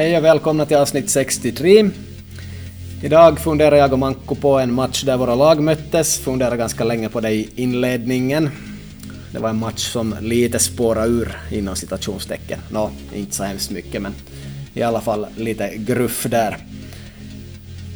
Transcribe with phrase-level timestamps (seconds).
[0.00, 1.90] Hej och välkomna till avsnitt 63.
[3.02, 7.08] Idag funderar jag och Manko på en match där våra lag möttes, funderar ganska länge
[7.08, 8.50] på det i inledningen.
[9.32, 12.58] Det var en match som lite spårade ur inom citationstecken.
[12.70, 14.14] Nå, inte så hemskt mycket men
[14.74, 16.56] i alla fall lite gruff där.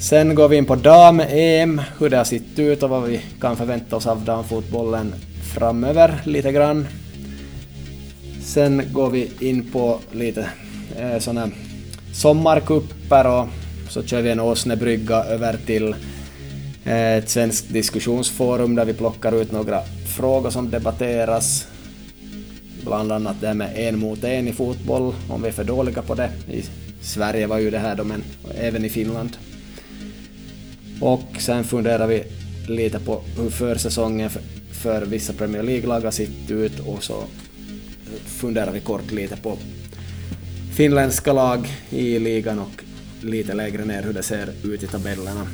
[0.01, 3.57] Sen går vi in på dam-EM, hur det har sett ut och vad vi kan
[3.57, 5.15] förvänta oss av damfotbollen
[5.55, 6.87] framöver lite grann.
[8.43, 10.49] Sen går vi in på lite
[10.99, 11.51] eh, såna
[12.15, 13.49] sommarkupper och
[13.89, 15.95] så kör vi en åsnebrygga över till
[16.85, 19.83] eh, ett svenskt diskussionsforum där vi plockar ut några
[20.17, 21.67] frågor som debatteras.
[22.85, 26.03] Bland annat det här med en mot en i fotboll, om vi är för dåliga
[26.03, 26.31] på det.
[26.51, 26.65] I
[27.01, 28.23] Sverige var ju det här då, men
[28.59, 29.37] även i Finland.
[31.01, 32.25] Och sen funderar vi
[32.69, 37.25] lite på hur försäsongen för, för vissa Premier League-lag har sett ut och så
[38.27, 39.59] funderar vi kort lite på
[40.77, 42.85] finländska lag i ligan och
[43.23, 45.47] lite lägre ner hur det ser ut i tabellerna.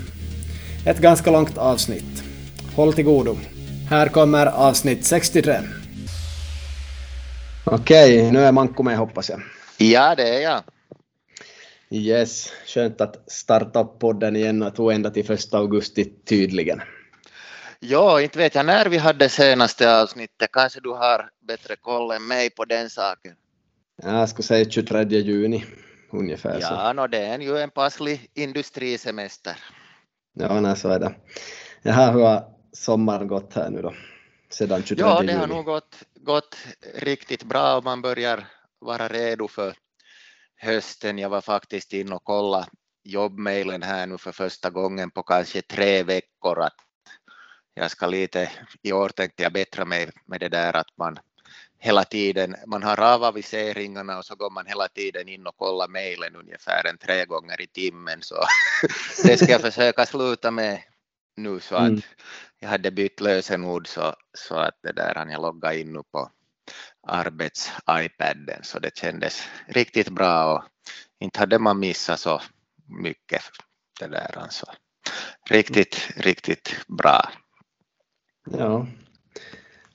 [0.86, 2.22] Ett ganska långt avsnitt.
[2.76, 3.36] Håll till godo.
[3.90, 5.60] Här kommer avsnitt 63.
[7.64, 9.42] Okej, nu är Manko med hoppas jag.
[9.78, 10.62] Ja, det är jag.
[11.90, 16.80] Yes, skönt att starta upp podden igen och tog ända till första augusti tydligen.
[17.80, 20.52] Ja, inte vet jag när vi hade senaste avsnittet.
[20.52, 23.34] Kanske du har bättre koll än mig på den saken.
[24.02, 25.64] Jag skulle säga 23 juni
[26.12, 26.58] ungefär.
[26.60, 29.56] Ja, no, det är ju en passlig industrisemester.
[30.32, 31.14] Ja, nej, så är det.
[31.82, 33.94] Jaha, hur har sommaren gått här nu då?
[34.50, 35.38] Sedan 23 Ja, det juni?
[35.38, 36.56] har nog gått, gått
[36.94, 38.46] riktigt bra och man börjar
[38.78, 39.74] vara redo för
[40.56, 41.18] hösten.
[41.18, 42.66] Jag var faktiskt inne och kolla
[43.04, 46.60] jobbmailen här nu för första gången på kanske tre veckor.
[46.60, 46.76] Att
[47.74, 48.50] jag ska lite,
[48.82, 51.18] i år tänkte jag bättra mig med det där att man
[51.80, 56.36] hela tiden, man har avaviseringarna och så går man hela tiden in och kollar mejlen
[56.36, 58.34] ungefär en tre gånger i timmen så
[59.24, 60.82] det ska jag försöka sluta med
[61.36, 62.00] nu så att Mm.
[62.58, 66.30] jag hade bytt lösenord så, så att det där han jag logga in nu på
[67.08, 70.64] arbets-iPaden så det kändes riktigt bra och
[71.20, 72.40] inte hade man missat så
[72.86, 73.42] mycket
[74.00, 74.66] det där alltså.
[75.50, 77.30] Riktigt, riktigt bra.
[78.50, 78.86] Ja.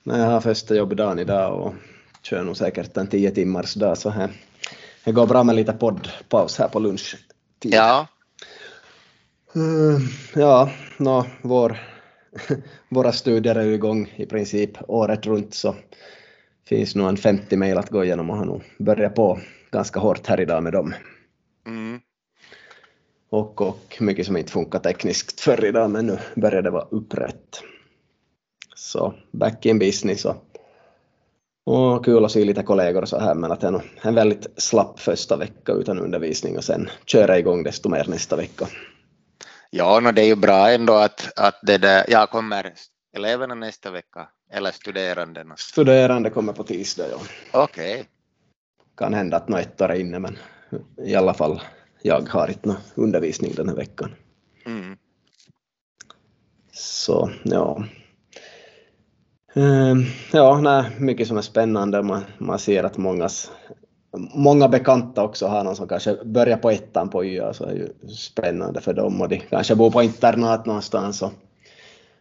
[0.06, 1.74] Nej, jag har första jobbdagen idag och
[2.22, 4.30] kör nog säkert en tio timmars dag så här.
[5.04, 7.24] Det går bra med lite poddpaus här på lunchtid.
[7.60, 8.06] Ja,
[9.56, 10.00] Mm,
[10.34, 11.78] ja, nå, vår,
[12.88, 15.74] våra studier är ju igång i princip året runt så
[16.68, 19.40] finns nog en 50 mejl att gå igenom och har nog börjat på
[19.70, 20.94] ganska hårt här idag med dem.
[21.66, 22.00] mm.
[23.30, 27.62] Och, och mycket som inte funkar tekniskt förr idag men nu börjar det vara upprätt.
[28.76, 30.36] Så back in business och,
[31.64, 34.46] och kul att se lite kollegor och så här men att det är en väldigt
[34.56, 38.66] slapp första vecka utan undervisning och sen köra igång desto mer nästa vecka.
[39.70, 42.72] Ja, no, det är ju bra ändå att, att det där, ja, kommer
[43.16, 45.56] eleverna nästa vecka eller studerandena?
[45.56, 47.18] Studerande kommer på tisdag, ja.
[47.62, 48.08] Okej,
[48.96, 50.38] Kan hända att något ettor är inne men
[51.04, 51.60] i alla fall
[52.02, 54.14] jag har inte någon undervisning den här veckan.
[54.66, 54.96] mm.
[56.72, 57.84] Så ja.
[59.56, 62.02] Ehm, Ja, nej, mycket som är spännande.
[62.02, 63.50] Man, man ser att mångas,
[64.34, 67.78] många bekanta också har någon som kanske börjar på ettan på YA, så är det
[67.78, 71.22] ju spännande för dem och de kanske bor på internat någonstans.
[71.22, 71.32] Och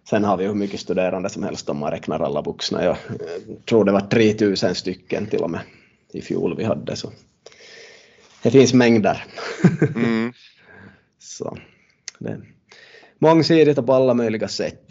[0.10, 2.84] sen har vi ju hur mycket studerande som helst om man räknar alla vuxna.
[2.84, 2.98] Jag
[3.70, 5.62] tror det var 3000 stycken till och med
[6.14, 6.96] i fjol vi hade.
[6.96, 7.12] Så
[8.44, 9.26] det finns mängder.
[9.96, 10.34] Mm.
[11.20, 11.58] Så
[12.20, 12.42] det är
[13.20, 14.85] mångsidigt och på alla möjliga sätt.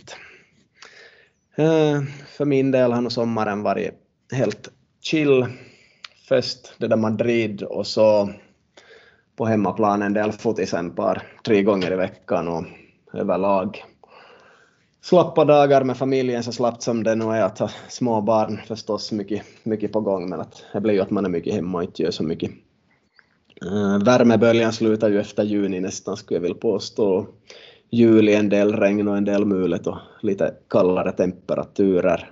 [1.56, 3.94] Eh, för min del har nog sommaren varit
[4.32, 4.70] helt
[5.00, 5.46] chill.
[6.28, 8.30] Först det där Madrid och så
[9.36, 12.64] på hemmaplan en del fotis en par, tre gånger i veckan och
[13.12, 13.84] överlag
[15.04, 19.12] slappa dagar med familjen så slappt som det nu är att ha små barn förstås
[19.12, 21.84] mycket, mycket på gång men att det blir ju att man är mycket hemma och
[21.84, 22.50] inte gör så mycket
[23.62, 27.26] eh, Värmeböljan slutar ju efter juni nästan skulle jag vilja påstå.
[27.94, 32.30] Juli en del regn och en del mulet och lite kallare temperaturer.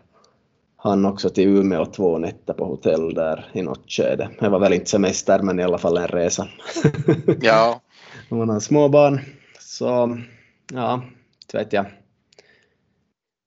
[0.77, 4.31] Han också till Umeå två nätter på hotell där i något skede.
[4.41, 6.49] Det var väl inte semester men i alla fall en resa.
[7.41, 7.81] Ja,
[8.29, 9.21] Om man har småbarn.
[9.61, 10.19] Så
[10.73, 11.03] ja,
[11.43, 11.87] inte vet jag.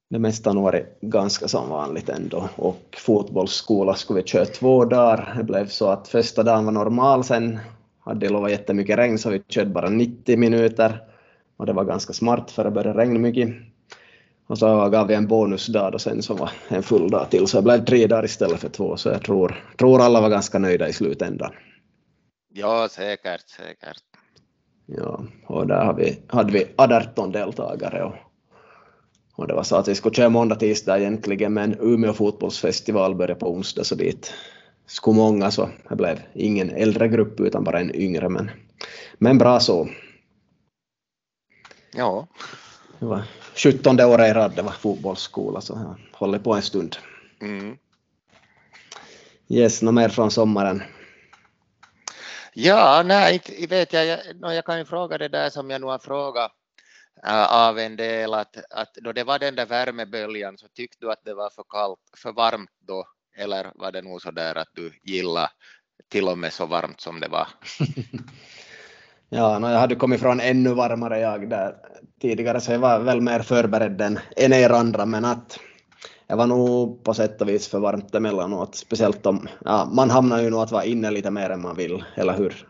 [0.10, 2.50] Det mesta har varit ganska som vanligt ändå.
[2.56, 5.34] Och fotbollsskola skulle vi köra två dagar.
[5.38, 7.60] Det blev så att första dagen var normal, sen
[8.00, 11.15] hade det lovat jättemycket regn så vi körde bara 90 minuter.
[11.57, 13.50] Och det var ganska smart för det började regna mycket.
[14.48, 17.57] Och så gav vi en bonusdag och sen så var en full dag till så
[17.57, 20.90] det blev tre dagar istället för två så jag tror, tror alla var ganska nöjda
[20.90, 21.52] i slutändan.
[22.54, 24.04] Ja, säkert, säkert.
[24.86, 28.16] Ja, och där hade vi, hade vi 18 deltagare och,
[29.36, 33.40] och det var så att vi skulle köra måndag, tisdag egentligen men Umeå fotbollsfestival började
[33.40, 34.34] på onsdag så dit
[34.86, 38.51] skulle många så det blev ingen äldre grupp utan bara en yngre men,
[39.18, 39.88] men bra så.
[41.96, 42.28] Ja.
[43.00, 43.24] Det var
[43.56, 46.98] 17 året i rad det var fotbollsskola så jag håller på en stund.
[47.42, 47.78] Mm.
[49.48, 50.84] Yes, något mer från sommaren?
[52.54, 54.06] Ja, nej, inte vet jag.
[54.06, 56.52] Jag, no, jag kan ju fråga det där som jag nu har frågat
[57.28, 61.12] äh, av en del, att, att då det var den där värmeböljan så tyckte du
[61.12, 63.08] att det var för kallt, för varmt då,
[63.38, 65.50] eller var det nog så där att du gillade
[66.10, 67.48] till och med så varmt som det var?
[69.36, 71.76] ja, no, jag hade kommit från ännu varmare jag där
[72.22, 75.60] tidigare, så jag var väl mer förberedd än, än er andra, men att
[76.28, 80.42] jag var nog på sätt och vis för varmt emellanåt, speciellt om, ja, man hamnar
[80.42, 82.68] ju nog att vara inne lite mer än man vill, eller hur?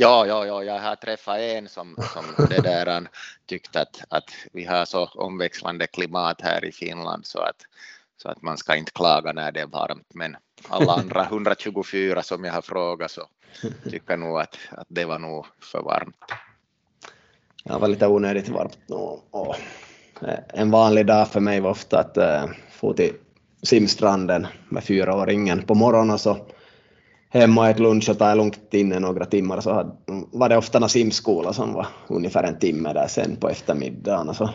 [0.00, 3.08] Ja, ja, ja, jag har träffat en som, som det där
[3.46, 7.56] tyckte att, att vi har så omväxlande klimat här i Finland så att,
[8.22, 10.36] så att man ska inte klaga när det är varmt, men
[10.68, 13.22] alla andra 124 som jag har frågat så
[13.90, 16.16] tycker nog att, att det var nog för varmt.
[17.64, 19.56] Ja, det var lite onödigt varmt och, och
[20.48, 23.12] en vanlig dag för mig var ofta att äh, få till
[23.62, 26.36] simstranden med fyraåringen på morgonen och så
[27.28, 29.96] hem och äta lunch och ta lugnt inne några timmar så
[30.32, 34.36] var det ofta någon simskola som var ungefär en timme där sen på eftermiddagen och
[34.36, 34.50] så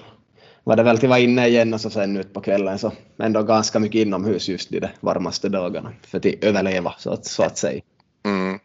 [0.63, 3.44] var det väl till vara inne igen och så sen ut på kvällen så ändå
[3.44, 7.81] ganska mycket inomhus just de varmaste dagarna för att överleva så att, så att säga.
[8.25, 8.60] Mm.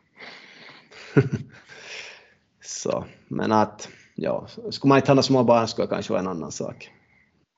[2.65, 6.21] så, men att ja, skulle man inte ha några små barn skulle det kanske vara
[6.21, 6.91] en annan sak.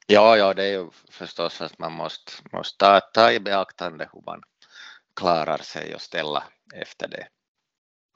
[0.06, 4.22] Ja, ja, det är ju förstås att man måste, måste ta, ta i beaktande hur
[4.26, 4.42] man
[5.16, 6.44] klarar sig och ställa
[6.74, 7.26] efter det.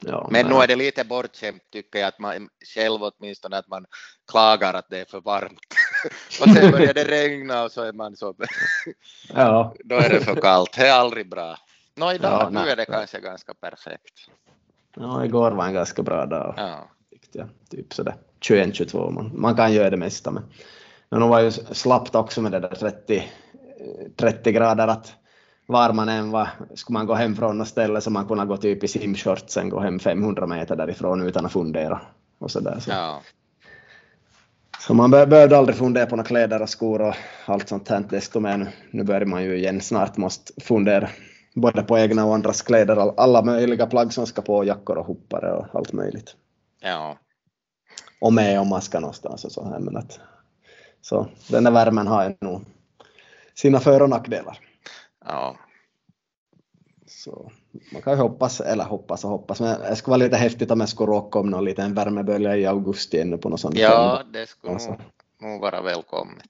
[0.01, 3.69] Ja, men, men nu är det lite bortskämt tycker jag att man själv åtminstone att
[3.69, 3.87] man
[4.31, 5.75] klagar att det är för varmt
[6.41, 8.35] och sen börjar det regna och så är man så
[9.35, 9.75] ja.
[9.85, 11.57] då är det för kallt, det är aldrig bra.
[11.95, 14.15] Nå idag ja, nu är det kanske ganska perfekt.
[14.97, 16.55] Ja, igår var en ganska bra dag.
[16.57, 16.89] Ja.
[17.11, 17.49] Tyckte jag.
[17.71, 20.43] Typ sådär 21-22, man, man kan göra det mesta men
[21.09, 23.31] men var ju slappt också med det där 30,
[24.17, 25.13] 30 grader att
[25.67, 28.57] var man än var, skulle man gå hem från något ställe så man kunde gå
[28.57, 32.01] typ i simshortsen, gå hem 500 meter därifrån utan att fundera
[32.39, 32.81] och så där.
[32.81, 32.91] Så.
[32.91, 33.23] Ja.
[34.81, 37.15] Så man behövde aldrig fundera på några kläder och skor och
[37.47, 41.09] allt sånt här, desto mer nu, nu börjar man ju igen snart måste fundera
[41.55, 45.53] både på egna och andras kläder, alla möjliga plagg som ska på, jackor och hoppare
[45.53, 46.37] och allt möjligt.
[46.81, 47.19] Ja.
[48.21, 50.21] Och med om man ska någonstans och så här, men att
[51.01, 52.65] så den där värmen har ju nog
[53.55, 54.59] sina för och nackdelar.
[55.25, 55.57] Ja.
[57.25, 57.53] Så
[57.93, 60.81] man kan ju hoppas, eller hoppas och hoppas, men det skulle vara lite häftigt om
[60.81, 63.79] jag skulle råka om någon liten värmebölja i augusti ännu på något sånt.
[63.79, 64.97] Ja, det skulle alltså.
[65.41, 66.49] nog vara välkommet.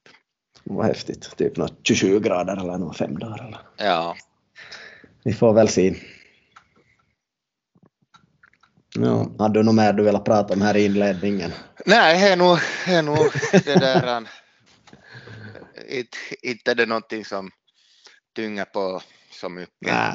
[0.64, 3.44] Var häftigt, typ något 27 grader eller några fem dagar.
[3.46, 3.60] Eller.
[3.76, 4.16] Ja.
[5.24, 5.94] Vi får väl se.
[8.98, 11.50] Ja, hade du något mer du ville prata om här i inledningen?
[11.86, 14.28] Nej, det är nog, är nog det där
[15.88, 17.50] inte, inte är det någonting som
[18.36, 19.02] tynger på
[19.40, 19.74] så mycket.
[19.80, 20.14] Nej,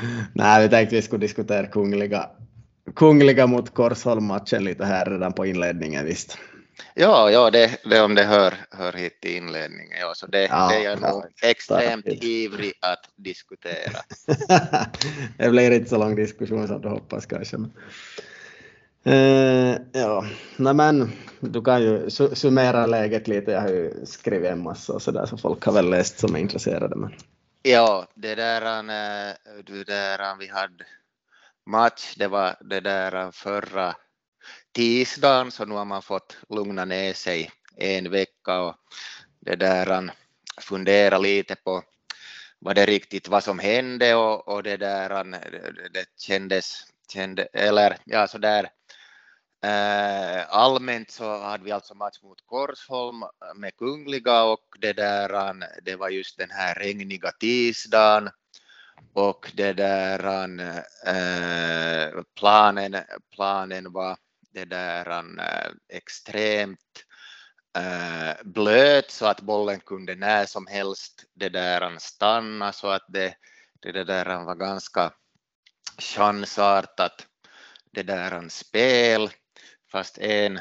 [0.34, 2.30] Nej vi tänkte vi skulle diskutera Kungliga,
[2.96, 6.38] kungliga mot Korsholm-matchen lite här redan på inledningen visst.
[6.94, 9.98] Ja, ja det, det om det hör, hör hit till inledningen.
[10.00, 13.98] Ja, så det, ja, det är jag nog extremt ivrig att diskutera.
[15.38, 17.56] det blir inte så lång diskussion som du hoppas kanske.
[19.06, 20.24] Uh, ja,
[20.56, 23.50] Nej, men du kan ju summera läget lite.
[23.50, 26.34] Jag har ju skrivit en massa och så där så folk har väl läst som
[26.36, 26.96] är intresserade.
[26.96, 27.10] Men...
[27.64, 30.84] Ja, det där, eh, det där vi hade
[31.66, 33.96] match, det var det där förra
[34.72, 38.76] tisdagen så nu har man fått lugna ner sig en vecka och
[39.40, 40.12] det där
[40.60, 41.82] fundera lite på
[42.58, 45.24] vad det riktigt vad som hände och, och det där
[45.92, 48.68] det kändes, kände, eller ja så där.
[49.64, 55.48] Eh, allmänt så hade vi alltså match mot Korsholm eh, med Kungliga och det där,
[55.48, 58.30] eh, det var just den här regniga tisdagen.
[59.14, 60.84] Och det där
[62.38, 62.96] planen,
[63.34, 64.16] planen var
[64.52, 65.24] det där
[65.88, 67.04] extremt
[68.44, 72.72] blöt så att bollen kunde när som helst det där stanna.
[72.72, 73.34] Så att det,
[73.80, 75.12] det där var ganska
[75.98, 77.26] chansartat
[77.92, 79.30] det där spel
[79.92, 80.60] fast en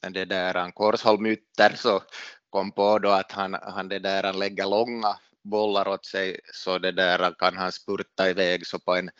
[0.00, 2.02] det där en Korsholm ytter så
[2.50, 6.78] kom på då att han, han det där han lägger långa bollar åt sig så
[6.78, 9.10] det där kan han spurta iväg så på en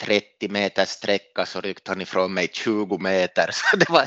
[0.00, 3.50] 30 meters sträcka så ryckte han ifrån mig 20 meter.
[3.52, 4.06] Så det, var,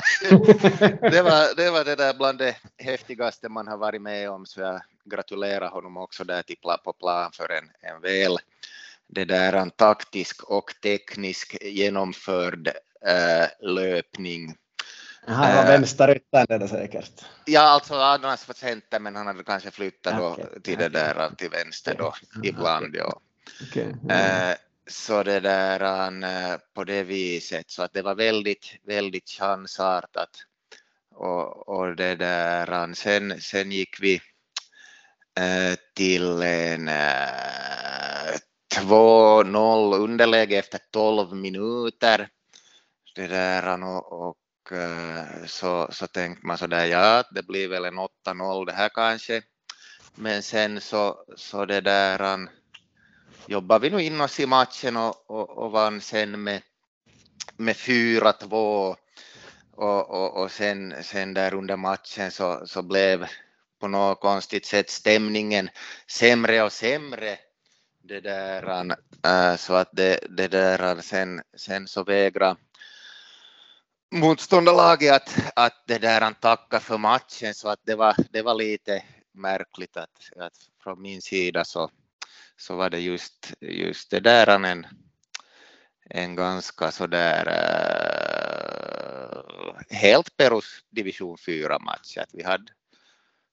[1.10, 4.60] det, var, det var det där bland det häftigaste man har varit med om så
[4.60, 8.38] jag gratulerar honom också där till på plan för en, en väl
[9.08, 12.68] det där en taktisk och teknisk genomförd
[13.06, 14.56] äh, löpning.
[15.26, 17.24] Han var äh, vänsteryttern säkert.
[17.44, 20.44] Ja, alltså annars var center men han hade kanske flyttat okay.
[20.54, 22.50] då till det där till vänster då okay.
[22.50, 22.96] ibland.
[22.96, 23.20] Ja.
[23.68, 24.16] Okay.
[24.16, 24.54] Äh,
[24.86, 25.80] så det där
[26.24, 30.30] äh, på det viset så att det var väldigt, väldigt chansartat.
[31.14, 34.14] Och, och det där sen, sen gick vi
[35.38, 36.90] äh, till en
[38.74, 42.28] 2-0 underläge efter 12 minuter.
[43.14, 47.68] Det där, och, och eh, Eh, så, så tänkte man så där, ja, det blir
[47.68, 49.42] väl en 8-0 det här kanske.
[50.14, 52.48] Men sen så, så det där,
[53.46, 56.62] jobbade vi nu in oss i matchen och, och, och vann sen med,
[57.56, 58.96] med 4-2.
[59.76, 63.26] Och, och, och sen, sen där under matchen så, så blev
[63.80, 65.70] på något konstigt sätt stämningen
[66.06, 67.38] sämre och sämre
[68.02, 72.60] det där, äh, så att det, det där sen, sen så vägrade
[74.10, 79.02] motståndarlaget att, att det där tacka för matchen så att det var, det var lite
[79.32, 81.90] märkligt att, att från min sida så,
[82.56, 84.86] så var det just, just det där en,
[86.10, 87.56] en ganska så där äh,
[89.96, 92.72] helt Perus division 4 match att vi hade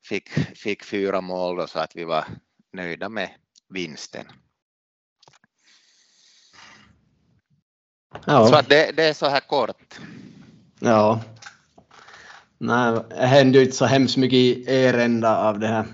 [0.05, 2.25] fick, fick fyra mål då, så att vi var
[2.73, 3.29] nöjda med
[3.69, 4.25] vinsten.
[8.25, 8.47] Ja.
[8.47, 9.99] Så det, det, är så här kort.
[10.83, 11.21] Ja.
[12.57, 15.85] Nej, det hände ju inte så hemskt mycket i er ända av det här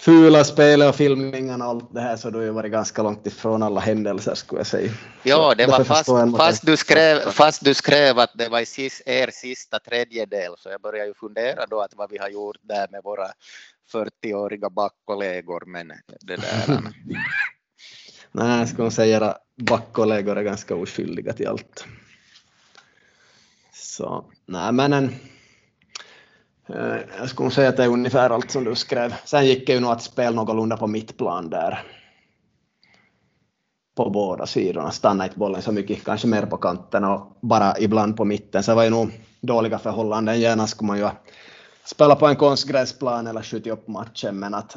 [0.00, 3.26] fula spelet och filmningarna och allt det här så du har ju varit ganska långt
[3.26, 4.92] ifrån alla händelser skulle jag säga.
[5.22, 9.02] Ja, det var fast, fast, du skrev, fast du skrev att det var i sis,
[9.06, 12.88] er sista tredjedel så jag började ju fundera då att vad vi har gjort där
[12.90, 13.26] med våra
[13.92, 16.78] 40-åriga backkollegor men det där.
[18.32, 21.84] Nej, jag skulle säga att backkollegor är ganska oskyldiga till allt.
[23.90, 25.14] Så, nej men en,
[26.68, 29.14] eh, jag skulle säga att det är ungefär allt som du skrev.
[29.24, 31.82] Sen gick det ju nog att spela någorlunda på mittplan där.
[33.96, 38.16] På båda sidorna, stanna inte bollen så mycket, kanske mer på kanten och bara ibland
[38.16, 38.62] på mitten.
[38.62, 40.40] Så det var ju nog dåliga förhållanden.
[40.40, 41.08] Gärna skulle man ju
[41.84, 44.76] spela på en konstgräsplan eller skjuta upp matchen, men att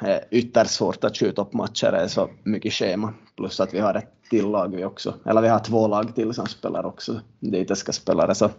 [0.00, 3.14] det är ytterst svårt att skjuta upp matcher, det är så mycket schema.
[3.36, 6.34] Plus att vi har ett till lag vi också, eller vi har två lag till
[6.34, 8.34] som spelar också, dit det ska spelare.
[8.34, 8.50] Så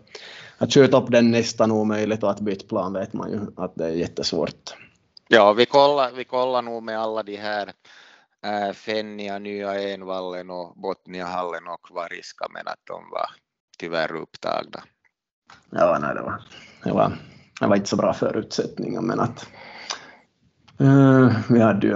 [0.57, 3.85] att skjuta upp den nästan omöjligt och att byta plan vet man ju att det
[3.85, 4.75] är jättesvårt.
[5.27, 7.73] Ja, vi kollar, vi kollar nog med alla de här
[8.45, 13.29] äh, Fennia, Nya Envallen och Botniahallen och Variska, men att de var
[13.77, 14.83] tyvärr upptagna.
[15.69, 16.41] Ja, nej, det var,
[16.83, 17.17] det var
[17.59, 19.47] det var inte så bra förutsättningar men att
[20.81, 21.95] uh, vi hade ju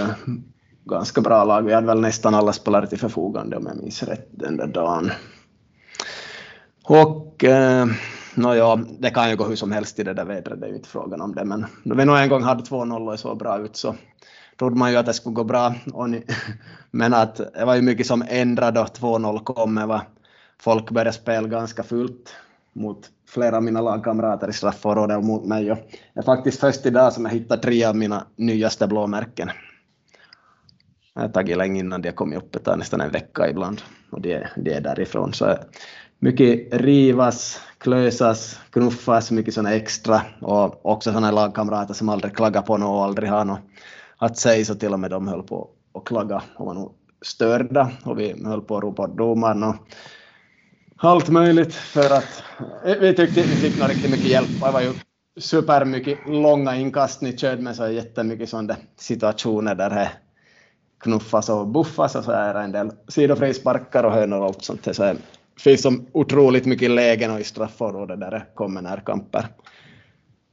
[0.85, 1.61] ganska bra lag.
[1.61, 5.11] Vi hade väl nästan alla spelare till förfogande om jag minns rätt den där dagen.
[6.83, 7.87] Och eh,
[8.35, 10.75] nåja, det kan ju gå hur som helst i det där vädret, det är ju
[10.75, 13.59] inte frågan om det, men då vi nog en gång hade 2-0 och så bra
[13.59, 13.95] ut så
[14.59, 15.75] trodde man ju att det skulle gå bra.
[16.07, 16.23] Ni,
[16.91, 19.99] men att det var ju mycket som ändrade då 2-0 kom.
[20.59, 22.35] Folk började spela ganska fullt
[22.73, 25.71] mot flera av mina lagkamrater i straffområdet och mot mig.
[25.71, 25.77] Och
[26.13, 29.49] det är faktiskt först idag som jag hittar tre av mina nyaste blåmärken.
[31.13, 33.81] Det har tagit länge innan de har kommit upp, det tar nästan en vecka ibland.
[34.11, 35.33] Och de, det är därifrån.
[35.33, 35.57] Så
[36.19, 40.21] mycket rivas, klösas, knuffas, mycket sådana extra.
[40.41, 43.61] Och också sådana lagkamrater som aldrig klagar på något och aldrig har något
[44.17, 44.65] att säga.
[44.65, 46.43] Så till och med de höll på att klaga.
[46.55, 47.91] Och var nog störda.
[48.05, 49.63] Och vi höll på att ropa åt domaren
[51.07, 52.43] allt möjligt för att
[52.85, 54.49] eh, vi tyckte vi fick nog riktigt mycket hjälp.
[54.61, 54.93] Det var ju
[55.39, 60.11] supermycket långa inkast ni körde med så jättemycket sådana situationer där det
[61.03, 64.95] knuffas och buffas och så är det en del sidofrisparkar och hönor och allt sånt.
[64.95, 65.17] Så det
[65.59, 69.47] finns som otroligt mycket lägen och i straffområdet där det kommer närkamper.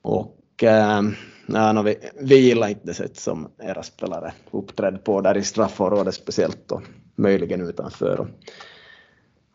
[0.02, 1.02] Och äh,
[1.46, 5.42] ja, no, vi, vi gillar inte det sätt som era spelare uppträdde på där i
[5.42, 6.82] straffområdet speciellt och
[7.16, 8.28] möjligen utanför.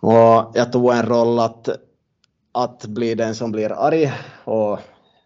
[0.05, 1.69] Och jag tog en roll att,
[2.51, 4.79] att bli den som blir arg och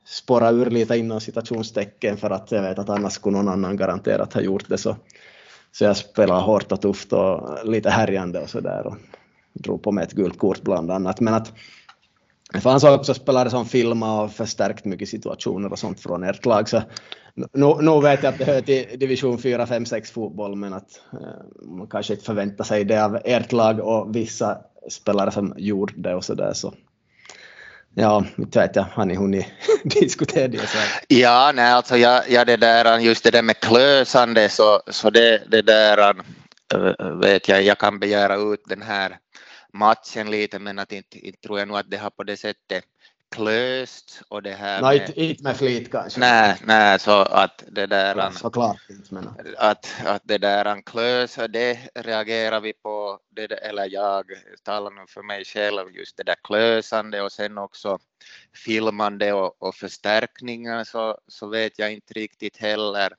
[0.05, 4.33] spåra ur lite inom citationstecken för att jag vet att annars skulle någon annan garanterat
[4.33, 4.77] ha gjort det.
[4.77, 4.95] Så,
[5.71, 8.95] så jag spelade hårt och tufft och lite härjande och sådär och
[9.53, 11.19] drog på mig ett gult kort bland annat.
[11.19, 11.53] Men att
[12.53, 16.69] det fanns också spelare som filmade och förstärkt mycket situationer och sånt från ert lag.
[16.69, 16.81] Så
[17.36, 21.01] nu, nu vet jag att det hör till division 4, 5, 6 fotboll, men att
[21.13, 24.57] eh, man kanske inte förväntar sig det av ert lag och vissa
[24.89, 26.53] spelare som gjorde det och så där.
[26.53, 26.74] Så
[27.93, 29.45] Ja, inte vet jag, har ni hunnit
[29.83, 30.67] diskutera det?
[30.67, 30.77] Så.
[31.07, 35.43] Ja, nej, alltså jag, jag det där, just det där med klösande så, så det,
[35.51, 36.15] det där
[37.21, 39.17] vet jag, jag kan begära ut den här
[39.74, 42.83] matchen lite men att inte, inte tror jag nog att det har på det sättet
[43.31, 46.19] klöst och det här Nej, med, inte med flit kanske.
[46.19, 49.29] Nej, nej så att det där ja, såklart inte men.
[49.57, 54.25] Att, att det där klös det reagerar vi på, det, eller jag
[54.63, 58.00] talar nu för mig själv, just det där klösande och sen också
[58.65, 63.13] filmande och, och förstärkningar så, så vet jag inte riktigt heller.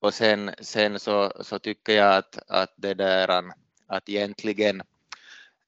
[0.00, 3.44] Och sen, sen så, så tycker jag att, att det där
[3.86, 4.82] att egentligen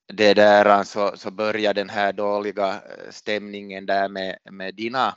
[0.07, 5.15] det där så, så börjar den här dåliga eh, stämningen där med, med dina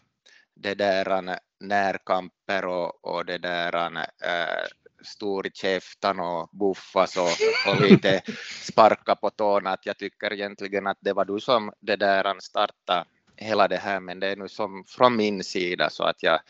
[0.54, 4.66] det där eh, närkamper och, och det där eh, äh,
[5.04, 7.30] stor i käften och buffas och,
[7.72, 8.22] och lite
[8.62, 9.70] sparka på tårna.
[9.70, 13.04] Att jag tycker egentligen att det var du som det där startade
[13.36, 16.40] hela det här men det är nu som från min sida så att jag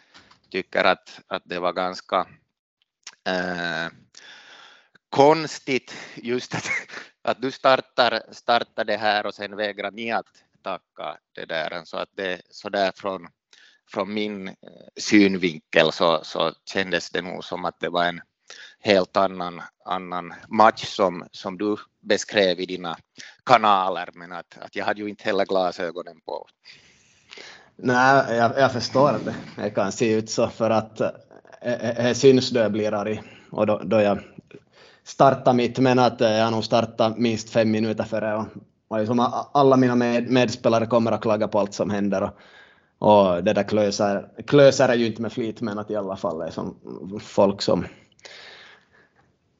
[0.50, 2.26] tycker att, att det var ganska
[3.26, 3.86] äh,
[5.10, 6.70] konstigt just att,
[7.22, 10.26] att du startar, startar det här och sen vägrar ni att
[10.62, 11.82] tacka det där.
[11.84, 13.28] Så att det så där från,
[13.92, 14.54] från min eh,
[14.96, 18.20] synvinkel så, så kändes det nog som att det var en
[18.80, 22.96] helt annan, annan match som, som du beskrev i dina
[23.44, 26.46] kanaler, men att, att jag hade ju inte heller glasögonen på.
[27.76, 29.34] Nej, jag, jag förstår det.
[29.62, 33.78] Det kan se ut så för att det syns då jag blir arg och då,
[33.84, 34.18] då jag
[35.08, 38.46] starta mitt, men att eh, jag har nog startat minst fem minuter före och,
[38.88, 42.22] och liksom alla mina med, medspelare kommer att klaga på allt som händer.
[42.22, 42.32] Och,
[43.08, 46.40] och det där klösar, klösar är ju inte med flit men att i alla fall
[46.40, 46.76] är som
[47.20, 47.86] folk som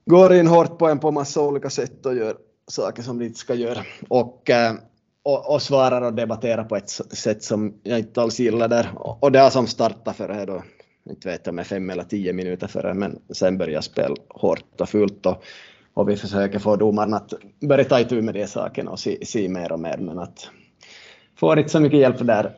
[0.07, 3.39] går in hårt på en på massa olika sätt och gör saker som de inte
[3.39, 3.81] ska göra.
[4.09, 4.75] Och, eh,
[5.23, 8.91] och, och svarar och debatterar på ett sätt som jag inte alls gillar där.
[8.95, 10.63] Och det har som startat för det då
[11.11, 14.89] inte vet om är fem eller tio minuter före, men sen börjar spela hårt och
[14.89, 15.45] fullt och,
[15.95, 19.49] och vi försöker få domarna att börja ta itu med de sakerna och se, se
[19.49, 20.51] mer och mer, men att
[21.37, 22.53] får inte så mycket hjälp där.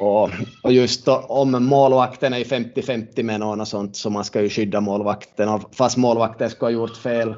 [0.00, 0.30] Och,
[0.62, 4.48] och just då, om målvakten är 50-50 med någon och sånt, så man ska ju
[4.48, 7.34] skydda målvakten, och fast målvakten ska ha gjort fel,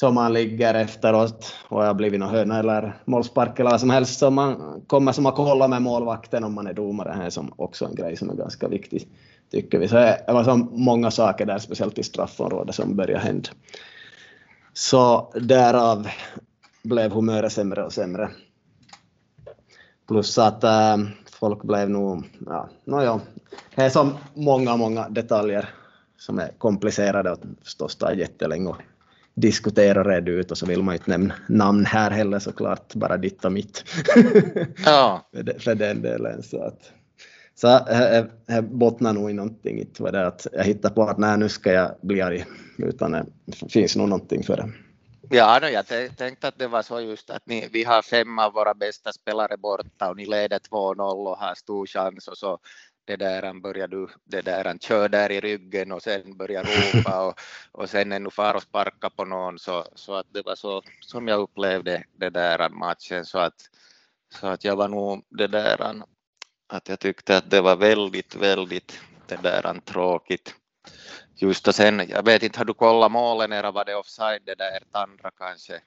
[0.00, 4.18] så man ligger efteråt och har blivit någon hörna eller målspark eller vad som helst,
[4.18, 7.52] så man kommer som att kolla med målvakten om man är domare, det är som
[7.56, 9.08] också en grej som är ganska viktig
[9.52, 9.88] tycker vi.
[9.88, 13.50] Så det var så många saker där, speciellt i straffområdet, som började hända.
[14.72, 16.08] Så därav
[16.82, 18.30] blev humöret sämre och sämre.
[20.08, 20.96] Plus att äh,
[21.32, 23.20] folk blev nog, ja, nåja,
[23.74, 25.68] det är så många, många detaljer
[26.16, 28.78] som är komplicerade och förstås tar jättelänge att
[29.34, 32.94] diskutera och reda ut och så vill man ju inte nämna namn här heller såklart,
[32.94, 33.84] bara ditt och mitt.
[34.84, 35.28] Ja.
[35.58, 36.42] för den delen.
[36.42, 36.92] Så att,
[37.62, 37.84] så
[38.46, 41.48] det bottnar nog i någonting, inte var det att jag hittar på att nej, nu
[41.48, 42.44] ska jag bli arg,
[42.78, 44.72] utan det finns nog någonting för det.
[45.30, 48.74] Ja, jag tänkte att det var så just att ni, vi har fem av våra
[48.74, 52.58] bästa spelare borta och ni leder 2-0 och har stor chans och så
[53.04, 57.40] det där börjar du det där kör där i ryggen och sen börjar ropa och,
[57.72, 61.28] och sen ännu far och sparka på någon så, så att det var så som
[61.28, 63.54] jag upplevde det där matchen så att,
[64.40, 66.02] så att jag var nog det där
[66.72, 70.54] att jag tyckte att det var väldigt, väldigt det där tråkigt.
[71.36, 74.54] Just och sen, jag vet inte, har du kollat målen eller var det offside det
[74.54, 75.80] där ert andra kanske?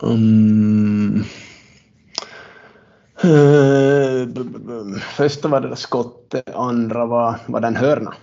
[0.00, 1.24] Um,
[3.24, 8.14] uh, första var det skottet, andra var, var den hörna.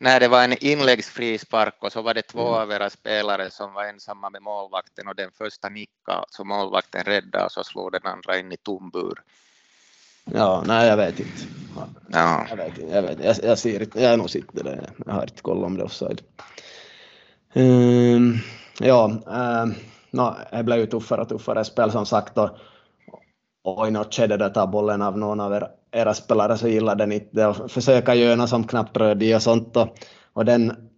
[0.00, 2.60] Nej, det var en inläggsfrispark och så var det två mm.
[2.60, 7.44] av era spelare som var ensamma med målvakten och den första nickade så målvakten räddade
[7.44, 9.22] och så slog den andra in i tom bur.
[10.24, 11.60] Ja, nej jag vet inte.
[12.12, 12.46] Ja.
[12.50, 15.12] Jag vet inte, jag, vet, jag, jag ser inte, jag har nog sett det jag
[15.12, 16.22] har inte kollat om det är offside.
[17.54, 18.38] Um,
[18.80, 19.74] ja, um,
[20.10, 22.50] no, det blev ju tuffare och tuffare spel som sagt och,
[23.64, 26.96] och i något skede där tar bollen av någon av era, era spelare så gillar
[26.96, 29.88] den inte och försöka göra som knappt rörde och sånt och,
[30.32, 30.90] och den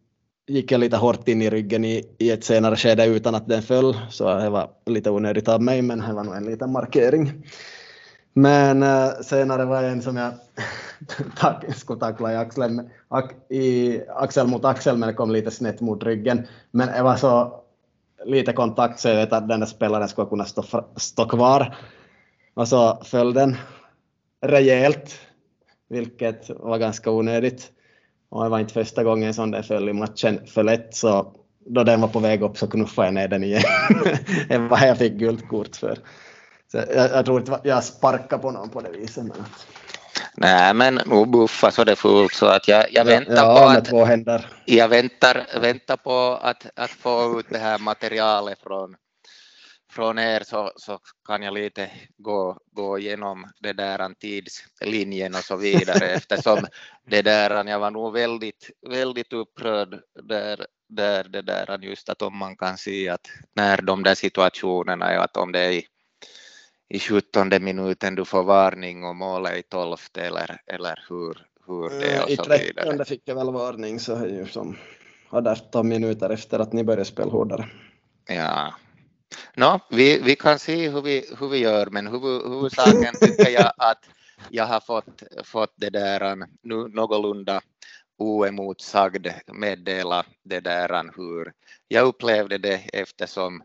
[0.46, 3.62] gick jag lite hårt in i ryggen i, i ett senare skede utan att den
[3.62, 7.32] föll så det var lite onödigt av mig men det var nog en liten markering.
[8.33, 10.33] Men eh, senare var det en som jag
[11.77, 12.90] skulle tackla i axeln,
[13.49, 16.47] i axel mot axel men det kom lite snett mot ryggen.
[16.71, 17.62] Men det var så
[18.25, 20.64] lite kontakt så jag vet att den där spelaren skulle kunna stå,
[20.97, 21.77] stå kvar.
[22.55, 23.57] Och så föll den
[24.40, 25.18] rejält,
[25.88, 27.71] vilket var ganska onödigt.
[28.29, 31.35] Och det var inte första gången som den föll i matchen för lätt, så
[31.66, 33.62] då den var på väg upp så knuffade jag ner den igen.
[34.49, 35.99] det var jag fick guldkort för.
[36.72, 39.24] Så jag, jag tror inte jag sparkade på någon på det viset.
[39.24, 39.44] Men.
[40.37, 43.85] Nej, men nog buffa så det fullt så att jag, jag väntar ja, på att
[43.85, 44.46] två händer.
[44.64, 48.96] jag väntar, väntar på att, att få ut det här materialet från,
[49.90, 55.56] från er så, så kan jag lite gå, gå igenom det där tidslinjen och så
[55.56, 56.66] vidare eftersom
[57.06, 62.37] det där, jag var nog väldigt, väldigt upprörd där, där det där just att om
[62.37, 65.82] man kan se att när de där situationerna är att om det är
[66.92, 71.90] i, i 17 minuten du får varning och målet i 12 eller, eller hur, hur
[71.90, 72.96] det är och I så vidare.
[72.96, 74.76] 30 fick jag väl varning så är ju som
[75.31, 77.68] hade 18 minuter efter att ni började spela hårdare.
[78.26, 78.74] Ja.
[79.57, 83.72] No, vi, vi kan se hur vi, hur vi gör, men huvud, huvudsaken tycker jag
[83.76, 84.05] att
[84.50, 87.61] jag har fått, fått det där nu någorlunda
[88.18, 91.52] oemotsagd meddela det där hur
[91.88, 93.62] jag upplevde det eftersom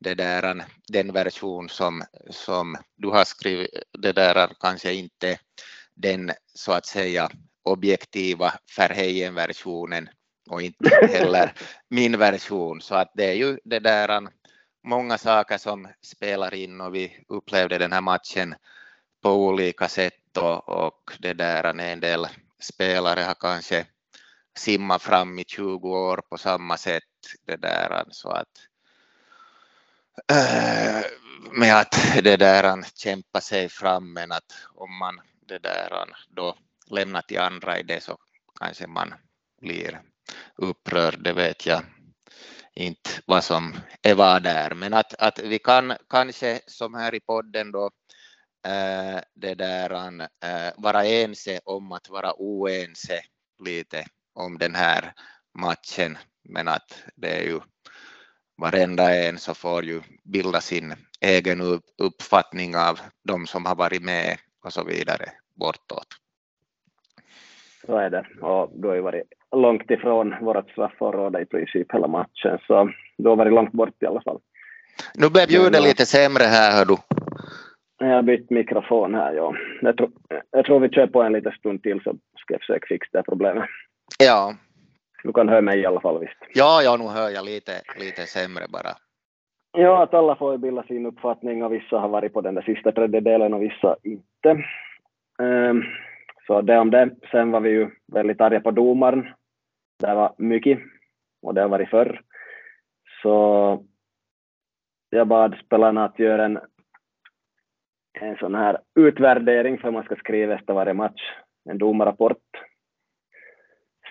[0.00, 5.38] det där, den version som, som du har skrivit, det där kanske inte
[5.94, 7.30] den så att säga
[7.62, 10.08] objektiva Verheyen-versionen
[10.50, 11.52] och inte heller
[11.88, 12.80] min version.
[12.80, 14.28] Så att det är ju det där
[14.84, 18.54] många saker som spelar in och vi upplevde den här matchen
[19.22, 22.26] på olika sätt och, och det där en del
[22.60, 23.86] spelare har kanske
[24.58, 27.02] simmat fram i 20 år på samma sätt
[27.46, 28.48] det där så att
[30.32, 31.04] Eh,
[31.52, 36.56] med att det där kämpa sig fram men att om man det där då
[36.90, 38.18] lämnar till andra i det så
[38.60, 39.14] kanske man
[39.60, 40.00] blir
[40.56, 41.82] upprörd, det vet jag
[42.74, 47.20] inte vad som är vad där, men att, att vi kan kanske som här i
[47.20, 47.90] podden då
[48.66, 53.20] äh, det där äh, vara ense om att vara oense
[53.64, 55.12] lite om den här
[55.58, 57.60] matchen, men att det är ju
[58.58, 61.60] varenda en så får ju bilda sin egen
[61.98, 66.08] uppfattning av de som har varit med och så vidare bortåt.
[67.86, 69.22] Så är det, och du har ju varit
[69.56, 74.06] långt ifrån vårt straffområde i princip hela matchen, så du har varit långt bort i
[74.06, 74.40] alla fall.
[75.14, 76.96] Nu blev ljudet lite sämre här, hör du.
[77.98, 79.54] Jag har bytt mikrofon här, ja.
[79.82, 80.10] Jag tror,
[80.50, 83.22] jag tror vi kör på en liten stund till så ska jag försöka fixa det
[83.22, 83.64] problemet.
[84.18, 84.54] Ja.
[85.22, 86.38] Du kan höra mig i alla fall visst?
[86.54, 88.90] Ja, ja, nu hör jag lite, lite sämre bara.
[89.72, 92.92] Ja, att alla får bilda sin uppfattning och vissa har varit på den där sista
[92.92, 94.64] tredjedelen och vissa inte.
[95.38, 95.84] Um,
[96.46, 97.10] så det om det.
[97.30, 99.28] Sen var vi ju väldigt arga på domaren.
[99.98, 100.78] Det var mycket
[101.42, 102.22] och det har varit förr.
[103.22, 103.84] Så
[105.10, 106.58] jag bad spelarna att göra en,
[108.20, 111.22] en sån här utvärdering för man ska skriva efter varje match,
[111.70, 112.42] en domarrapport.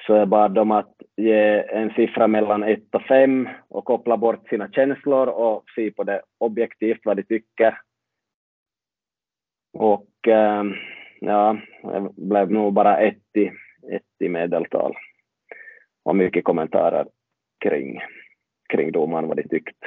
[0.07, 4.49] Så jag bad dem att ge en siffra mellan 1 och 5 och koppla bort
[4.49, 7.81] sina känslor och se på det objektivt vad de tycker.
[9.73, 10.73] Och ehm,
[11.19, 13.45] ja, det blev nog bara ett i,
[13.91, 14.93] ett i medeltal.
[16.03, 17.07] Och mycket kommentarer
[17.63, 17.99] kring,
[18.69, 19.83] kring domaren, vad de tyckt.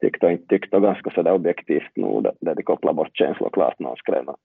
[0.00, 3.78] Tyckte och inte tyckte och ganska sådär objektivt nog, där de kopplade bort känslor klart
[3.78, 4.40] när de skrev något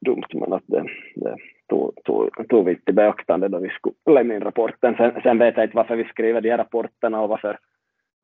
[0.00, 1.36] dumt, men att det, det
[1.68, 4.94] tog, tog, tog vi inte i beaktande då vi skulle lämna in rapporten.
[4.96, 7.58] Sen, sen vet jag inte varför vi skriver de här rapporterna och varför,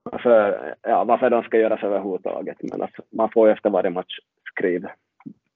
[0.02, 4.18] varför, ja, varför de ska göras överhuvudtaget, men att man får ju efter varje match
[4.54, 4.90] skriva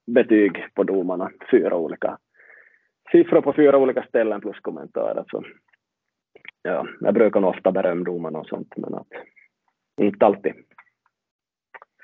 [0.06, 2.18] betyg på domarna, fyra olika
[3.12, 5.24] siffror på fyra olika ställen plus kommentarer.
[5.30, 5.44] Så,
[6.62, 9.08] ja, jag brukar nog ofta berömma domarna och sånt, men att,
[10.00, 10.52] inte alltid.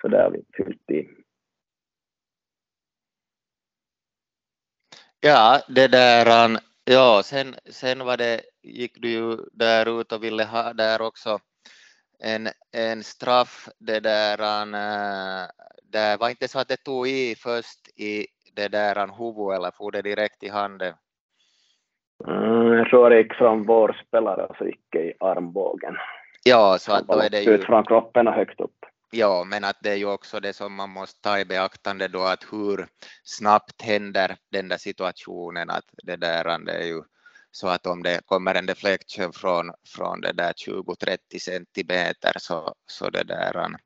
[0.01, 1.09] Så det har vi fyllt i.
[5.21, 10.45] Ja, det där, ja, sen, sen var det, gick du ju där ut och ville
[10.45, 11.39] ha där också
[12.23, 14.37] en, en straff, det där,
[15.93, 19.91] det var inte så att det tog i först i det där huvudet eller for
[19.91, 20.95] det direkt i handen?
[22.29, 25.97] Mm, jag tror det gick från vår spelare och så gick det i armbågen.
[26.45, 27.51] Ja, så att då är det ju...
[27.53, 28.87] Ut från kroppen och högt upp.
[29.11, 32.23] Ja, men att det är ju också det som man måste ta i beaktande då
[32.23, 32.89] att hur
[33.23, 37.03] snabbt händer den där situationen att det där det är ju
[37.51, 43.11] så att om det kommer en deflection från, från det där 20-30 centimeter så, så
[43.11, 43.77] det där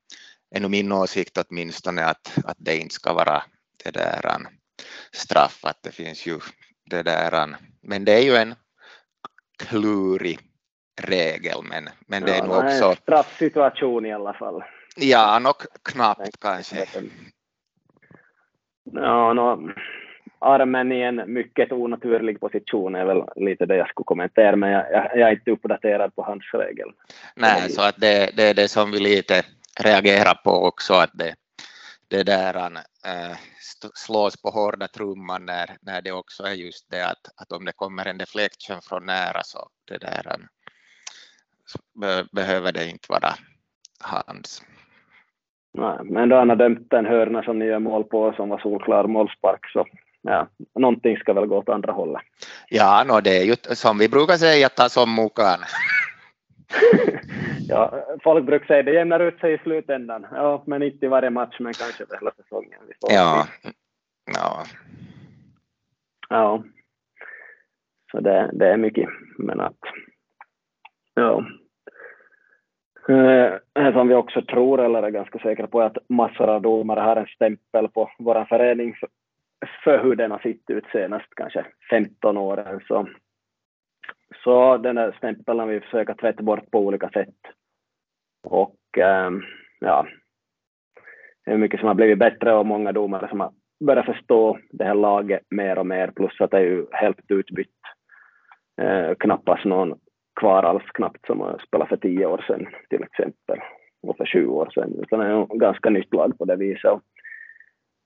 [0.50, 3.42] är nog min åsikt åtminstone att, att det inte ska vara
[3.84, 4.36] det där
[5.12, 6.40] straff, att det finns ju
[6.90, 8.54] det där, men det är ju en
[9.58, 10.38] klurig
[11.02, 12.90] regel, men, men det är nog också...
[12.90, 14.62] En straffsituation i alla fall.
[14.96, 16.86] Ja, nog knappt kanske.
[18.84, 19.72] Ja, no,
[20.38, 24.92] armen i en mycket onaturlig position är väl lite det jag skulle kommentera, men jag,
[24.92, 26.92] jag, jag är inte uppdaterad på hans regel.
[27.36, 29.42] Nej, så att det, det är det som vi lite
[29.80, 31.34] reagerar på också, att det,
[32.08, 33.36] det där äh,
[33.94, 37.72] slås på hårda trumman när, när det också är just det att, att om det
[37.72, 40.36] kommer en deflection från nära så det där
[41.66, 43.34] så be, behöver det inte vara
[44.00, 44.62] hans.
[45.74, 48.58] Nej, men då han har dömt en hörna som ni gör mål på som var
[48.58, 49.86] solklar målspark så
[50.22, 52.22] ja, någonting ska väl gå åt andra hållet.
[52.68, 55.58] Ja, no, det är ju som vi brukar säga, ta som mukan.
[57.68, 60.26] ja, folk brukar säga det jämnar ut sig i slutändan.
[60.32, 62.80] Ja, men inte i varje match, men kanske över hela säsongen.
[63.00, 63.46] ja.
[64.34, 64.64] ja.
[66.28, 66.62] Ja.
[68.10, 69.08] Så det, det är mycket,
[69.38, 69.80] men att
[71.14, 71.44] ja.
[73.08, 76.62] Eh, eh, som vi också tror, eller är ganska säkra på, är att massor av
[76.62, 78.94] domare har en stämpel på vår förening
[79.84, 82.80] för hur den har sett ut senast kanske 15 åren.
[82.88, 83.08] Så,
[84.44, 87.34] så den där stämpeln har vi försökt tvätta bort på olika sätt.
[88.44, 89.30] Och eh,
[89.80, 90.06] ja,
[91.44, 93.52] det är mycket som har blivit bättre och många domare som har
[93.84, 97.68] börjat förstå det här laget mer och mer, plus att det är ju helt utbytt.
[98.80, 99.98] Eh, knappast någon
[100.40, 103.58] kvar alls knappt som har spelat för tio år sedan till exempel,
[104.02, 107.00] och för sju år sedan, utan det är ett ganska nytt lag på det viset.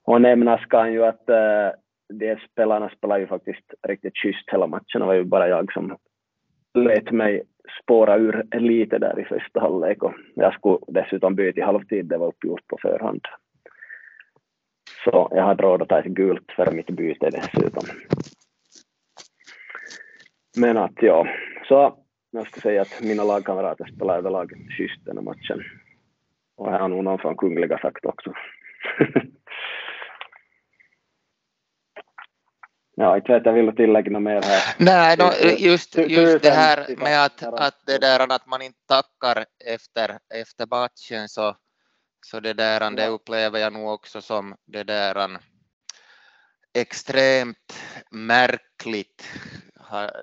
[0.05, 1.71] Och nämnas kan ju att äh,
[2.13, 5.01] de spelarna spelar ju faktiskt riktigt schysst hela matchen.
[5.01, 5.97] Det var ju bara jag som
[6.75, 7.43] lät mig
[7.83, 12.19] spåra ur lite där i första halvlek och jag skulle dessutom byta i halvtid, det
[12.19, 13.21] var uppgjort på förhand.
[15.05, 17.85] Så jag hade råd att ta ett gult för mitt byte dessutom.
[20.57, 21.27] Men att ja,
[21.69, 21.99] så
[22.31, 25.63] jag ska säga att mina lagkamrater spelar överlag schysst den här matchen.
[26.57, 28.33] Och här har nog någon från Kungliga sagt också.
[33.01, 34.75] Ja, inte vet jag, vill du tillägga något mer här?
[34.79, 35.25] Nej, no,
[35.59, 40.67] just, just det här med att, att, det där, att man inte tackar efter, efter
[40.67, 41.57] matchen så,
[42.27, 45.39] så det där, det upplever jag nog också som det där
[46.75, 49.29] extremt märkligt.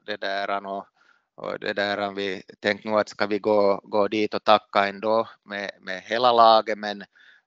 [0.05, 0.85] Det där, och,
[1.35, 5.27] och det där, vi tänkte nog att ska vi gå, gå dit och tacka ändå
[5.43, 7.03] med, med hela laget, men,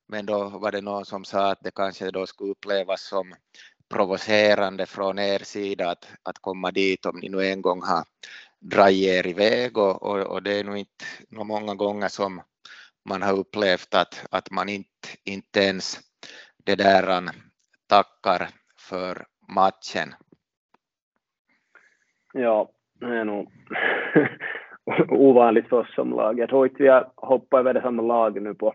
[0.08, 3.34] men då var det någon som sa att det kanske då skulle upplevas som
[3.88, 8.04] provocerande från er sida att, att komma dit om ni nu en gång har
[8.58, 12.42] dragit er iväg och, och, och det är nog inte nog många gånger som
[13.04, 16.00] man har upplevt att, att man inte, inte ens
[16.64, 17.30] det där
[17.86, 20.14] tackar för matchen.
[22.32, 23.50] Ja, är nog
[25.08, 26.38] ovanligt för oss som lag.
[26.38, 28.74] Jag tror inte vi har hoppat över det samma lag nu på,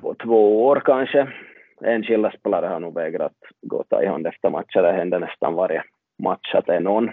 [0.00, 1.28] på två år kanske
[1.84, 4.82] enskilda spelare har nog vägrat gå ta i hand efter matcher.
[4.82, 5.84] Det händer nästan varje
[6.22, 7.10] match att det är någon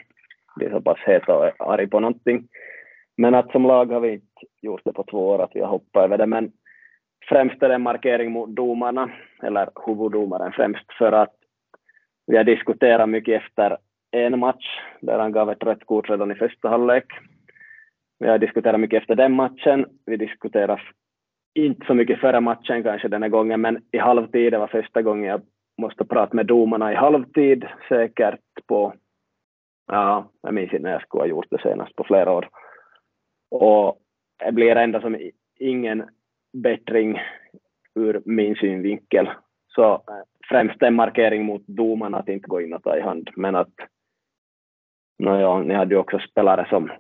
[0.58, 2.48] blir så pass het och arg på någonting.
[3.18, 5.68] Men att som lag har vi inte gjort det på två år, att vi har
[5.68, 6.26] hoppat över det.
[6.26, 6.52] Men
[7.30, 9.10] främst är det en markering mot domarna,
[9.44, 11.34] eller huvuddomaren främst, för att
[12.28, 13.78] vi har diskuterat mycket efter
[14.12, 17.06] en match, där han gav ett rött kort redan i första halvlek.
[18.20, 19.86] Vi har diskuterat mycket efter den matchen.
[20.06, 20.92] Vi diskuterar
[21.56, 25.02] inte så mycket före matchen kanske den här gången, men i halvtid, det var första
[25.02, 25.42] gången jag
[25.78, 28.94] måste prata med domarna i halvtid, säkert på,
[29.88, 32.50] ja, jag minns inte när jag skulle ha gjort det senast på flera år.
[33.52, 33.98] Och
[34.46, 35.18] det blir ändå som
[35.60, 36.04] ingen
[36.54, 37.22] bättring
[37.96, 39.30] ur min synvinkel.
[39.68, 40.00] Så eh,
[40.50, 43.74] främst en markering mot domarna att inte gå in och ta i hand, men att
[45.20, 46.92] Nåja, ni hade ju också spelare som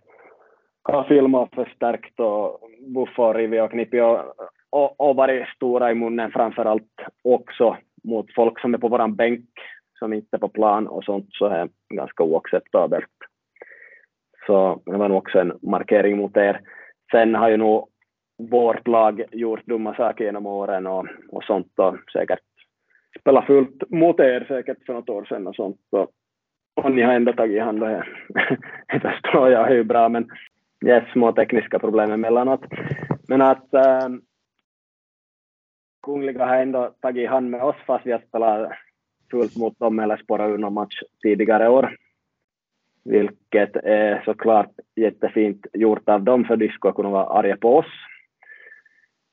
[0.83, 2.59] har filmat förstärkt och
[2.95, 4.19] Buffo och Rivi och Knippi och,
[4.69, 9.15] och, och varit stora i munnen framför allt också mot folk som är på våran
[9.15, 9.49] bänk
[9.99, 13.09] som inte är på plan och sånt så är ganska oacceptabelt.
[14.45, 16.61] Så det var nog också en markering mot er.
[17.11, 17.89] Sen har ju nog
[18.37, 22.39] vårt lag gjort dumma saker genom åren och, och sånt och säkert
[23.19, 25.79] spelat fullt mot er säkert för något år sedan och sånt.
[25.91, 26.11] Och,
[26.77, 28.05] och ni har ändå tagit hand om det.
[29.01, 30.29] Förstår jag är ju bra men
[30.81, 32.61] det är små tekniska problem emellanåt.
[33.27, 34.09] Men att äh,
[36.03, 38.71] Kungliga har ändå tagit hand med oss fast vi har spelat
[39.31, 41.95] fullt mot dem eller spårat ur någon match tidigare år.
[43.05, 47.77] Vilket är eh, såklart jättefint gjort av dem för de skulle kunna vara arga på
[47.77, 47.91] oss.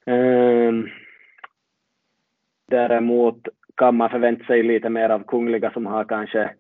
[0.07, 0.89] Ähm,
[2.69, 6.51] däremot kan man förvänta sig lite mer av Kungliga som har kanske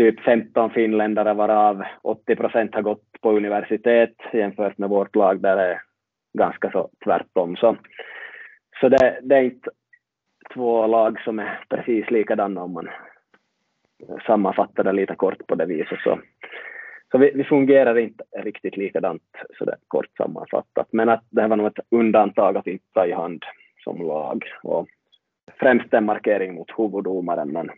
[0.00, 5.56] typ 15 finländare varav 80 procent har gått på universitet jämfört med vårt lag där
[5.56, 5.82] det är
[6.38, 7.56] ganska så tvärtom.
[7.56, 7.76] Så,
[8.80, 9.70] så det, det är inte
[10.54, 12.88] två lag som är precis likadana om man
[14.26, 15.98] sammanfattar det lite kort på det viset.
[16.00, 16.20] Så,
[17.12, 19.22] så vi, vi fungerar inte riktigt likadant
[19.58, 20.88] så det kort sammanfattat.
[20.92, 23.44] Men att det här var nog ett undantag att inte ta i hand
[23.84, 24.44] som lag.
[24.62, 24.88] Och
[25.58, 27.70] främst en markering mot huvuddomaren men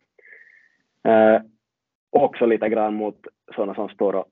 [1.05, 1.43] eh,
[2.13, 4.27] också lite grann mot sådana som står och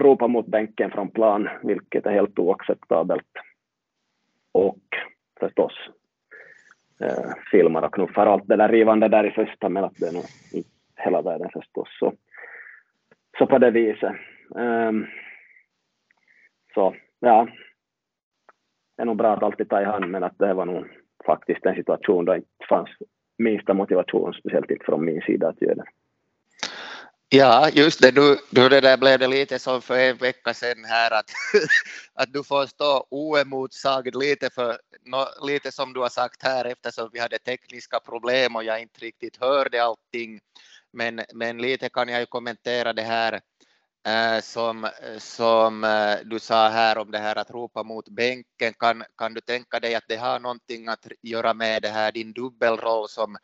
[0.00, 3.30] ropar mot bänken från plan, vilket är helt oacceptabelt.
[4.52, 4.78] Och
[5.40, 5.72] förstås
[7.00, 10.12] eh, filmar och knuffar allt det där rivande där i första, men att det är
[10.12, 11.88] nog inte hela världen förstås.
[11.98, 12.12] Så,
[13.38, 14.12] så på det viset.
[14.50, 15.06] Um,
[16.74, 17.48] så ja,
[18.96, 20.86] det är nog bra att alltid ta i hand, men att det var nog
[21.26, 22.88] faktiskt en situation då det inte fanns
[23.38, 25.84] minsta motivation, speciellt inte från min sida att göra det.
[27.28, 28.14] Ja, just det.
[28.14, 31.30] Nu, nu det där blev det lite som för en vecka sedan här att,
[32.14, 37.10] att du får stå oemotsagd lite, för, no, lite som du har sagt här eftersom
[37.12, 40.40] vi hade tekniska problem och jag inte riktigt hörde allting.
[40.92, 43.40] Men, men lite kan jag ju kommentera det här
[44.06, 48.74] äh, som, som äh, du sa här om det här att ropa mot bänken.
[48.78, 52.32] Kan, kan du tänka dig att det har någonting att göra med det här din
[52.32, 53.36] dubbelroll som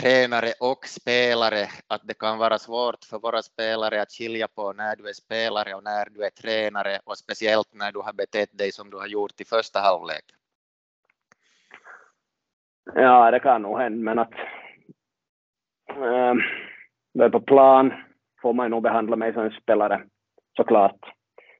[0.00, 4.96] tränare och spelare, att det kan vara svårt för våra spelare att skilja på när
[4.96, 8.72] du är spelare och när du är tränare och speciellt när du har betett dig
[8.72, 10.24] som du har gjort i första halvlek?
[12.94, 14.34] Ja, det kan nog hända, men att
[15.88, 16.40] ehm,
[17.18, 17.92] äh, är på plan
[18.42, 20.02] får man nog behandla mig som en spelare,
[20.56, 21.00] såklart.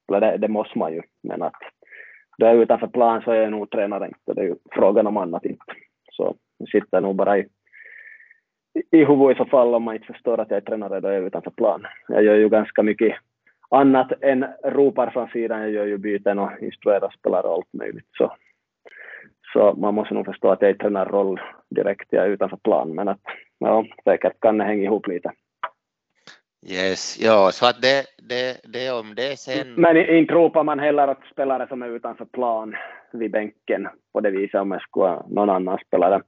[0.08, 1.60] Eller det, det måste man ju, men att
[2.38, 5.06] då är jag utanför plan så är jag nog tränare inte, det är ju frågan
[5.06, 5.64] om annat inte.
[6.12, 7.48] Så jag sitter nog bara i
[8.90, 11.12] i huvudet i så fall om man inte förstår att jag är tränare då är
[11.12, 11.86] jag utanför plan.
[12.08, 13.16] Jag gör ju ganska mycket
[13.70, 15.60] annat än ropar från sidan.
[15.60, 18.08] Jag gör ju byten och instruerar spelare och allt möjligt.
[18.18, 18.36] Så,
[19.52, 22.94] så man måste nog förstå att jag är i tränarroll direkt, jag är utanför plan.
[22.94, 23.20] Men att
[23.58, 25.32] ja, säkert kan det hänga ihop lite.
[26.68, 29.74] Yes, ja, så att det, det, det om det sen...
[29.76, 32.74] Men inte ropar man heller åt spelare som är utanför plan
[33.12, 36.22] vid bänken på det viset om jag skulle någon annan spelare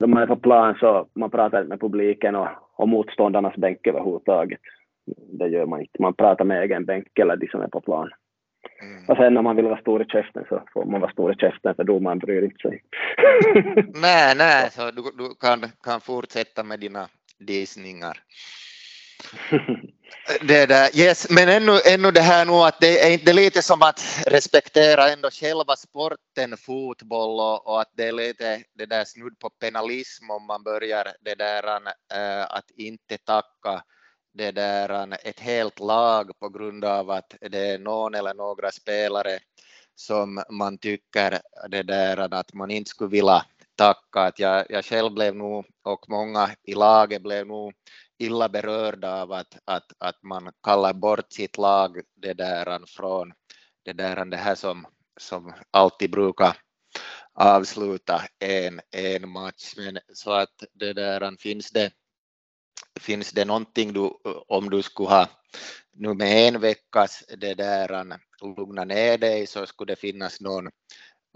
[0.00, 4.60] då man är på plan så man pratar med publiken och, och motståndarnas bänk överhuvudtaget.
[5.38, 6.02] Det gör man inte.
[6.02, 8.10] Man pratar med egen bänk eller de som är på plan.
[8.82, 9.08] Mm.
[9.08, 11.36] Och sen när man vill vara stor i käften så får man vara stor i
[11.36, 12.82] käften för domaren bryr inte sig.
[14.02, 17.06] nej, nej, så du, du kan, kan fortsätta med dina
[17.38, 18.16] disningar.
[20.40, 23.82] Det där, yes, men ännu, ännu det här nu att det är inte lite som
[23.82, 29.38] att respektera ändå själva sporten fotboll och, och, att det är lite det där snudd
[29.38, 31.64] på penalism om man börjar det där
[32.14, 33.82] äh, att inte tacka
[34.34, 39.38] det där ett helt lag på grund av att det är någon eller några spelare
[39.94, 43.44] som man tycker det där att man inte skulle vilja
[43.76, 44.20] tacka.
[44.20, 47.74] Att jag, jag själv blev nog och många i laget blev nog
[48.18, 53.32] illa berörda av att, att, att man kallar bort sitt lag det där från
[53.84, 54.86] det där det här som,
[55.20, 56.56] som alltid brukar
[57.32, 59.74] avsluta en, en match.
[59.76, 61.92] Men så att det där finns det
[63.00, 64.10] finns det någonting du,
[64.48, 65.28] om du skulle ha
[65.92, 68.18] nu med en veckas det där
[68.56, 70.70] lugna ner dig så skulle det finnas någon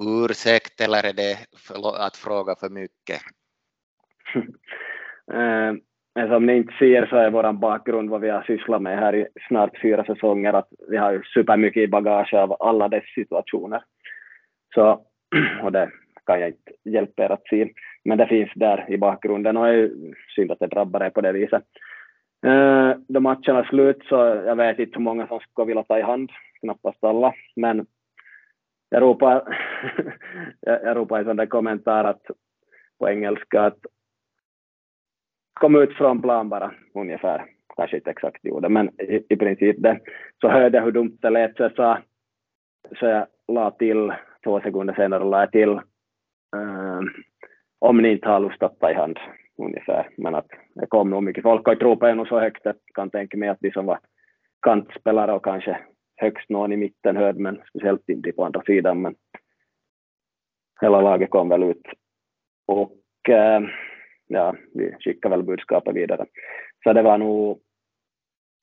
[0.03, 1.38] ursäkt eller är det
[1.99, 3.23] att fråga för mycket?
[5.33, 5.73] Eh,
[6.18, 9.14] men som ni inte ser så är vår bakgrund vad vi har sysslat med här
[9.14, 13.83] i snart fyra säsonger att vi har ju supermycket i bagage av alla dess situationer.
[14.74, 15.00] Så,
[15.62, 15.90] och det
[16.26, 17.68] kan jag inte hjälpa er att se,
[18.04, 19.90] men det finns där i bakgrunden och det är
[20.35, 21.64] synd att det drabbar er på det viset.
[22.46, 25.98] Eh, då matcherna är slut så jag vet inte hur många som skulle vilja ta
[25.98, 27.87] i hand, knappast alla, men
[28.88, 29.42] jag ropar,
[30.61, 32.22] jag ropar en sån där kommentar att,
[32.98, 33.78] på engelska att
[35.59, 37.44] kom ut från plan bara ungefär,
[37.77, 40.01] kanske inte exakt gjorde, men i, i princip det.
[40.40, 41.98] Så hörde jag hur dumt det lät så jag sa,
[42.98, 44.13] så jag la till,
[44.44, 45.81] två sekunder senare la jag till,
[46.56, 47.11] um,
[47.79, 49.19] om ni inte har lust att ta i hand
[49.59, 50.09] ungefär.
[50.17, 52.94] Men att det kom nog mycket folk och tro på nog så högt att jag
[52.94, 53.98] kan tänka mig att de som var
[54.63, 55.79] kantspelare och kanske
[56.17, 59.02] högst någon i mitten hörde, men speciellt inte på andra sidan.
[59.02, 59.15] Men
[60.81, 61.83] hela laget kom väl ut.
[62.67, 63.69] Och uh,
[64.29, 66.26] ja, vi skickade väl budskapet vidare.
[66.85, 67.60] Så det var nog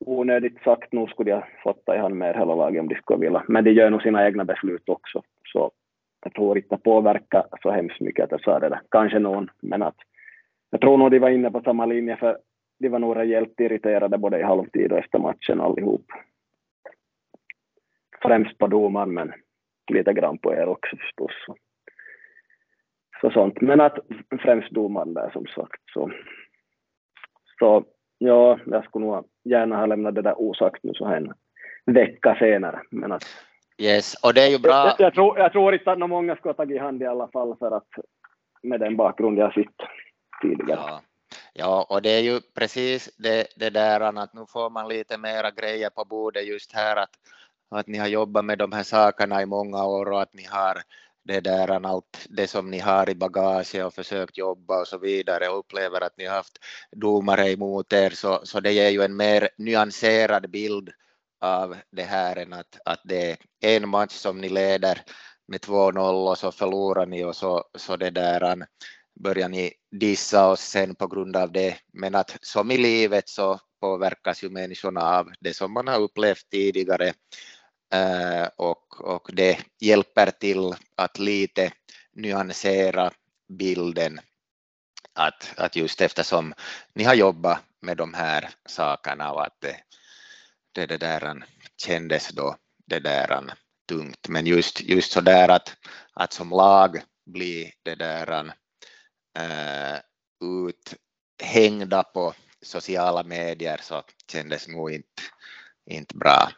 [0.04, 3.44] onödigt sagt, nog skulle jag fått i hand med hela laget om de skulle vilja.
[3.48, 5.70] Men de gör nog sina egna beslut också, så
[6.24, 6.78] jag tror inte
[7.30, 8.80] det så hemskt mycket att jag sa det där.
[8.90, 9.96] Kanske någon, men att
[10.70, 12.38] jag tror nog de var inne på samma linje, för
[12.78, 16.04] de var nog rejält irriterade både i halvtid och efter matchen allihop.
[18.22, 19.32] Främst på domaren, men
[19.92, 21.56] lite grann på er också förstås
[23.20, 23.60] så sånt.
[23.60, 23.98] Men att
[24.40, 25.82] främst domaren där som sagt.
[25.92, 26.10] Så,
[27.58, 27.84] så
[28.18, 31.34] ja, jag skulle nog gärna ha lämnat det där osagt nu så här en
[31.94, 32.80] vecka senare.
[32.90, 33.24] Men att,
[33.78, 34.86] yes, och det är ju bra.
[34.86, 37.56] Jag, jag, tror, jag tror inte att många skulle ha tagit hand i alla fall
[37.56, 37.88] för att
[38.62, 39.76] med den bakgrund jag sitt
[40.42, 40.80] tidigare.
[40.86, 41.00] Ja.
[41.58, 45.50] Ja, och det är ju precis det, det där att nu får man lite mera
[45.50, 47.10] grejer på bordet just här att,
[47.70, 50.76] att ni har jobbat med de här sakerna i många år och att ni har
[51.26, 55.48] det där allt det som ni har i bagage och försökt jobba och så vidare
[55.48, 56.58] och upplever att ni har haft
[56.96, 60.90] domare emot er så, så det ger ju en mer nyanserad bild
[61.40, 65.02] av det här än att, att det är en match som ni leder
[65.48, 68.66] med 2-0 och så förlorar ni och så, så det där
[69.20, 71.76] börjar ni dissa oss sen på grund av det.
[71.92, 76.50] Men att som i livet så påverkas ju människorna av det som man har upplevt
[76.50, 77.12] tidigare
[77.92, 81.72] Eh, och, och det hjälper till att lite
[82.12, 83.10] nyansera
[83.48, 84.20] bilden
[85.12, 86.54] att, att just eftersom
[86.94, 89.76] ni har jobbat med de här sakerna och att det,
[90.72, 91.44] det, det där
[91.76, 92.56] kändes då
[92.86, 93.54] det där
[93.88, 94.28] tungt.
[94.28, 95.76] Men just, just så där att,
[96.12, 98.52] att som lag bli det där
[99.38, 99.98] äh,
[100.44, 105.22] uthängda på sociala medier så kändes nog inte,
[105.90, 106.50] inte bra.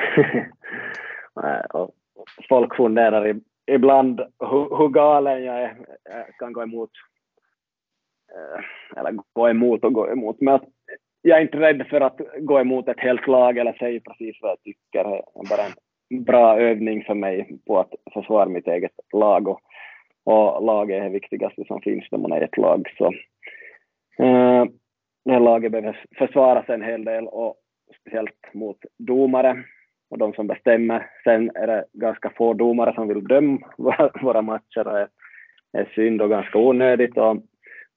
[2.48, 5.76] Folk funderar ibland hur, hur galen jag är.
[6.04, 6.90] Jag kan gå emot,
[8.34, 10.60] eh, eller gå emot och gå emot, men
[11.22, 14.50] jag är inte rädd för att gå emot ett helt lag eller säga precis vad
[14.50, 15.04] jag tycker.
[15.04, 15.62] Det är bara
[16.08, 19.60] en bra övning för mig på att försvara mitt eget lag och,
[20.24, 22.94] och laget är det viktigaste som finns när man är ett lag.
[22.98, 23.06] Så,
[24.24, 24.64] eh,
[25.24, 27.56] det här laget behöver försvaras en hel del och
[28.00, 29.64] speciellt mot domare
[30.10, 31.10] och de som bestämmer.
[31.24, 33.58] Sen är det ganska få domare som vill döma
[34.22, 35.08] våra matcher och
[35.72, 37.36] det är synd och ganska onödigt och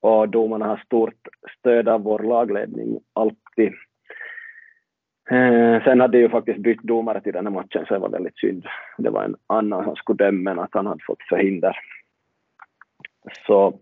[0.03, 1.27] och domarna har stort
[1.59, 3.73] stöd av vår lagledning alltid.
[5.31, 8.37] Eh, sen hade ju faktiskt bytt domare till den här matchen så det var väldigt
[8.37, 8.65] synd.
[8.97, 11.77] Det var en annan som skulle döma men att han hade fått förhinder.
[13.47, 13.79] Så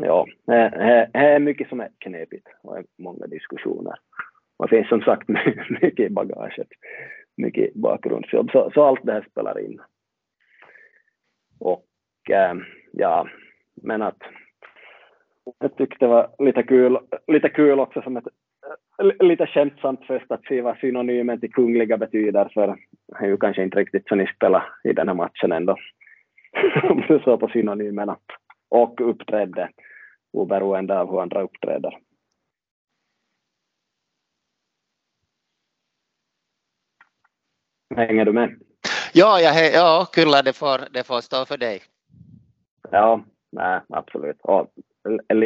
[0.00, 3.94] ja, det är mycket som är knepigt och många diskussioner.
[4.56, 5.28] Och det finns som sagt
[5.82, 6.68] mycket i bagaget,
[7.38, 9.80] mycket bakgrundsjobb, så, så allt det här spelar in.
[11.60, 11.86] Och
[12.30, 12.54] äh,
[12.92, 13.28] ja,
[13.82, 14.22] men att
[15.58, 18.26] jag tyckte det var lite kul, lite kul också som ett
[19.02, 23.36] eh, lite skämtsamt först att se vad synonymen till kungliga betyder, för det är ju
[23.36, 25.76] kanske inte riktigt så ni spelar i den här matchen ändå.
[26.90, 28.16] Om du såg på synonymerna.
[28.70, 29.68] Och uppträdde,
[30.32, 31.98] oberoende av hur andra uppträder.
[37.98, 38.54] Hänger du med?
[39.12, 41.80] Ja, jag, ja kyllä det får, det får stå för dig.
[42.90, 44.40] Ja, nej, absolut.
[44.42, 44.66] Och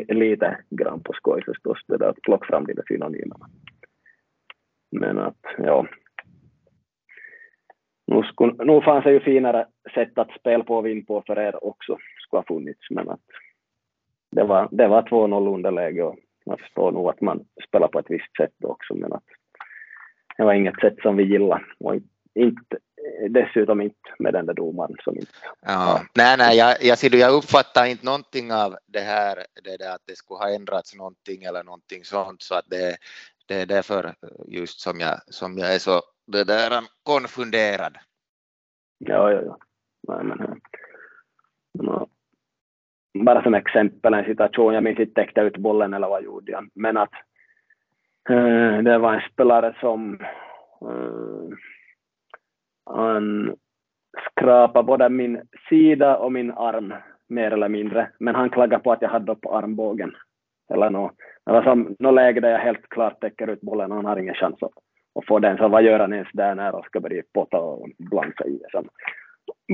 [0.08, 3.46] lite grann på skoj förstås, det där att plocka fram de där synonymerna.
[4.90, 5.86] Men att, ja.
[8.06, 11.38] Nu, skulle, nu fanns det ju finare sätt att spela på och vinna på för
[11.38, 13.26] er också, skulle ha funnits, men att
[14.30, 18.10] det var, det var 2-0 underläge och man förstår nog att man spelar på ett
[18.10, 19.24] visst sätt också, men att
[20.36, 22.08] det var inget sätt som vi gillade och inte,
[23.30, 25.32] dessutom inte med den där domaren som inte...
[25.60, 26.00] Ja.
[26.14, 30.02] Nej, nej, jag, jag, ser, jag uppfattar inte någonting av det här, det där att
[30.06, 32.96] det skulle ha ändrats någonting eller någonting sånt, så att det,
[33.46, 34.14] det är därför
[34.46, 37.96] just som jag, som jag är så det där konfunderad.
[38.98, 39.58] Ja, ja, ja.
[40.08, 40.60] Nej, men,
[41.74, 42.08] no.
[43.24, 46.68] Bara som exempel en situation, jag minns inte täckte ut bollen eller vad gjorde jag,
[46.74, 47.12] men att
[48.28, 50.20] äh, det var en spelare som
[50.80, 51.56] äh,
[52.84, 53.56] han
[54.30, 56.94] skrapade både min sida och min arm
[57.28, 60.12] mer eller mindre, men han klagade på att jag hade på armbågen.
[60.74, 61.10] Eller nå,
[61.46, 64.16] det var som något läge där jag helt klart täcker ut bollen och han har
[64.16, 64.72] ingen chans att,
[65.14, 67.88] att få den, så vad gör han ens där när han ska börja potta och
[67.98, 68.82] blanka i det.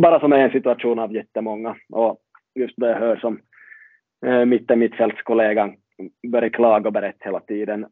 [0.01, 1.77] Bara som en situation av jättemånga.
[1.93, 2.19] Och
[2.55, 3.41] just det jag hör som
[4.27, 5.77] äh, mittfältskollegan
[6.33, 7.87] börjar klaga och berätta hela tiden,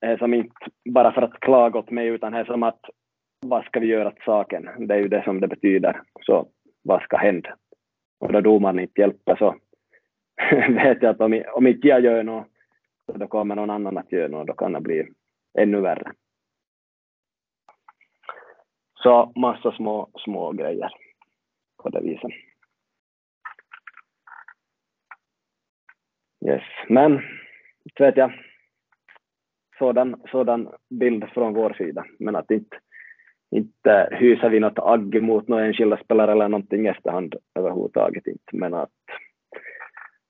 [0.00, 0.54] är som inte
[0.90, 2.80] bara för att klaga åt mig, utan det är som att
[3.48, 4.86] vad ska vi göra åt saken?
[4.86, 6.00] Det är ju det som det betyder.
[6.20, 6.48] Så
[6.82, 7.56] vad ska hända?
[8.20, 9.56] Och då domaren inte hjälper så
[10.68, 12.46] vet jag att om, om inte jag gör något,
[13.06, 14.46] då kommer någon annan att göra något.
[14.46, 15.08] Då kan det bli
[15.58, 16.12] ännu värre.
[18.94, 20.90] Så massa små, små grejer
[21.82, 22.30] på det viset.
[26.46, 27.22] Yes, men
[27.98, 28.32] vet jag,
[29.78, 32.76] sådan, sådan bild från vår sida, men att inte
[33.54, 38.56] inte hyser vi något agg mot några enskilda spelare eller någonting i efterhand överhuvudtaget inte,
[38.56, 38.90] men att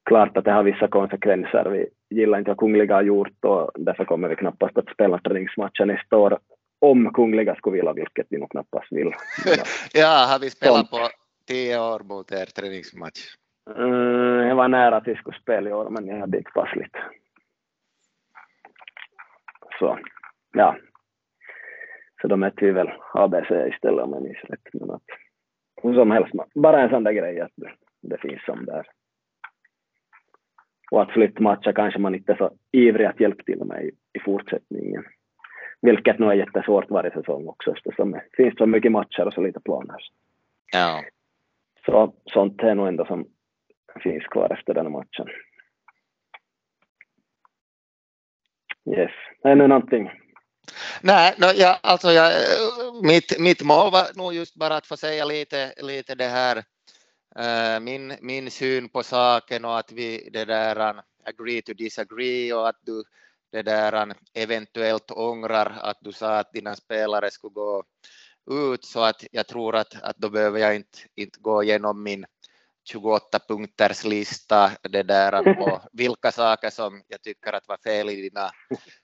[0.04, 1.64] klart att det har vissa konsekvenser.
[1.70, 5.84] Vi gillar inte vad Kungliga har gjort och därför kommer vi knappast att spela träningsmatcher
[5.84, 6.38] nästa år
[6.78, 9.12] om Kungliga skulle vilja, vilket vi nog knappast vill.
[9.92, 11.08] ja, har vi spelat på
[11.48, 13.20] tio år mot er träningsmatch?
[13.76, 16.96] Mm, jag var nära att vi skulle spela i år, men jag hade inte passligt.
[19.78, 19.98] Så,
[20.52, 20.76] ja.
[22.24, 24.68] Så då mötte vi väl ABC istället om jag minns rätt.
[24.72, 25.02] Men att,
[25.82, 27.72] hur som helst, bara en sån där grej att det,
[28.02, 28.86] det finns som där.
[30.90, 34.20] Och att flyttmatcher kanske man inte är så ivrig att hjälpa till med i, i
[34.20, 35.04] fortsättningen.
[35.80, 39.40] Vilket nog är jättesvårt varje säsong också eftersom det finns så mycket matcher och så
[39.40, 39.98] lite planer.
[40.72, 41.02] Ja.
[41.86, 43.26] Så sånt är nog ändå som
[44.02, 45.26] finns kvar efter den matchen.
[48.96, 49.12] Yes.
[49.44, 50.23] Ännu någonting?
[51.00, 52.32] Nej, no, ja, alltså jag,
[53.02, 56.64] mitt, mitt mål var nog just bara att få säga lite, lite det här,
[57.38, 62.52] äh, min, min syn på saken och att vi det där eh, agree to disagree
[62.52, 63.04] och att du
[63.52, 67.84] det där eh, eventuellt ångrar att du sa att dina spelare skulle gå
[68.50, 68.84] ut.
[68.84, 72.24] Så att jag tror att, att då behöver jag inte, inte gå igenom min
[72.84, 78.22] 28 punkters lista det där på vilka saker som jag tycker att var fel i
[78.22, 78.50] dina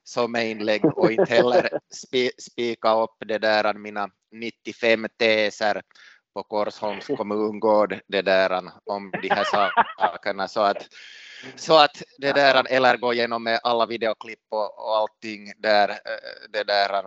[0.05, 1.71] sommarinlägg och inte heller
[2.39, 5.83] spika upp det där mina 95 teser
[6.35, 9.45] på Korsholms kommungård det där om de här
[9.99, 10.89] sakerna så att
[11.57, 15.99] så att det där eller gå igenom med alla videoklipp och, och allting där
[16.53, 17.07] det där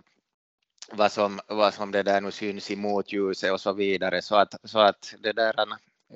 [0.92, 4.56] vad som, vad som det där nu syns i motljuset och så vidare så att,
[4.64, 5.54] så att det där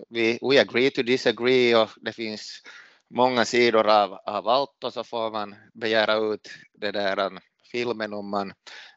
[0.09, 2.61] vi we agree to disagree och det finns
[3.09, 7.39] många sidor av, av allt och så får man begära ut det där
[7.71, 8.53] filmen om man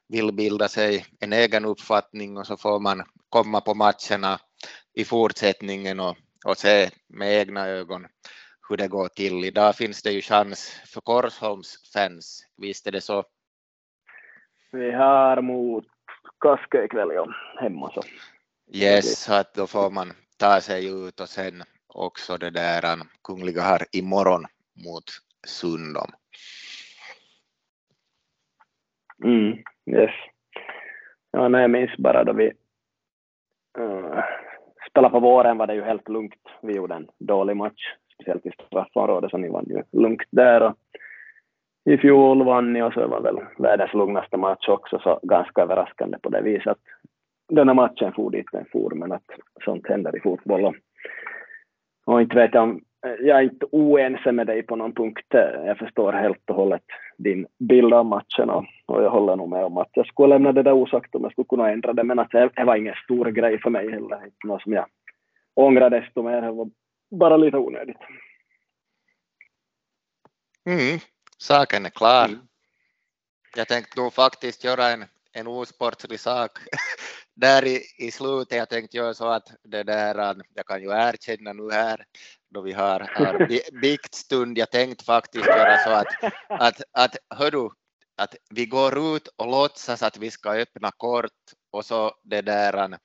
[0.09, 4.39] vill bilda sig en egen uppfattning och så får man komma på matcherna
[4.95, 8.07] i fortsättningen och, och se med egna ögon
[8.69, 9.45] hur det går till.
[9.45, 13.25] Idag finns det ju chans för Korsholms fans, visst är det så?
[14.73, 15.85] Vi har mot
[16.41, 17.27] Kaskö ikväll, ja,
[17.61, 18.03] hemma så.
[18.73, 22.83] Yes, så att då får man tar sig ut och sen också det där
[23.25, 24.45] Kungliga har imorgon
[24.85, 25.05] mot
[25.47, 26.11] Sundom.
[29.25, 30.11] Mm, yes.
[31.31, 32.53] Ja, nej, jag minns bara då vi
[33.79, 34.23] uh,
[34.91, 36.49] spelade på våren var det ju helt lugnt.
[36.63, 40.63] Vi gjorde en dålig match, speciellt i straffområdet, så ni vann ju lugnt där.
[40.63, 40.77] Och
[41.85, 46.19] I fjol vann ni och så var väl världens lugnaste match också, så ganska överraskande
[46.19, 46.79] på det viset
[47.51, 49.31] den här matchen for dit den for, men att
[49.65, 50.65] sånt händer i fotboll.
[50.65, 50.75] Och,
[52.07, 55.27] och inte vet jag jag är inte oense med dig på någon punkt.
[55.67, 56.83] Jag förstår helt och hållet
[57.19, 60.53] din bild av matchen och, och jag håller nog med om att jag skulle lämna
[60.53, 62.95] det där osagt om jag skulle kunna ändra det, men att det, det var ingen
[63.05, 64.25] stor grej för mig heller.
[64.25, 64.87] Inte något som jag
[65.55, 66.43] ångrar desto mer.
[66.43, 66.71] Det var
[67.11, 68.01] bara lite onödigt.
[70.67, 70.99] Mm,
[71.39, 72.25] saken är klar.
[72.25, 72.39] Mm.
[73.57, 76.51] Jag tänkte nog faktiskt göra en, en osportslig sak
[77.37, 81.53] där i, i slutet, jag tänkte göra så att det där, jag kan ju erkänna
[81.53, 82.05] nu här,
[82.51, 83.49] då vi har, har
[83.81, 87.69] biktstund, jag tänkte faktiskt göra så att, att, att hördu,
[88.17, 91.33] att vi går ut och låtsas att vi ska öppna kort
[91.71, 92.99] och så det där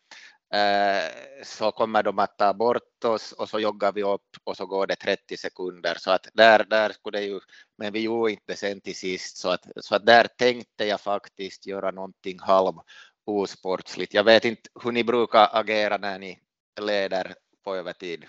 [0.53, 4.65] äh, så kommer de att ta bort oss och så joggar vi upp och så
[4.65, 5.95] går det 30 sekunder.
[5.99, 7.39] Så att där, där skulle det ju,
[7.77, 9.37] men vi gjorde inte sen till sist.
[9.37, 12.73] Så att, så att där tänkte jag faktiskt göra någonting halv
[13.25, 14.13] osportsligt.
[14.13, 16.39] Jag vet inte hur ni brukar agera när ni
[16.81, 18.25] leder på övertid.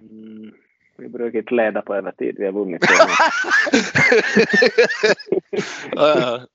[0.00, 0.54] Mm,
[0.96, 2.82] vi brukar inte leda på övertid, vi har vunnit.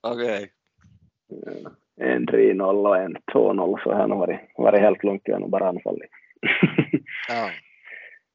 [0.00, 0.52] Okej.
[1.96, 5.50] En 3-0 och en 2-0 så har nog varit, varit helt lugnt, vi har nog
[5.50, 6.10] bara anfallit.
[7.28, 7.50] ja.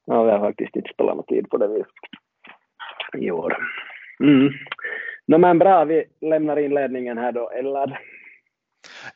[0.04, 1.92] ja, vi har faktiskt inte spelat någon tid på det viset
[3.18, 3.56] i år.
[4.20, 4.52] Mm.
[5.28, 8.00] No, men bra, vi lämnar inledningen här då, eller?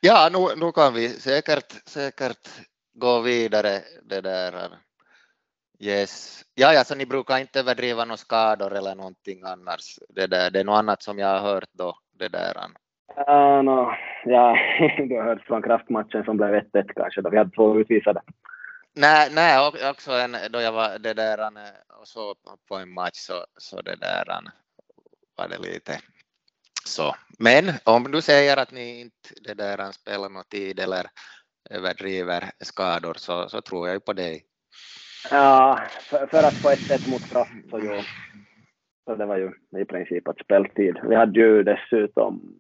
[0.01, 2.49] Ja, nu, nu kan vi säkert, säkert
[2.95, 4.53] gå vidare det där.
[5.81, 6.43] Yes.
[6.55, 9.99] Ja, ja, så ni brukar inte överdriva några skador eller någonting annars.
[10.09, 12.55] Det, där, det är något annat som jag har hört då, det där.
[13.29, 13.93] Uh, no,
[14.25, 14.57] ja,
[15.09, 18.21] du har hört från kraftmatchen som blev 1-1 kanske, då vi hade två utvisade.
[18.95, 21.39] Nej, nej, också en, då jag var det där
[22.01, 22.35] och så
[22.69, 24.25] på en match så, så det där
[25.37, 26.01] var det lite
[26.85, 27.15] så.
[27.39, 31.07] Men om du säger att ni inte det där spelar någon tid eller
[31.71, 34.45] överdriver skador så, så tror jag ju på dig.
[35.31, 38.03] Ja, för, för att få ett sätt mot straff så jo.
[39.05, 39.51] Så det var ju
[39.83, 40.97] i princip att speltid.
[41.09, 42.55] Vi hade ju dessutom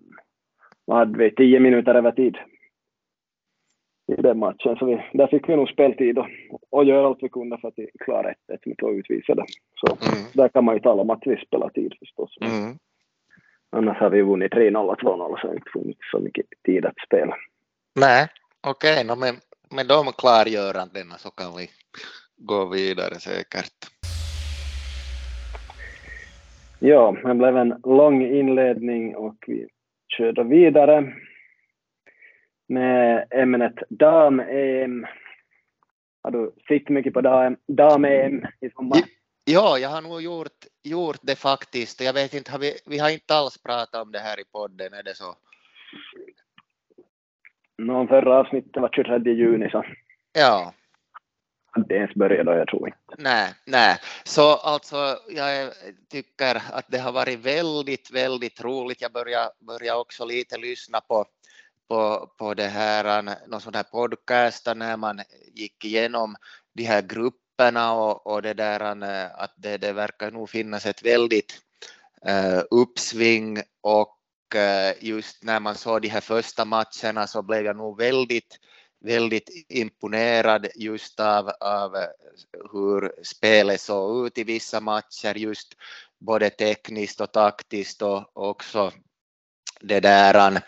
[0.84, 2.36] vad hade vi, tio minuter över tid
[4.06, 4.76] i den matchen.
[4.76, 6.26] Så vi, där fick vi nog speltid och,
[6.70, 7.74] och göra allt vi kunde för att
[8.04, 8.34] klara 1-1
[8.64, 9.44] med två utvisade.
[9.74, 10.24] Så mm.
[10.32, 12.36] där kan man ju tala om att vi spelar tid förstås.
[12.40, 12.78] Mm.
[13.70, 16.98] Annars har vi vunnit 3-0 och 2-0 så har inte funnits så mycket tid att
[17.06, 17.36] spela.
[17.94, 18.28] Nej,
[18.60, 19.34] okej, okay, no, med,
[19.76, 21.66] med de klargörandena så kan vi
[22.36, 23.92] gå vidare säkert.
[26.78, 29.66] Ja, det blev en lång inledning och vi
[30.08, 31.14] körde vidare
[32.72, 35.06] med ämnet dam-EM.
[36.22, 37.20] Har du sett mycket på
[37.66, 38.98] dam-EM i sommar?
[39.44, 42.00] Ja, jag har nog gjort, gjort det faktiskt.
[42.00, 44.94] Jag vet inte, har vi, vi har inte alls pratat om det här i podden,
[44.94, 45.34] är det så?
[47.78, 49.84] Någon förra avsnittet var 23 juni så.
[50.32, 50.72] Ja.
[51.76, 53.14] Inte ens börjat då, jag tror inte.
[53.18, 53.96] Nej, nej.
[54.24, 54.96] Så alltså,
[55.28, 55.72] jag
[56.10, 59.02] tycker att det har varit väldigt, väldigt roligt.
[59.02, 61.24] Jag börjar, börjar också lite lyssna på
[61.92, 65.20] på, på det här, äh, någon sån här podcast äh, när man
[65.54, 66.36] gick igenom
[66.74, 71.02] de här grupperna och, och det där äh, att det, det verkar nog finnas ett
[71.02, 71.60] väldigt
[72.28, 74.18] uh, uppsving och
[74.54, 78.58] uh, just när man såg de här första matcherna så blev jag nog väldigt
[79.04, 81.96] väldigt imponerad just av, av
[82.72, 85.68] hur spelet såg ut i vissa matcher, just
[86.18, 88.92] både tekniskt och taktiskt och också
[89.82, 90.62] det där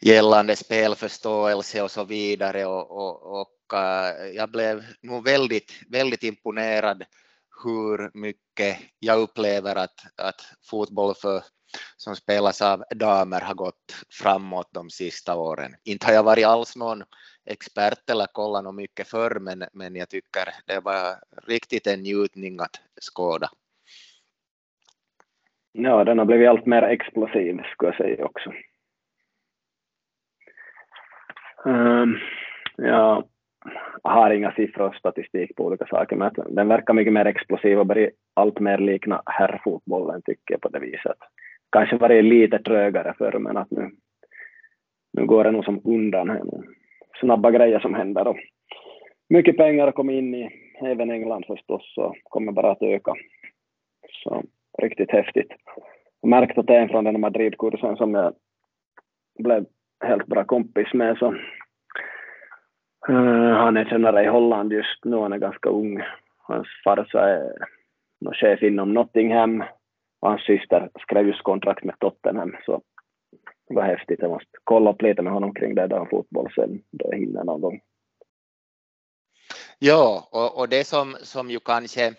[0.00, 7.04] gällande spelförståelse och så vidare och, och, och eh, jag blev nog väldigt, väldigt imponerad
[7.64, 11.42] hur mycket jag upplever att, att fotboll för,
[11.96, 15.74] som spelas av damer har gått framåt de sista åren.
[15.84, 17.02] Inte har jag varit alls någon
[17.46, 22.60] expert eller kollat något mycket förr, men, men jag tycker det var riktigt en njutning
[22.60, 23.50] att skåda.
[25.72, 28.52] Ja, den har blivit allt mer explosiv skulle jag säga också.
[31.64, 32.18] Um,
[32.76, 33.24] jag
[34.02, 37.86] har inga siffror och statistik på olika saker, men den verkar mycket mer explosiv och
[37.86, 41.18] börjar allt mer likna herrfotbollen tycker jag på det viset.
[41.72, 43.90] Kanske varit lite trögare förr, men att nu,
[45.12, 46.62] nu går det nog som undan här nu.
[47.20, 48.36] Snabba grejer som händer och
[49.28, 50.50] mycket pengar har kommit in i
[50.84, 53.14] även England förstås, och kommer bara att öka.
[54.24, 54.42] Så
[54.82, 55.52] riktigt häftigt.
[56.20, 58.34] Jag märkte att en från den Madridkursen som jag
[59.38, 59.66] blev
[60.04, 61.34] helt bra kompis med så
[63.08, 66.02] uh, han är tjänare i Holland just nu, han är ganska ung.
[66.38, 67.52] Hans farsa är
[68.32, 69.64] chef inom Nottingham
[70.20, 72.82] och hans syster skrev just kontrakt med Tottenham så
[73.68, 74.20] det var häftigt.
[74.20, 77.44] Jag måste kolla upp lite med honom kring det där fotboll sen då jag hinner
[77.44, 77.80] någon gång.
[79.78, 82.14] Ja, och, och det som, som ju kanske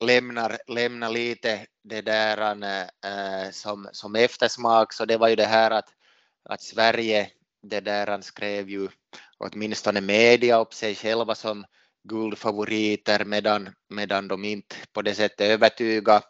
[0.00, 2.38] lämnar, lämnar lite det där
[3.04, 5.88] äh, som, som eftersmak, så det var ju det här att,
[6.44, 7.30] att Sverige,
[7.62, 8.88] det där han skrev ju
[9.38, 11.64] åtminstone media upp sig själva som
[12.08, 16.22] guldfavoriter medan, medan de inte på det sättet övertyga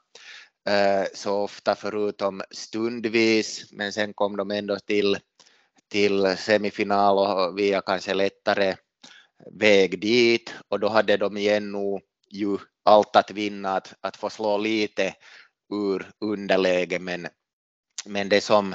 [0.69, 5.19] äh, så ofta förutom stundvis, men sen kom de ändå till,
[5.89, 8.77] till semifinal och via kanske lättare
[9.53, 10.55] väg dit.
[10.69, 12.01] Och då hade de igen nog
[12.31, 15.15] ju allt att vinna, att, att få slå lite
[15.73, 17.29] ur underläge, men,
[18.05, 18.75] men det som,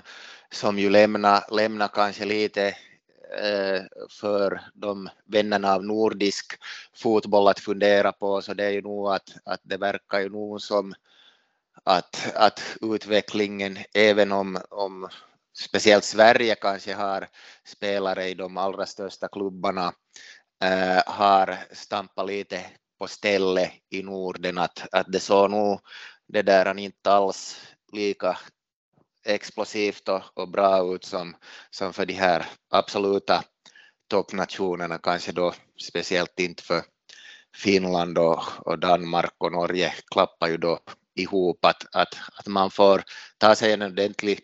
[0.51, 2.68] som ju lämnar, lämna kanske lite
[3.38, 6.54] eh, för de vännerna av nordisk
[6.95, 10.62] fotboll att fundera på, så det är ju nog att, att det verkar ju nog
[10.62, 10.93] som
[11.84, 15.10] att, att utvecklingen, även om, om
[15.58, 17.28] speciellt Sverige kanske har
[17.66, 19.93] spelare i de allra största klubbarna,
[20.64, 22.66] äh, har stampat lite
[23.00, 25.80] på stället i Norden att, att det såg nog
[26.28, 27.60] det där inte alls
[27.91, 28.38] lika
[29.26, 31.36] explosivt och, och, bra ut som,
[31.70, 33.44] som för de här absoluta
[34.08, 36.82] toppnationerna, kanske då speciellt inte för
[37.56, 40.80] Finland och, och Danmark och Norge klappar ju då
[41.16, 43.04] ihop att, att, att man får
[43.38, 44.39] ta sig en ordentlig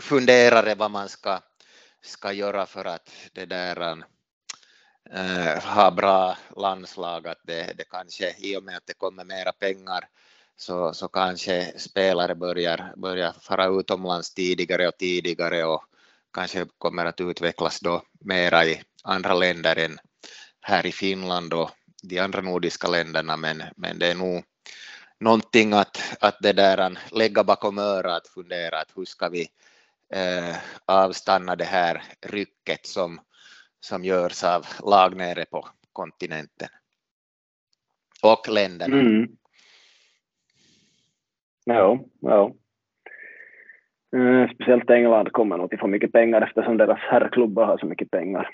[0.00, 1.40] funderare vad man ska,
[2.02, 4.04] ska göra för att det där
[5.12, 9.52] äh, ha bra landslag, att det, det kanske i och med att det kommer mera
[9.52, 10.08] pengar
[10.56, 15.84] så, så kanske spelare börjar, börjar fara utomlands tidigare och tidigare och
[16.34, 19.98] kanske kommer att utvecklas då mera i andra länder än
[20.60, 21.70] här i Finland och
[22.02, 24.44] de andra nordiska länderna, men, men det är nog
[25.20, 29.48] någonting att, att det där lägga bakom örat, fundera att hur ska vi
[30.14, 30.56] eh,
[30.86, 33.20] avstanna det här rycket som,
[33.80, 36.68] som görs av lag nere på kontinenten
[38.22, 39.00] och länderna.
[39.00, 39.28] Mm.
[41.64, 42.54] Ja, ja.
[44.16, 48.10] Eh, speciellt England kommer nog att få mycket pengar eftersom deras herrklubbar har så mycket
[48.10, 48.48] pengar.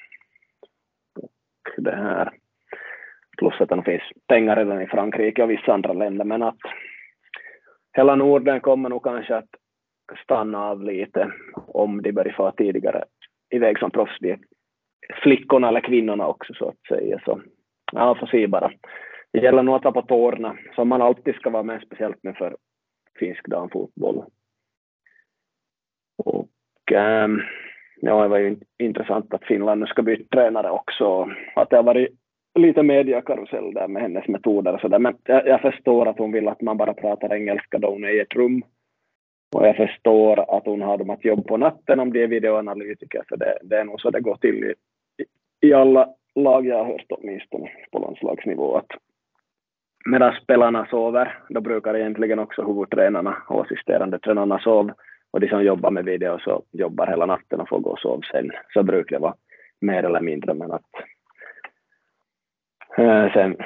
[1.19, 1.33] Och
[1.77, 2.33] det här.
[3.39, 6.59] Plus att det finns pengar redan i Frankrike och vissa andra länder, men att
[7.93, 9.51] hela Norden kommer nog kanske att
[10.25, 13.05] stanna av lite om de börjar få tidigare
[13.51, 14.19] iväg som proffs,
[15.23, 17.21] flickorna eller kvinnorna också så att säga.
[17.25, 17.41] Så
[17.93, 18.71] ja, får se bara.
[19.33, 22.37] Det gäller nog att vara på tårna, som man alltid ska vara med, speciellt med
[22.37, 22.57] för
[23.19, 24.25] finsk damfotboll.
[26.25, 27.41] Och ähm,
[28.01, 31.83] ja, det var ju intressant att Finland nu ska byta tränare också, att det har
[31.83, 32.09] varit
[32.59, 36.49] lite mediakarusell där med hennes metoder och sådär, men jag, jag, förstår att hon vill
[36.49, 38.63] att man bara pratar engelska då hon är i ett rum.
[39.55, 43.23] Och jag förstår att hon har dem att jobba på natten om de är videoanalytiker,
[43.29, 44.75] för det, det är nog så det går till i,
[45.69, 48.91] i alla lag jag har hört åtminstone på landslagsnivå att
[50.07, 54.95] medan spelarna sover, då brukar egentligen också huvudtränarna och assisterande tränarna sova
[55.31, 58.23] och de som jobbar med video så jobbar hela natten och får gå och sova
[58.33, 58.51] sen.
[58.75, 59.35] Så brukar det vara
[59.81, 60.91] mer eller mindre, men att
[62.99, 63.57] äh, sen,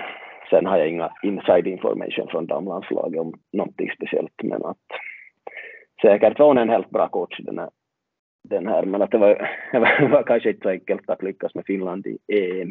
[0.51, 4.87] sen har jag inga inside information från damlandslaget om någonting speciellt, men att
[6.03, 7.71] säkert var hon en helt bra coach den här,
[8.49, 9.59] den här men att det var,
[10.01, 12.71] det var kanske inte så enkelt att lyckas med Finland i EM.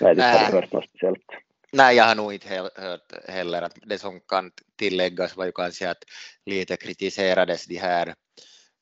[0.00, 1.26] Jag har inte hört något speciellt.
[1.72, 5.90] Nej, jag har nog inte hört heller att det som kan tilläggas var ju kanske
[5.90, 6.04] att
[6.46, 8.14] lite kritiserades de här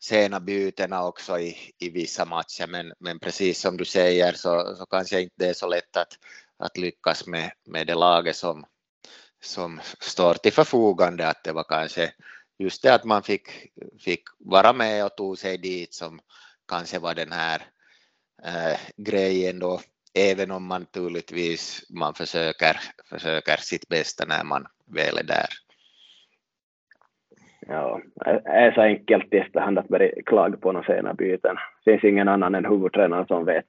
[0.02, 4.86] sena bytena också i, i vissa matcher, men, men precis som du säger så, så
[4.86, 6.18] kanske inte det är så lätt att,
[6.58, 8.64] att lyckas med, med det laget som,
[9.40, 12.12] som står till förfogande, att det var kanske
[12.60, 13.48] just det att man fick,
[14.04, 16.20] fick vara med och tog sig dit som
[16.68, 17.60] kanske var den här
[18.44, 19.80] äh, grejen då
[20.14, 22.76] även om man naturligtvis man försöker,
[23.10, 25.48] försöker sitt bästa när man väl är där.
[27.66, 31.56] Ja, det är så enkelt i efterhand att börja klaga på några sena byten.
[31.84, 33.66] Det finns ingen annan än huvudtränaren som vet,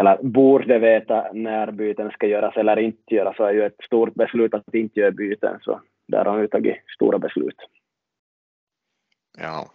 [0.00, 3.36] eller borde veta när byten ska göras eller inte göras.
[3.36, 6.48] Så är ju ett stort beslut att inte göra byten, så där har han ju
[6.48, 7.56] tagit stora beslut.
[9.38, 9.70] Ja.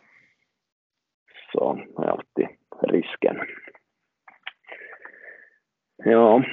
[1.51, 2.47] Så är alltid
[2.81, 3.39] risken.
[5.97, 6.43] Ja,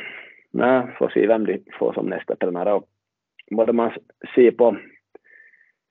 [0.51, 2.73] nej, får se vem de får som nästa tränare.
[2.73, 2.89] Och
[3.51, 3.93] både man
[4.35, 4.77] ser på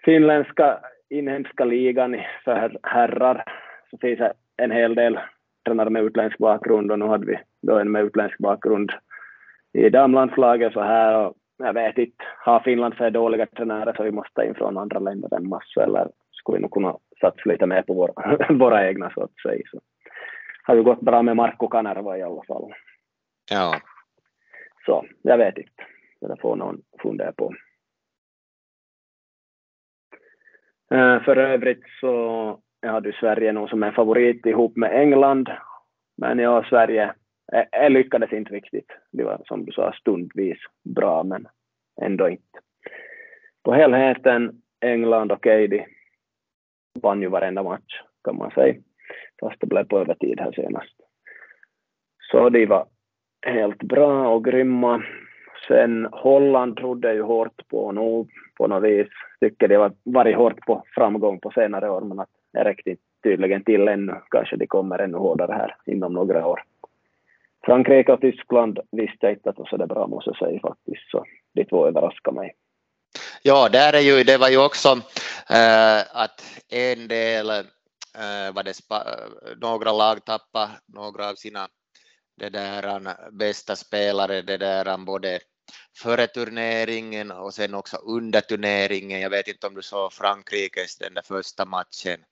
[0.06, 3.44] finländska inhemska ligan för herrar
[3.90, 5.20] så finns det en hel del
[5.66, 8.92] tränare med utländsk bakgrund och nu hade vi då en med utländsk bakgrund
[9.74, 14.12] i damlandslaget så här och jag vet inte, har Finland för dåliga tränare så vi
[14.12, 16.08] måste ta in från andra länder en massa eller
[16.42, 19.62] skulle vi nog kunna satsa lite mer på våra, våra egna så att säga.
[19.72, 19.80] Så
[20.64, 22.74] har ju gått bra med Marco Kanerva i alla fall.
[23.52, 23.82] Ja.
[24.86, 25.84] Så jag vet inte.
[26.22, 27.54] Det får någon fundera på.
[30.94, 32.14] Uh, för övrigt så
[32.82, 35.50] jag hade Sverige nog som en favorit ihop med England.
[36.18, 37.14] Men ja, Sverige
[37.52, 38.92] jag, jag lyckades inte riktigt.
[39.12, 40.58] Det var som du sa stundvis
[40.96, 41.48] bra, men
[42.02, 42.60] ändå inte.
[43.64, 45.88] På helheten, England och Katie
[47.02, 48.76] vann ju varenda match kan man säga,
[49.40, 50.96] fast det blev på övertid här senast.
[52.32, 52.86] Så de var
[53.46, 55.04] helt bra och grymma.
[55.68, 58.26] Sen Holland trodde ju hårt på nu
[58.58, 59.08] på något vis.
[59.40, 63.64] Tycker de har varit hårt på framgång på senare år men att det räckte tydligen
[63.64, 64.14] till ännu.
[64.32, 66.64] Kanske de kommer ännu hårdare här inom några år.
[67.66, 70.60] Frankrike och Tyskland visste jag inte att de var så det bra måste jag säga
[70.60, 72.54] faktiskt, så de två överraskade mig.
[73.44, 75.02] Ja, där är ju, det var ju också
[75.50, 79.18] äh, att en del, eh, äh, var det spa,
[79.62, 81.70] några lag tappade några av sina
[82.38, 85.40] det där bästa spelare, det där både
[85.98, 89.22] före turneringen och sen också under turneringen.
[89.22, 92.24] Jag vet inte om du såg Frankrikes den där första matchen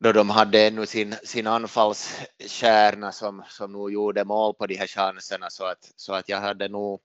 [0.00, 4.86] då de hade ännu sin, sin anfallskärna som, som nog gjorde mål på de här
[4.86, 7.00] chanserna så att, så att jag hade nog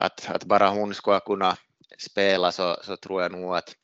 [0.00, 1.56] att, att bara hon skulle kunna
[1.98, 3.76] spela så, så tror jag nog att,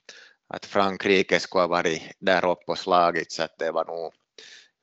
[0.49, 4.13] att Frankrike skulle ha varit där uppe och slagit så att det var nog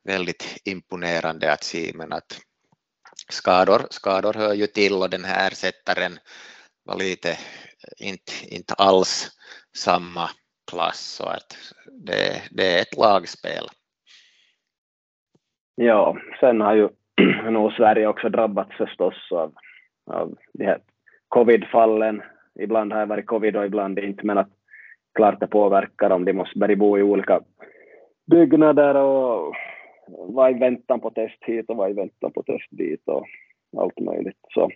[0.03, 2.41] väldigt imponerande att se, men att
[3.29, 6.19] skador, skador hör ju till och den här ersättaren
[6.84, 7.38] var lite
[7.97, 9.29] inte, inte alls
[9.77, 10.29] samma
[10.71, 13.65] klass så att det, det är ett lagspel.
[15.75, 16.89] Ja, sen har ju
[17.51, 19.53] nog Sverige också drabbats förstås av,
[20.05, 20.82] av de här
[21.32, 22.21] covidfallen,
[22.59, 24.49] Ibland har det varit covid och ibland inte, men att
[25.15, 27.41] klart det påverkar om de måste börja bo i olika
[28.32, 29.55] byggnader och
[30.07, 33.25] vara i väntan på test hit och vara i väntan på test dit och
[33.77, 34.39] allt möjligt.
[34.53, 34.69] Så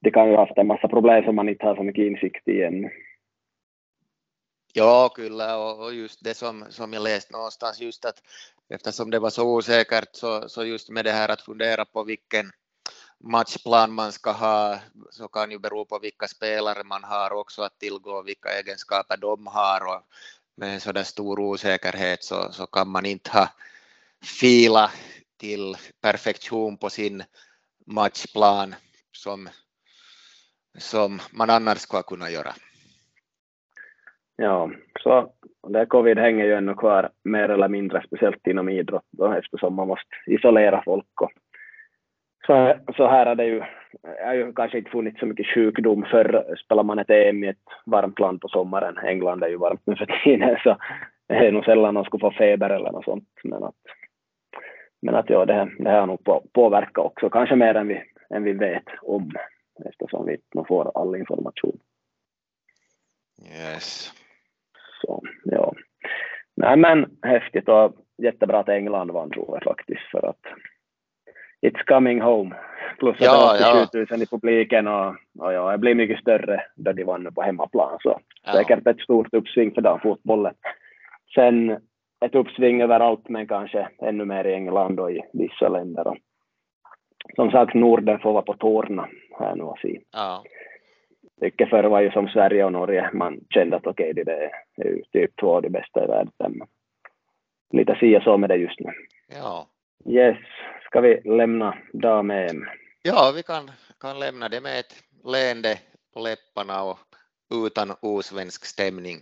[0.00, 2.48] det kan ju ha haft en massa problem som man inte har så mycket insikt
[2.48, 2.90] i ännu.
[4.74, 8.22] Ja, kyllä, och just det som, som jag läst någonstans, just att
[8.74, 12.46] eftersom det var så osäkert så, så just med det här att fundera på vilken
[13.20, 14.78] matchplan man ska ha,
[15.10, 19.46] så kan ju bero på vilka spelare man har också att tillgå, vilka egenskaper de
[19.46, 20.02] har och
[20.56, 23.48] med en sådär stor osäkerhet så, så kan man inte ha
[24.40, 24.90] fila
[25.36, 27.22] till perfektion på sin
[27.86, 28.74] matchplan
[29.12, 29.48] som,
[30.78, 32.54] som man annars ska kunna göra.
[34.36, 34.70] Ja,
[35.02, 35.32] så
[35.68, 39.88] det covid hänger ju ännu kvar mer eller mindre, speciellt inom idrott då, eftersom man
[39.88, 41.20] måste isolera folk.
[41.20, 41.32] Och
[42.46, 43.62] så, så här har det ju,
[44.24, 47.56] har ju kanske inte funnits så mycket sjukdom för spelar man ett EM i ett
[47.86, 50.76] varmt land på sommaren, England är ju varmt nu för tiden, så
[51.28, 53.28] det är nog sällan någon skulle få feber eller något sånt.
[53.44, 53.74] Men att,
[55.02, 58.02] men att ja, det, det har nog på, påverkat också, kanske mer än vi,
[58.34, 59.30] än vi vet om,
[59.84, 61.78] eftersom vi inte får all information.
[63.42, 64.12] Yes.
[65.00, 65.74] Så, ja.
[66.56, 70.46] Nej men häftigt och jättebra att England vann tror jag faktiskt för att
[71.62, 72.54] It's coming home.
[72.98, 76.20] Plus att ja, det var 87 000 i publiken och, och ja, det blir mycket
[76.20, 78.52] större då de vann på hemmaplan så ja.
[78.52, 80.54] säkert ett stort uppsving för damfotbollen.
[81.34, 81.70] Sen
[82.24, 86.06] ett uppsving överallt men kanske ännu mer i England och i vissa länder.
[86.06, 86.16] Och,
[87.34, 89.08] som sagt, Norden får vara på tårna
[89.38, 90.00] här nu och se.
[90.12, 90.42] Ja
[91.40, 94.84] mycket förr var ju som Sverige och Norge, man kände att okej, okay, det är
[94.84, 96.60] ju typ två av de bästa i världen.
[97.72, 98.90] Lite si och så med det just nu.
[99.28, 99.66] Ja.
[100.06, 100.36] Yes,
[100.90, 102.64] ska vi lämna dam-EM?
[103.02, 103.70] Ja, vi kan,
[104.00, 105.78] kan lämna det med ett leende
[106.14, 106.98] på läpparna och
[107.66, 109.16] utan osvensk stämning.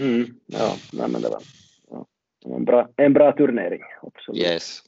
[0.00, 1.42] Mm, ja, nej, men det var
[1.90, 2.06] ja,
[2.56, 3.82] en, bra, en bra turnering.
[4.02, 4.42] Absolut.
[4.42, 4.82] Yes.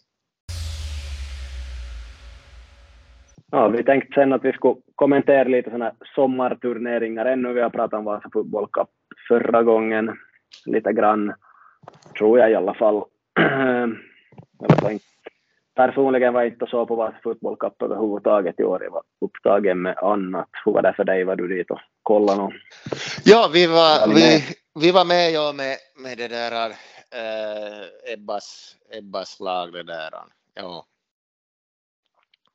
[3.51, 7.53] Ja, vi tänkte sen att vi skulle kommentera lite sådana sommarturneringar ännu.
[7.53, 8.89] Vi har pratat om Vasa Football Cup
[9.29, 10.11] förra gången,
[10.67, 11.33] lite grann,
[12.19, 13.05] tror jag i alla fall.
[15.75, 18.85] Personligen var jag inte så på Vasa Football Cup överhuvudtaget i år.
[18.85, 20.49] Jag var upptagen med annat.
[20.65, 21.25] Hur var det för dig?
[21.25, 22.53] Var du dit och kollade något?
[23.25, 24.43] Ja, vi var, vi,
[24.81, 30.11] vi var med, ja, med, med det där äh, Ebbas, Ebbas lag, det där.
[30.55, 30.87] Ja.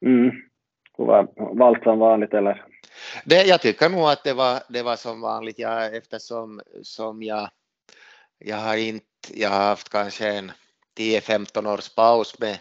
[0.06, 0.32] Mm
[0.98, 2.66] var valt som vanligt eller?
[3.26, 7.50] Det, jag tycker nog att det var, det var som vanligt ja, eftersom som jag,
[8.38, 10.52] jag har inte, jag har haft kanske en
[11.00, 12.58] 10-15 års paus med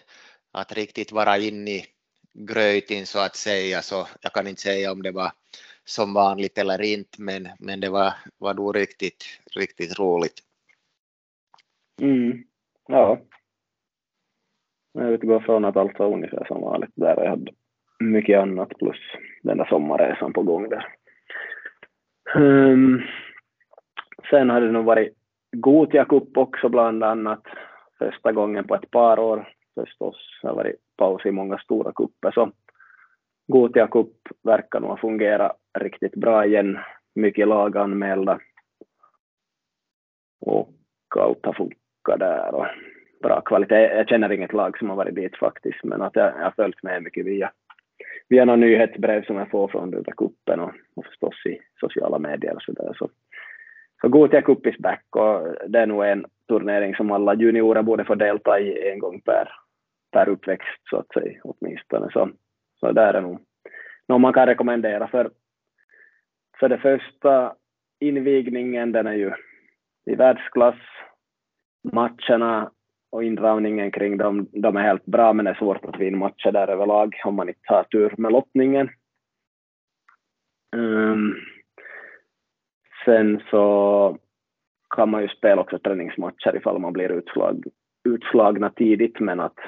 [0.54, 1.84] att riktigt vara inne i
[2.32, 5.30] gröten så att säga så jag kan inte säga om det var
[5.84, 9.24] som vanligt eller inte men, men det var, var nog riktigt,
[9.56, 10.40] riktigt roligt.
[12.02, 12.44] Mm.
[12.88, 13.20] Ja.
[14.92, 17.52] Jag utgår från att allt var ungefär som vanligt där jag hade
[18.00, 18.98] mycket annat plus
[19.42, 20.86] den där sommarresan på gång där.
[22.34, 23.02] Um,
[24.30, 25.16] sen har det nog varit
[25.52, 27.42] Gotia Cup också bland annat,
[27.98, 30.16] första gången på ett par år förstås.
[30.42, 32.52] Det har varit paus i många stora kupper så
[33.46, 34.12] Gotia Cup
[34.42, 36.78] verkar nog fungera riktigt bra igen.
[37.14, 38.38] Mycket lag anmälda
[40.40, 40.70] och
[41.16, 42.66] allt har funkat där och
[43.22, 43.96] bra kvalitet.
[43.96, 47.02] Jag känner inget lag som har varit dit faktiskt men att jag har följt med
[47.02, 47.52] mycket via
[48.28, 52.18] via några nyhetsbrev som jag får från den där kuppen och, och förstås i sociala
[52.18, 52.94] medier och så där.
[52.98, 53.10] Så,
[54.00, 58.04] så Gothia Cup is back och det är nog en turnering som alla juniorer borde
[58.04, 59.48] få delta i en gång per,
[60.14, 62.10] per uppväxt så att säga åtminstone.
[62.12, 62.30] Så,
[62.80, 63.40] så där är nog
[64.08, 65.30] något man kan rekommendera för,
[66.60, 67.54] för det första
[68.00, 69.32] invigningen den är ju
[70.06, 70.78] i världsklass.
[71.92, 72.70] Matcherna
[73.10, 76.52] och inramningen kring dem, de är helt bra, men det är svårt att vinna matcher
[76.52, 78.90] där överlag om man inte har tur med lottningen.
[80.76, 81.34] Um,
[83.04, 84.18] sen så
[84.96, 87.64] kan man ju spela också träningsmatcher ifall man blir utslag,
[88.04, 89.58] utslagna tidigt, men att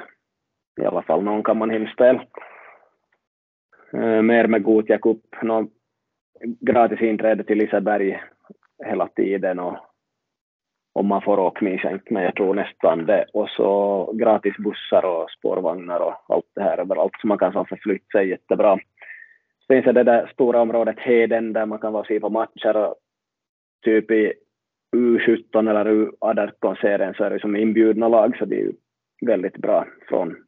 [0.76, 2.24] i alla fall någon kan man hinna
[4.22, 5.70] mer med Gothia Cup, no,
[6.60, 8.22] gratis inträde till Liseberg
[8.84, 9.76] hela tiden och
[10.92, 11.64] om man får åka
[12.10, 13.24] men jag tror nästan det.
[13.32, 17.64] Och så gratis bussar och spårvagnar och allt det här överallt, så man kan så
[17.64, 18.78] förflytta sig jättebra.
[19.58, 22.28] Så finns det det där stora området Heden där man kan vara och se på
[22.28, 22.94] matcher och
[23.84, 24.32] typ i
[24.96, 28.72] U17 eller U18-serien så är det som inbjudna lag, så det är ju
[29.26, 30.45] väldigt bra från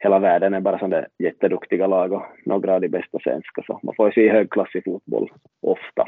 [0.00, 3.94] hela världen är bara sådana jätteduktiga lag och några av de bästa svenska, så man
[3.94, 5.30] får ju se högklassig fotboll
[5.62, 6.04] ofta.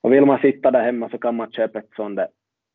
[0.00, 2.28] Och vill man sitta där hemma så kan man köpa ett sånt där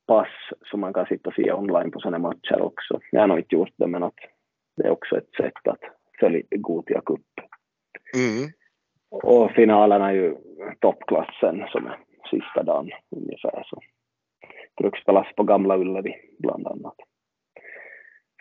[0.07, 0.27] pass
[0.71, 2.99] som man kan sitta och se online på sådana matcher också.
[3.11, 4.19] Jag har nog inte gjort det, men att
[4.77, 5.79] det är också ett sätt att
[6.19, 7.19] följa Gotia Cup.
[8.15, 8.49] Mm.
[9.11, 10.35] Och finalerna är ju
[10.79, 11.97] toppklassen som är
[12.29, 13.63] sista dagen ungefär.
[13.65, 13.79] Så
[14.81, 16.95] bruksspelas på Gamla Ullevi bland annat.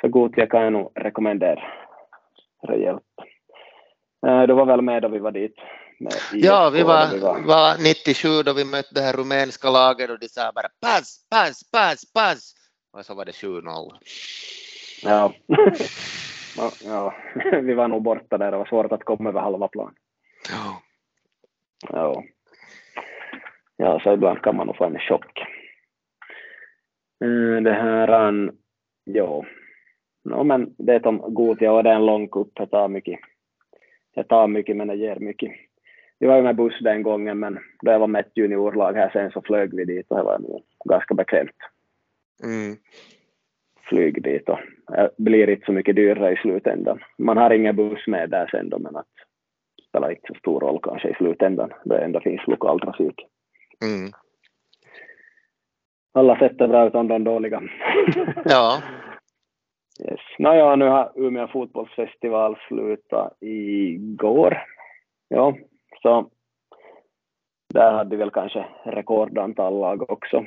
[0.00, 1.62] Så Gotia kan jag nog rekommendera
[2.68, 3.02] rejält.
[4.26, 5.54] Eh, du var väl med då vi var dit?
[6.32, 7.40] ja, vi var, vi var...
[7.40, 11.70] var 97 då vi mötte det här rumänska laget och de sa bara pass, pass,
[11.70, 12.54] pass, pass.
[12.92, 13.92] Och så var det 7-0.
[15.02, 15.32] Ja.
[16.84, 17.14] ja,
[17.62, 18.50] vi var nog borta där.
[18.50, 19.94] Det var svårt att komma över halva plan.
[20.50, 20.82] Ja.
[21.88, 22.24] Ja.
[23.76, 25.38] Ja, så ibland kan man nog få en chock.
[27.24, 28.50] Eh, det här,
[29.04, 29.44] ja,
[30.24, 33.20] no, men det är som Gotia och det är en lång kupp, det tar mycket.
[34.14, 35.52] Det tar mycket men det ger mycket.
[36.18, 39.10] Vi var ju med buss den gången men då jag var med ett juniorlag här
[39.12, 40.40] sen så flög vi dit och det var
[40.84, 41.56] ganska bekvämt.
[42.44, 42.76] Mm.
[43.88, 44.58] Flyg dit och
[44.88, 47.00] det blir inte så mycket dyrare i slutändan.
[47.18, 49.06] Man har ingen buss med där sen då men att
[49.76, 53.26] det spelar inte så stor roll kanske i slutändan då det ändå finns lokaltrafik.
[53.84, 54.12] Mm.
[56.12, 57.62] Alla sätt är bra utom de dåliga.
[58.44, 58.82] ja.
[60.04, 60.20] Yes.
[60.38, 64.62] Nåja, nu har Umeå fotbollsfestival slutat igår.
[65.28, 65.56] Ja,
[66.02, 66.30] så
[67.74, 70.44] där hade vi väl kanske rekordantal lag också,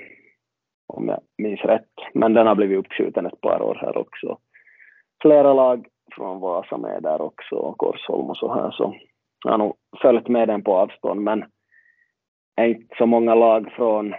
[0.88, 1.90] om jag minns rätt.
[2.14, 4.38] Men den har blivit uppskjuten ett par år här också.
[5.22, 8.96] Flera lag från Vasa med där också, och Korsholm och så här, så
[9.46, 11.46] jag har nog följt med den på avstånd, men
[12.56, 14.16] är inte så många lag från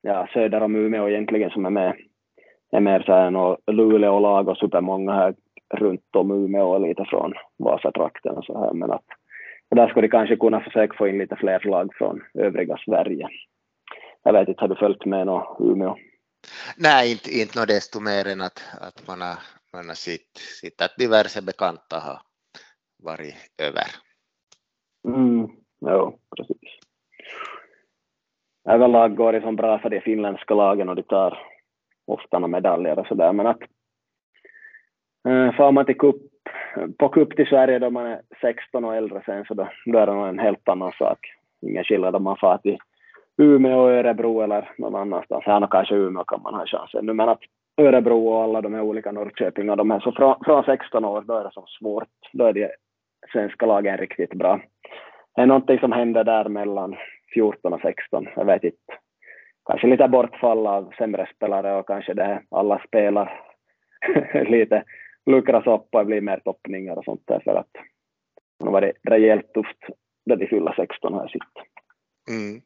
[0.00, 1.96] ja, söder om Umeå egentligen som är med.
[2.72, 5.34] Här Luleå-lag och supermånga här
[5.74, 9.04] runt om Umeå och lite från Vasatrakten och så här, men att
[9.70, 13.28] där skulle de kanske kunna försöka få in lite fler lag från övriga Sverige.
[14.22, 15.96] Jag vet inte, har du följt med något Umeå?
[16.76, 19.38] Nej, inte, inte något desto mer än att, att man har,
[19.72, 22.18] man har sett, sett att diverse bekanta har
[23.02, 23.86] varit över.
[25.08, 25.48] Mm,
[25.80, 26.70] jo, precis.
[28.68, 31.38] Överlag går det som bra för de finländska lagen och de tar
[32.12, 33.60] ofta några medaljer och sådär, men att
[35.28, 36.16] eh, äh, får man till cup
[36.98, 40.06] på cup till Sverige då man är 16 och äldre sen så då, då är
[40.06, 41.18] det nog en helt annan sak.
[41.62, 42.78] Ingen skillnad om man far till
[43.38, 45.44] Umeå, Örebro eller någon annanstans.
[45.44, 47.40] Här kanske Umeå kan man ha chansen nu men att
[47.76, 51.20] Örebro och alla de här olika Norrköping och de här så från, från 16 år
[51.20, 52.08] då är det så svårt.
[52.32, 52.68] Då är de
[53.32, 54.60] svenska lagen riktigt bra.
[55.34, 56.96] Det är någonting som händer där mellan
[57.34, 58.26] 14 och 16.
[58.36, 58.78] Jag vet inte.
[59.66, 63.40] Kanske lite bortfall av sämre spelare och kanske det alla spelar
[64.46, 64.84] lite
[65.26, 67.72] luckras upp och blir mer toppningar och sånt där för att
[68.58, 69.78] det har varit rejält tufft
[70.26, 71.42] där de fyller 16 här sitt.
[72.30, 72.60] Mm.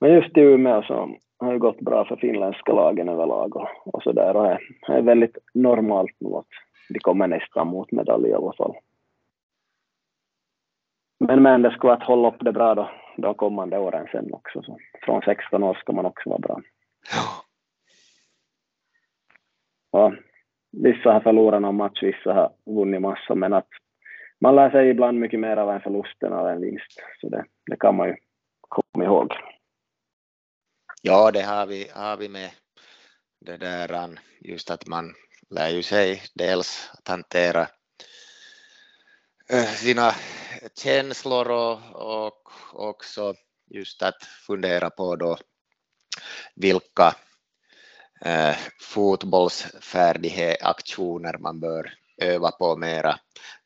[0.00, 4.02] Men just i Umeå så har det gått bra för finländska lagen överlag och, och
[4.02, 4.44] så där och
[4.86, 6.46] det är väldigt normalt nu att
[6.88, 8.74] de kommer nästan mot medalj i alla fall.
[11.20, 14.32] Men, men det skulle vara att hålla upp det bra då, de kommande åren sen
[14.32, 14.62] också.
[14.62, 16.60] Så från 16 år ska man också vara bra.
[19.92, 20.12] Ja.
[20.72, 23.68] Vissa har förlorat någon match, vissa har vunnit massor, men att
[24.40, 27.02] man lär sig ibland mycket mer av en förlust än av en vinst.
[27.20, 28.16] Så det, det kan man ju
[28.60, 29.32] komma ihåg.
[31.02, 32.50] Ja, det har vi, har vi med
[33.40, 35.14] det där just att man
[35.50, 37.66] lär ju sig dels att hantera
[39.52, 40.10] Eh, sina
[40.74, 43.34] känslor och, och också
[43.70, 45.36] just att fundera på då
[46.56, 47.14] vilka
[48.24, 51.92] eh, fotbollsfärdighetsaktioner man bör
[52.22, 53.14] öva på mera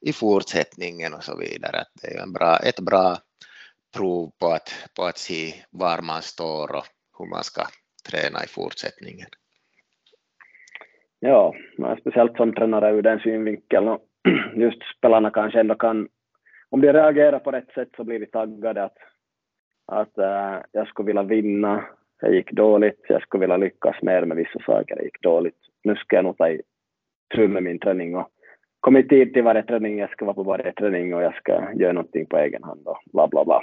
[0.00, 1.80] i fortsättningen och så vidare.
[1.80, 3.18] Att det är en bra, ett bra
[3.96, 6.86] prov på att, på att se var man står och
[7.18, 7.66] hur man ska
[8.10, 9.28] träna i fortsättningen.
[11.18, 11.54] Ja,
[12.00, 14.08] speciellt som tränare ur den synvinkeln och
[14.56, 16.08] just spelarna kanske ändå kan,
[16.70, 18.96] om de reagerar på rätt sätt så blir de taggade att,
[19.86, 21.84] att äh, jag skulle vilja vinna,
[22.20, 25.58] det gick dåligt, jag skulle vilja lyckas mer med vissa saker, det gick dåligt.
[25.84, 26.56] Nu ska jag nog ta
[27.34, 28.28] tur med min träning och
[28.80, 31.72] komma i tid till varje träning, jag ska vara på varje träning och jag ska
[31.74, 33.60] göra någonting på egen hand och bla bla bla.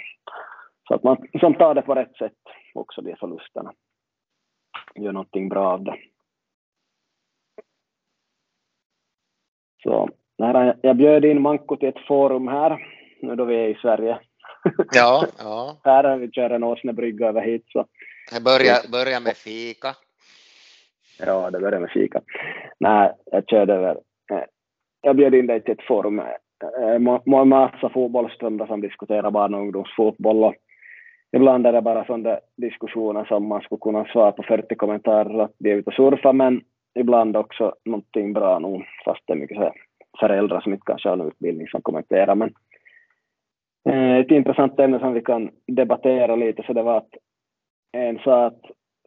[0.87, 2.37] Så att man som tar det på rätt sätt,
[2.73, 3.73] också de förlusterna.
[4.95, 5.95] Gör någonting bra av det.
[9.83, 10.09] Så
[10.41, 12.77] när jag bjöd in Manko till ett forum här,
[13.21, 14.19] nu då vi är i Sverige.
[14.93, 15.77] Ja, ja.
[15.83, 17.85] här vi kör en åsnebrygga över hit så
[18.33, 19.95] det börjar, börjar med fika.
[21.19, 22.21] Ja, det börjar med fika.
[22.79, 23.95] Nej, jag körde över.
[24.31, 24.43] Eh,
[25.01, 26.37] jag bjöd in dig till ett forum med
[27.41, 30.43] en massa fotbollsstundar som diskuterar barn och ungdomsfotboll.
[30.43, 30.55] Och
[31.31, 35.55] ibland är det bara sådana diskussioner som man skulle kunna svara på 40 kommentarer att
[35.57, 36.61] de är ute och surfa, men
[36.99, 39.73] ibland också någonting bra nog, fast det är mycket så
[40.21, 42.35] föräldrar som inte kanske har någon utbildning som kommenterar.
[42.35, 42.53] Men
[43.89, 47.13] eh, ett intressant ämne som vi kan debattera lite, så det var att
[47.91, 48.61] en sa att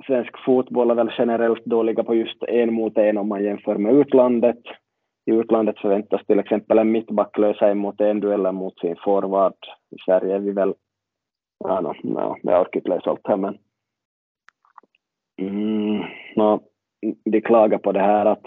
[0.06, 3.94] svensk fotboll är väl generellt dåliga på just en mot en om man jämför med
[3.94, 4.60] utlandet.
[5.26, 9.56] I utlandet förväntas till exempel en mittback lösa en mot en dueller mot sin forward.
[9.90, 10.74] I Sverige är vi väl,
[11.64, 13.58] ja, no, no, jag orkar inte läsa allt här men
[15.38, 16.02] mm,
[16.36, 16.60] no,
[17.24, 18.44] de klagar på det här att,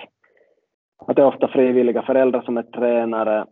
[0.98, 3.46] att det är ofta frivilliga föräldrar som är tränare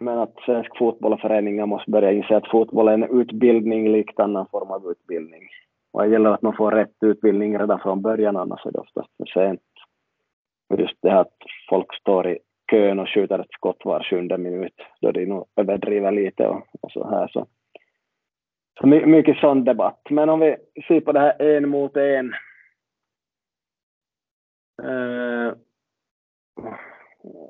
[0.00, 4.20] men att svensk fotboll och föreningar måste börja inse att fotboll är en utbildning likt
[4.20, 5.48] annan form av utbildning.
[5.92, 9.08] Och det gäller att man får rätt utbildning redan från början, annars är det oftast
[9.16, 9.60] för sent.
[10.68, 11.36] Och just det här att
[11.70, 12.38] folk står i
[12.70, 16.92] kön och skjuter ett skott var sjunde minut, då de nog överdriver lite och, och
[16.92, 17.28] så här.
[17.28, 17.46] Så,
[18.80, 20.00] så mycket sån debatt.
[20.10, 20.56] Men om vi
[20.88, 22.34] ser på det här en mot en.
[24.82, 25.52] Eh,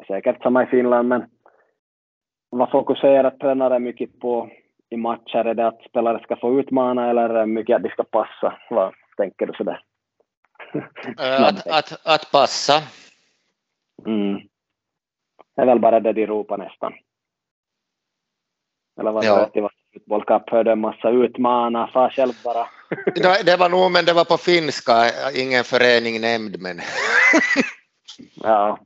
[0.07, 1.24] säkert samma i Finland, men
[2.50, 4.50] vad fokuserar tränare mycket på
[4.90, 5.44] i matcher?
[5.44, 8.59] Är det att spelare ska få utmana eller är det mycket att de ska passa?
[8.70, 9.80] Vad tänker du sådär?
[11.18, 12.82] Att, att, att passa.
[14.07, 14.40] Mm.
[15.57, 16.92] Det är väl bara det de ropar nästan.
[19.00, 19.50] Eller vad ja.
[19.52, 22.66] det var Football Cup hörde en massa utmana, far själv bara.
[23.44, 24.92] det var nog, men det var på finska,
[25.34, 26.80] ingen förening nämnd men.
[28.34, 28.78] ja,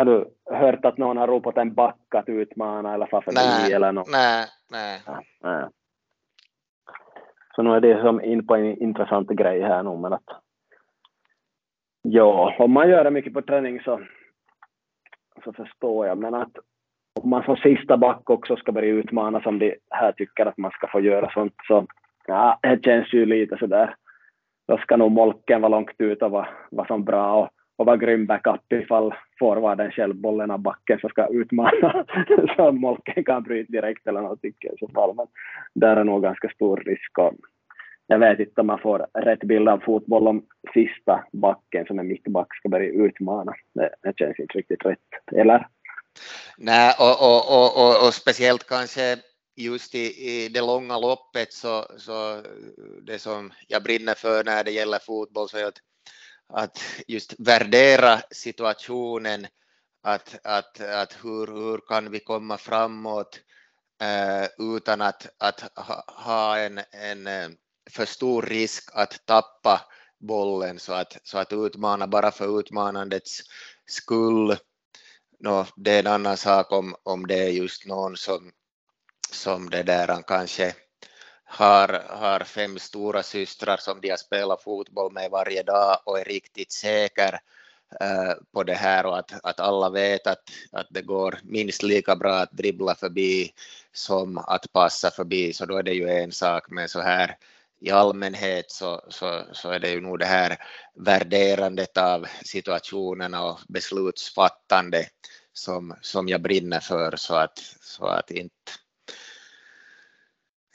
[0.00, 4.10] har du hört att någon har ropat en back att utmana eller förbi eller något?
[4.10, 5.02] Nej, nej.
[5.06, 5.64] Ja, nej.
[7.54, 10.28] Så nu är det som in på en intressant grej här nu, men att
[12.02, 14.00] ja, om man gör det mycket på träning så,
[15.44, 16.52] så förstår jag, men att
[17.22, 20.70] om man som sista back också ska börja utmana som de här tycker att man
[20.70, 21.86] ska få göra sånt så
[22.26, 23.94] ja, det känns ju lite sådär.
[24.68, 27.50] Då ska nog molken vara långt ut och vara, vara som bra och
[27.80, 32.04] och vara grym backup ifall forwarden själv bollen av backen så ska utmana
[32.56, 35.14] så Molken kan bryta direkt eller någonting i så fall.
[35.16, 35.26] Men
[35.74, 37.18] där är nog ganska stor risk.
[37.18, 37.34] Och
[38.06, 42.02] jag vet inte om man får rätt bild av fotboll om sista backen som är
[42.02, 43.54] mittback ska börja utmana.
[43.74, 44.98] Det, det känns inte riktigt rätt.
[45.32, 45.66] Eller?
[46.58, 49.16] Nej, och, och, och, och, och speciellt kanske
[49.56, 52.42] just i, i det långa loppet så, så
[53.02, 55.80] det som jag brinner för när det gäller fotboll så är att
[56.52, 56.78] att
[57.08, 59.46] just värdera situationen,
[60.02, 63.40] att, att, att hur, hur kan vi komma framåt
[64.02, 67.48] eh, utan att, att ha, ha en, en eh,
[67.90, 69.80] för stor risk att tappa
[70.18, 73.40] bollen så att, så att utmana bara för utmanandets
[73.86, 74.56] skull.
[75.40, 78.52] No, det är en annan sak om, om det är just någon som,
[79.30, 80.74] som det där han kanske
[81.52, 86.24] har, har fem stora systrar som de har spelat fotboll med varje dag och är
[86.24, 87.40] riktigt säker
[88.00, 90.42] eh, på det här och att, att alla vet att,
[90.72, 93.52] att det går minst lika bra att dribbla förbi
[93.92, 97.36] som att passa förbi, så då är det ju en sak, men så här
[97.80, 100.56] i allmänhet så, så, så är det ju nog det här
[100.94, 105.06] värderandet av situationerna och beslutsfattande
[105.52, 108.72] som, som jag brinner för så att, så att inte,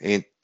[0.00, 0.35] inte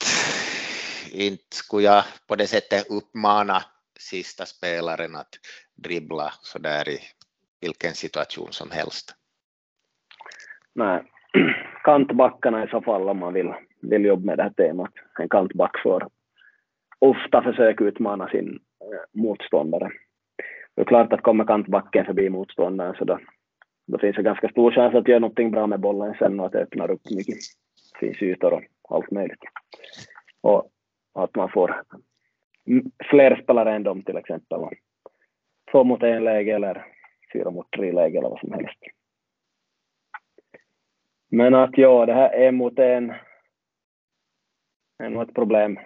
[1.13, 3.57] inte skulle jag på det sättet uppmana
[3.99, 5.39] sista spelaren att
[5.75, 6.99] dribbla så där i
[7.61, 9.15] vilken situation som helst.
[10.75, 11.03] Nej,
[11.83, 14.91] kantbackarna i så fall om man vill, vill jobba med det här temat.
[15.19, 16.07] En kantback får
[16.99, 19.91] ofta försöka utmana sin eh, motståndare.
[20.75, 23.19] Det är klart att kommer kantbacken förbi motståndaren så då,
[23.87, 26.51] då finns det ganska stor chans att göra någonting bra med bollen sen och att
[26.51, 27.37] det öppnar upp mycket.
[27.93, 29.43] Det finns ytor och allt möjligt.
[30.41, 30.72] Och
[31.13, 31.83] att man får
[33.09, 34.59] fler spelare än dem till exempel.
[35.71, 36.85] Två mot en läge eller
[37.33, 38.79] fyra mot tre läge eller vad som helst.
[41.29, 43.13] Men att ja, det här en mot en
[44.99, 45.79] är nog ett problem.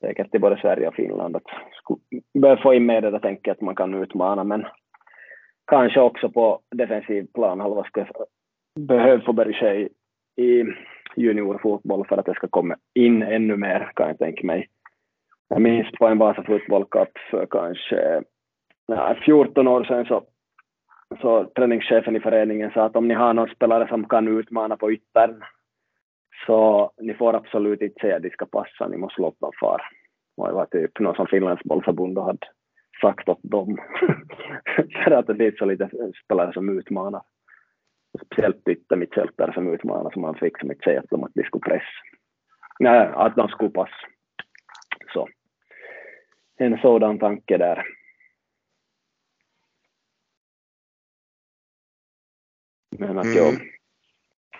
[0.00, 1.36] Säkert i både Sverige och Finland.
[1.36, 1.42] Att
[2.34, 4.66] börja få in med det där tänket att man kan utmana, men
[5.66, 8.06] kanske också på defensiv plan halva ska
[8.74, 9.88] behöva få börja ske
[10.38, 10.64] i
[11.16, 14.68] juniorfotboll för att det ska komma in ännu mer kan jag tänka mig.
[15.48, 18.22] Jag minns på en Vasa Football Cup för kanske
[18.86, 20.24] ja, 14 år sedan så,
[21.20, 24.92] så träningschefen i föreningen sa att om ni har någon spelare som kan utmana på
[24.92, 25.42] yttern
[26.46, 29.82] så ni får absolut inte säga att de ska passa, ni måste låta dem fara.
[30.36, 32.38] Och det var typ någon som Finlands bollförbund hade
[33.00, 33.76] sagt åt dem.
[35.04, 35.90] för att det är så lite
[36.24, 37.22] spelare som utmanar
[38.26, 41.62] speciellt yttermittfältare som utmanar som man fick som inte säga att de att de skulle
[41.62, 41.84] pressa.
[42.80, 44.06] Nej, att de skulle passa.
[45.12, 45.28] Så.
[46.56, 47.86] En sådan tanke där.
[52.98, 53.36] Men att mm.
[53.36, 53.52] ja,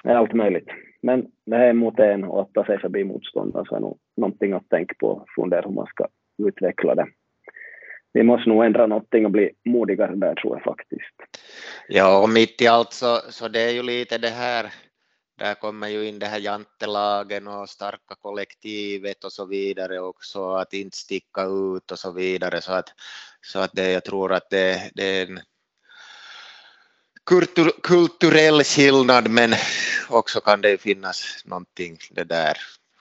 [0.02, 0.68] det är allt möjligt.
[1.02, 3.98] Men det här är mot en och att ta sig förbi motståndaren så är nog
[4.16, 6.08] någonting att tänka på och fundera hur man ska
[6.38, 7.06] utveckla det.
[8.12, 11.14] Vi måste nog ändra någonting och bli modigare där tror jag faktiskt.
[11.88, 14.72] Ja, och mitt i allt så, så det är ju lite det här
[15.38, 20.74] där kommer ju in det här jantelagen och starka kollektivet och så vidare också, att
[20.74, 22.60] inte sticka ut och så vidare.
[22.60, 22.88] Så att,
[23.40, 25.40] så att det, jag tror att det, det är en
[27.26, 29.50] kultur, kulturell skillnad, men
[30.10, 32.56] också kan det finnas någonting det där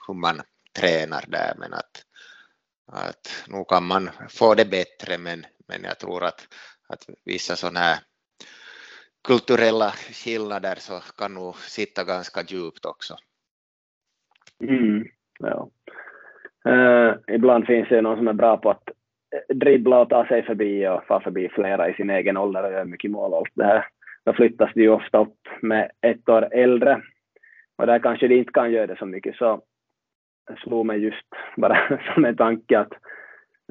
[0.06, 2.04] hur man tränar där, men att,
[2.92, 6.48] att nog kan man få det bättre, men, men jag tror att,
[6.88, 7.98] att vissa sådana här
[9.28, 13.14] kulturella skillnader så kan nog sitta ganska djupt också.
[14.64, 15.04] Mm,
[15.38, 15.70] ja.
[16.68, 18.88] Uh, ibland finns det någon som är bra på att
[19.34, 22.72] eh, dribbla och ta sig förbi och få förbi flera i sin egen ålder och
[22.72, 23.86] gör mycket mål och allt det här.
[24.24, 27.02] Då flyttas det ju ofta upp med ett år äldre
[27.76, 29.62] och där kanske de inte kan göra det så mycket så
[30.56, 31.26] slog mig just
[31.56, 32.92] bara som en tanke att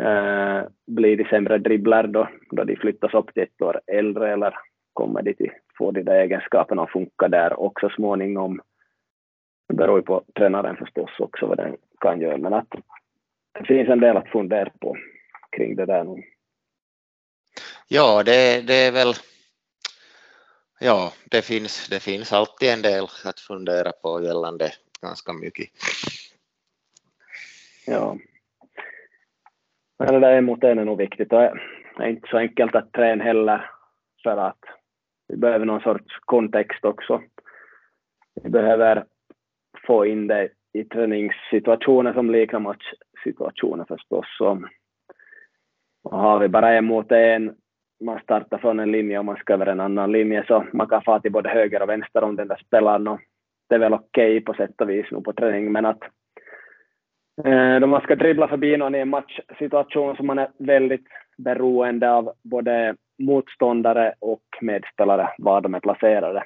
[0.01, 4.55] eh, blir de sämre dribblar då, då de flyttas upp till ett år äldre eller
[4.93, 8.61] kommer de till få de där egenskaperna att funka där också småningom.
[9.69, 12.67] Det beror ju på tränaren förstås också vad den kan göra, men att
[13.59, 14.97] det finns en del att fundera på
[15.49, 16.23] kring det där nu.
[17.87, 19.13] Ja, det, det är väl
[20.79, 24.71] Ja, det finns, det finns alltid en del att fundera på gällande
[25.01, 25.69] ganska mycket.
[27.87, 28.17] Ja.
[29.99, 31.53] Men det där emot en är nog viktigt och det
[32.03, 33.71] är inte så enkelt att träna heller
[34.23, 34.59] för att
[35.27, 37.21] vi behöver någon sorts kontext också.
[38.43, 39.05] Vi behöver
[39.87, 44.25] få in det i träningssituationer som liknar matchsituationer förstås.
[44.37, 44.63] Så,
[46.03, 47.55] och har vi bara en mot en,
[48.03, 51.03] man startar från en linje och man ska över en annan linje, så man kan
[51.03, 53.07] få till både höger och vänster om den där spelaren.
[53.07, 53.19] Och
[53.69, 56.01] det är väl okej okay på sätt och vis nu på träning, men att
[57.45, 61.07] eh, då man ska dribbla förbi någon i en matchsituation så man är väldigt
[61.37, 66.43] beroende av både motståndare och medspelare, var de är placerade.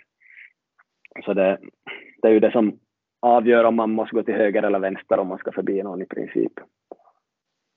[1.26, 1.58] Så det,
[2.22, 2.80] det är ju det som
[3.22, 6.06] avgör om man måste gå till höger eller vänster om man ska förbi någon i
[6.06, 6.54] princip.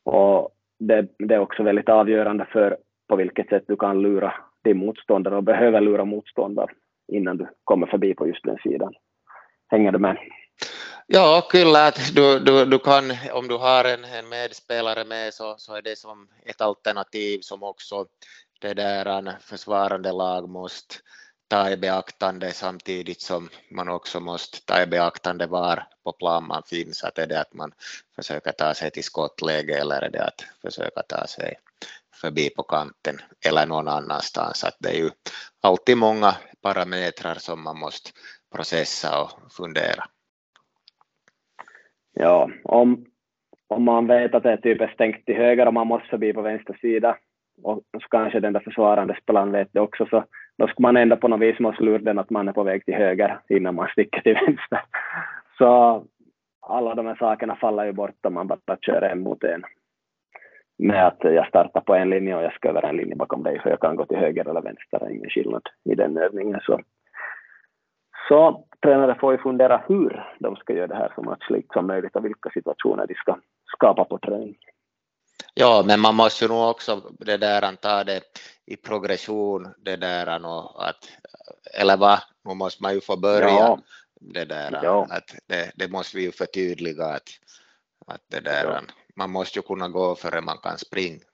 [0.04, 2.76] Och det, det är också väldigt avgörande för
[3.08, 4.34] på vilket sätt du kan lura
[4.64, 6.70] din motståndare och behöver lura motståndare
[7.12, 8.92] innan du kommer förbi på just den sidan.
[9.68, 10.16] Hänger du med?
[11.06, 11.86] Ja, kyllä.
[11.86, 15.82] Att du, du, du kan, om du har en, en medspelare med så, så är
[15.82, 18.06] det som ett alternativ som också
[18.60, 20.94] det där en försvarande lag måste
[21.48, 26.62] ta i beaktande samtidigt som man också måste ta i beaktande var på plan man
[26.62, 27.04] finns.
[27.04, 27.72] Att är det att man
[28.16, 31.54] försöker ta sig till skottläge eller är det att försöka ta sig
[32.14, 34.64] förbi på kanten eller någon annanstans.
[34.64, 35.10] Att det är ju
[35.60, 38.10] alltid många parametrar som man måste
[38.54, 40.04] processa och fundera.
[42.14, 43.04] Ja, om,
[43.68, 46.42] om man vet att det är typ stängt till höger och man måste förbi på
[46.42, 47.16] vänster sida
[47.62, 50.24] och så kanske den där försvarande spelaren vet det också, så
[50.58, 52.84] då ska man ändå på något vis måste lura den att man är på väg
[52.84, 54.80] till höger innan man sticker till vänster.
[55.58, 56.04] Så
[56.60, 59.64] alla de här sakerna faller ju bort om man bara kör en mot en.
[60.78, 63.60] Med att jag startar på en linje och jag ska över en linje bakom dig,
[63.62, 66.60] så jag kan gå till höger eller vänster, det är ingen skillnad i den övningen.
[66.62, 66.80] Så,
[68.28, 72.16] så tränare får ju fundera hur de ska göra det här så matchlikt som möjligt
[72.16, 73.38] och vilka situationer de ska
[73.76, 74.56] skapa på träning.
[75.54, 78.20] Ja, men man måste ju nog också det där anta det
[78.66, 81.02] i progression det där och att,
[81.80, 83.78] eller va, nu måste man ju få börja ja.
[84.20, 85.06] det där ja.
[85.10, 87.28] att det, det, måste vi ju förtydliga att,
[88.06, 88.80] att det där ja.
[89.16, 91.24] man måste ju kunna gå före man kan springa.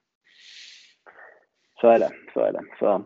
[1.80, 2.64] Så är det, så är det.
[2.78, 3.04] Så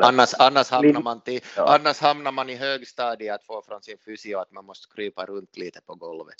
[0.00, 1.78] annars, annars, hamnar man till, ja.
[1.78, 5.56] annars hamnar man i högstadiet att få från sin fysio att man måste krypa runt
[5.56, 6.36] lite på golvet.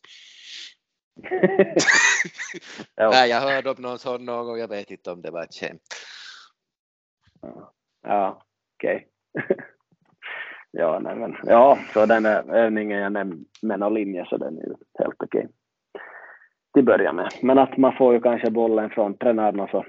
[2.97, 5.55] Nej, jag hörde om någon sån någon gång, jag vet inte om det var ett
[5.55, 5.82] skämt.
[8.02, 8.43] Ja,
[8.77, 9.09] okej.
[9.35, 9.56] Okay.
[10.70, 14.62] ja, nej, men, ja, så den övningen jag nämnde med någon linje så den är
[14.62, 15.40] ju helt okej.
[15.40, 15.51] Okay.
[16.74, 17.28] Till börja med.
[17.43, 19.85] Men att man får ju kanske bollen från tränaren och så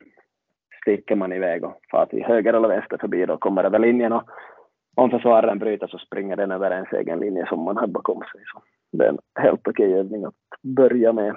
[0.86, 4.24] sticker man iväg och far till höger eller vänster förbi, då kommer över linjen och
[4.96, 8.42] om försvararen bryter så springer den över ens egen linje som man har bakom sig.
[8.54, 8.62] Så
[8.98, 11.36] det är en helt okej övning att börja med.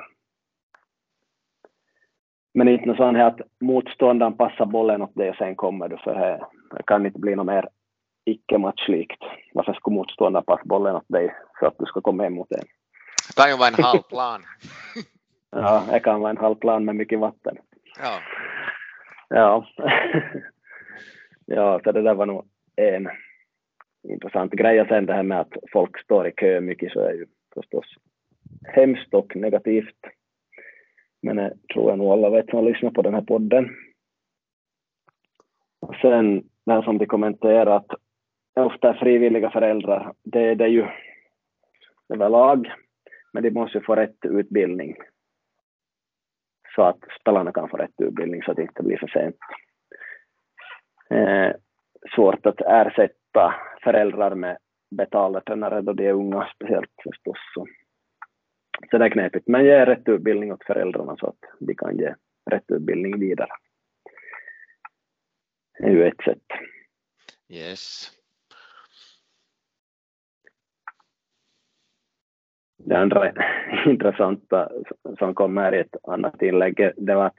[2.55, 5.97] Men inte något sånt här att motståndaren passar bollen åt dig och sen kommer du,
[5.97, 7.69] för det, kan inte bli något mer
[8.25, 9.23] icke-matchlikt.
[9.55, 12.65] Varför skulle motståndaren passa bollen åt dig för att du ska komma hem mot den?
[13.29, 14.43] Det kan ju vara en halv plan.
[15.51, 17.57] ja, det kan vara en halv plan med mycket vatten.
[17.99, 18.19] Ja.
[19.35, 19.67] Ja.
[21.47, 22.45] ja, så det där var nog
[22.77, 23.09] en
[24.09, 24.81] intressant grej.
[24.81, 27.87] Och sen det här med att folk står i kö mycket så är ju förstås
[28.65, 29.99] hemskt och negativt.
[31.23, 33.69] Men det tror jag nog alla vet som lyssnar på den här podden.
[35.81, 37.91] Och sen det här som de kommenterar att
[38.57, 40.87] ofta är frivilliga föräldrar, det är det ju
[42.09, 42.73] överlag,
[43.33, 44.97] men de måste få rätt utbildning
[46.79, 49.37] så att spelarna kan få rätt utbildning så att det inte blir för sent.
[51.11, 51.57] Eh,
[52.15, 54.59] svårt att ersätta föräldrar med
[54.91, 57.39] betalda tränare då de är unga speciellt förstås.
[57.55, 57.67] Så,
[58.91, 62.15] så det är knepigt, men ge rätt utbildning åt föräldrarna så att de kan ge
[62.51, 63.51] rätt utbildning vidare.
[65.79, 66.47] Det är ju ett sätt.
[67.49, 68.11] Yes.
[72.79, 73.33] Det andra
[73.87, 74.69] intressanta
[75.19, 77.37] som kom här i ett annat inlägg, det var att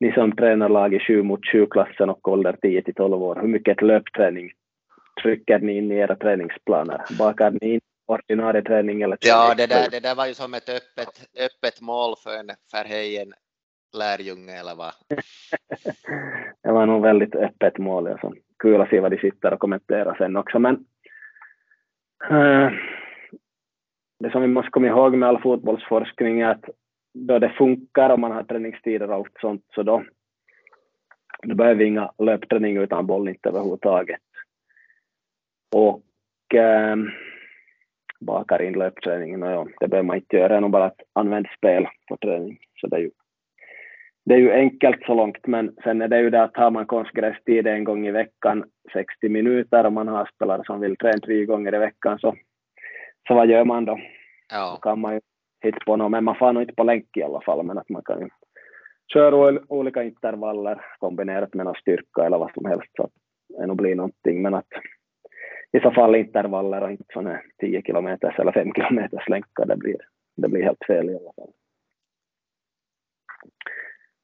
[0.00, 3.48] ni som tränar lag i 7 mot 7-klassen och ålder 10 till 12 år, hur
[3.48, 4.50] mycket löpträning
[5.22, 7.00] trycker ni in i era träningsplaner?
[7.18, 10.68] Bakar ni in ordinarie träning eller Ja, det där, det där var ju som ett
[10.68, 13.32] öppet, öppet mål för en Färhejen
[13.98, 14.92] lärjunge eller vad?
[16.62, 18.06] det var nog väldigt öppet mål.
[18.06, 18.32] Alltså.
[18.58, 20.58] Kul att se vad de sitter och kommenterar sen också.
[20.58, 20.74] Men
[22.30, 22.70] äh,
[24.18, 26.64] det som vi måste komma ihåg med all fotbollsforskning är att
[27.14, 30.04] då det funkar och man har träningstider och allt sånt, så då,
[31.42, 34.20] då behöver vi inga löpträning utan boll inte överhuvudtaget.
[35.74, 36.96] Och eh,
[38.20, 41.50] bakar in löpträningen, och ja, det behöver man inte göra, det är bara att använda
[41.56, 42.58] spel på träning.
[42.80, 43.10] Så det är ju,
[44.24, 46.86] det är ju enkelt så långt, men sen är det ju det att har man
[46.86, 51.44] konstgrästid en gång i veckan, 60 minuter, och man har spelare som vill träna tre
[51.44, 52.34] gånger i veckan, så
[53.28, 53.98] så vad gör man då?
[54.52, 54.70] Ja.
[54.70, 55.20] Då kan man ju
[55.60, 57.88] hitta på något, men man får nog inte på länk i alla fall, men att
[57.88, 58.28] man kan ju
[59.12, 63.12] köra olika intervaller kombinerat med någon styrka eller vad som helst, så att
[63.48, 64.68] det nog blir någonting, men att
[65.72, 69.96] i så fall intervaller och inte sådana 10 kilometers eller 5 kilometers länkar, det blir,
[70.36, 71.52] det blir helt fel i alla fall.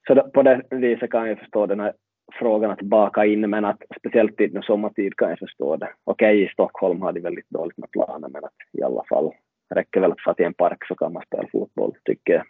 [0.07, 1.93] Så på det viset kan jag förstå den här
[2.33, 5.93] frågan att baka in, men att speciellt i sommartid kan jag förstå det.
[6.05, 9.33] Okej, i Stockholm har de väldigt dåligt med planer, men att i alla fall
[9.75, 12.45] räcker väl att få till en park så kan man spela fotboll, tycker jag.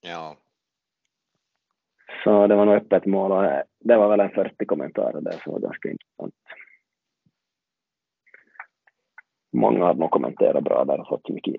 [0.00, 0.36] Ja.
[2.24, 5.38] Så det var nog öppet mål och det var väl en 40 kommentarer där, så
[5.44, 6.34] det var ganska intressant.
[9.52, 11.54] Många hade nog kommenterat bra där och fått mycket,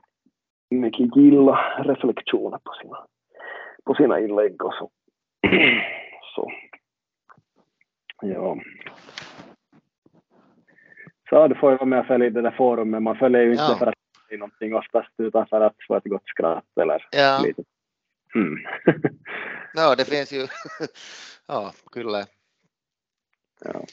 [0.69, 3.05] mycket gilla reflektioner på sina,
[3.85, 4.89] på sina inlägg och så.
[6.39, 6.51] så.
[8.21, 8.57] Ja.
[11.29, 13.01] Så du får ju vara med och följa det där forumet.
[13.03, 13.75] Man följer ju inte Ja.
[13.79, 13.95] för att
[14.29, 17.41] se någonting oftast utan för att få ett gott skratt eller Ja.
[17.45, 17.63] lite.
[18.35, 18.55] Mm.
[19.75, 20.47] No, det finns ju,
[21.47, 22.25] ja, kyllä.
[23.65, 23.85] ja.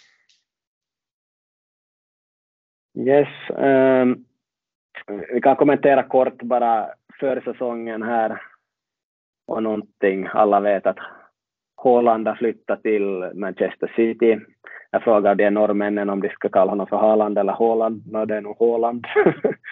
[2.99, 3.29] Yes.
[3.59, 4.25] ehm,
[5.33, 8.43] vi kan kommentera kort bara försäsongen här
[9.47, 10.27] och någonting.
[10.27, 10.99] Alla vet att
[11.77, 14.39] Haaland har flyttat till Manchester City.
[14.91, 18.13] Jag frågade de norrmännen om de ska kalla honom för Haaland eller Haaland.
[18.13, 19.07] No, det är nog Haaland.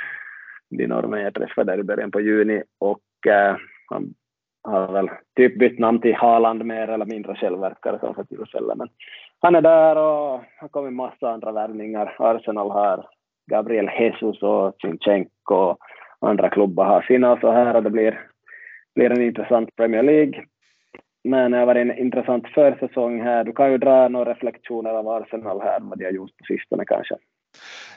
[0.71, 3.57] de norrmän jag träffade där i början på juni och eh,
[3.87, 4.15] han
[4.63, 8.25] har väl typ bytt namn till Haaland mer eller mindre själv verkar det som för
[8.25, 8.77] tillfället.
[8.77, 8.89] Men
[9.41, 12.17] han är där och har kommit massa andra värvningar.
[12.19, 13.07] Arsenal har
[13.51, 15.79] Gabriel Jesus och Zinchenko och
[16.21, 18.21] andra klubbar har sina och så här och det blir,
[18.95, 20.45] blir en intressant Premier League.
[21.25, 23.45] Men det har varit en intressant försäsong här.
[23.45, 26.85] Du kan ju dra några reflektioner av Arsenal här, vad de har gjort på sistone
[26.87, 27.15] kanske.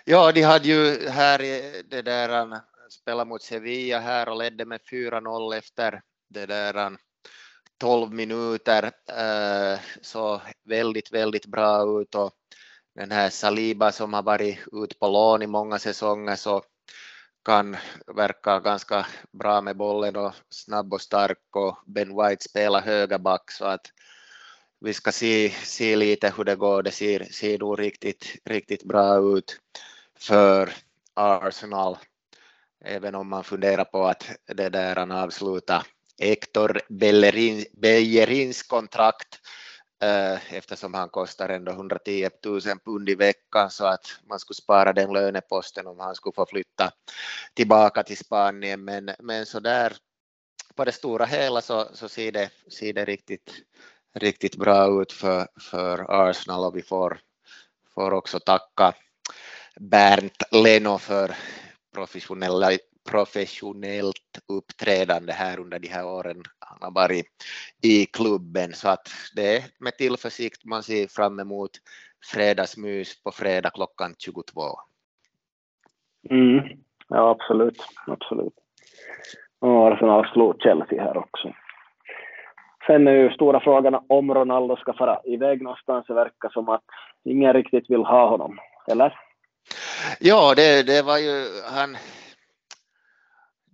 [0.06, 1.40] Ja, de hade ju här
[1.90, 2.56] det där um,
[2.90, 6.98] spelat mot Sevilla här och ledde med 4-0 efter det där
[7.80, 8.84] 12 minuter.
[9.10, 12.32] Eh, så väldigt, väldigt bra ut och
[12.96, 16.62] den här Saliba som har varit ut på lån i många säsonger så
[17.48, 17.78] kan
[18.16, 23.66] verka ganska bra med bollen och snabb och stark och Ben White spelar högerback så
[23.66, 23.92] att
[24.80, 26.84] vi ska se, se lite hur det går.
[26.84, 29.60] Det ser, ser nog riktigt, riktigt bra ut
[30.20, 30.74] för
[31.14, 31.98] Arsenal.
[32.86, 35.84] Även om man funderar på att det där han avslutar
[36.20, 39.40] Hector Bellerins, Bellerins kontrakt
[40.02, 44.94] Eh, eftersom han kostar ändå 110 000 pund i veckan så att man skulle spara
[44.94, 46.92] den löneposten om han skulle få flytta
[47.54, 48.84] tillbaka till Spanien.
[48.86, 49.98] Men, men så där
[50.76, 53.52] på det stora hela så, så ser, det, ser det riktigt,
[54.14, 57.20] riktigt bra ut för, för Arsenal och vi får,
[57.94, 58.94] får också tacka
[59.80, 61.36] Bernt Leno för
[61.94, 62.72] professionella,
[63.12, 67.26] professionellt uppträdande här under de här åren han har varit
[67.84, 71.72] i klubben så att det är med tillförsikt man ser fram emot
[72.34, 74.62] fredagsmys på fredag klockan 22.
[76.30, 76.64] Mm.
[77.08, 77.84] Ja, absolut.
[78.08, 78.54] absolut.
[79.60, 81.54] Och Arsenal slog Chelsea här också.
[82.88, 86.06] Sen är ju stora frågan om Ronaldo ska fara iväg någonstans.
[86.08, 86.84] Det verkar som att
[87.24, 89.20] ingen riktigt vill ha honom, eller?
[90.20, 91.98] Ja, det, det var ju han.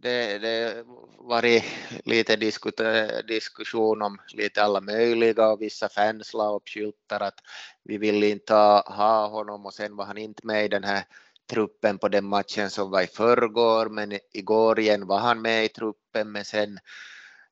[0.03, 0.83] Det, det
[1.17, 1.63] varit
[2.05, 2.35] lite
[3.27, 7.39] diskussion om lite alla möjliga och vissa fans la upp skyltar att
[7.83, 11.03] vi vill inte ha honom och sen var han inte med i den här
[11.49, 15.69] truppen på den matchen som var i förrgår men igår igen var han med i
[15.69, 16.79] truppen men sen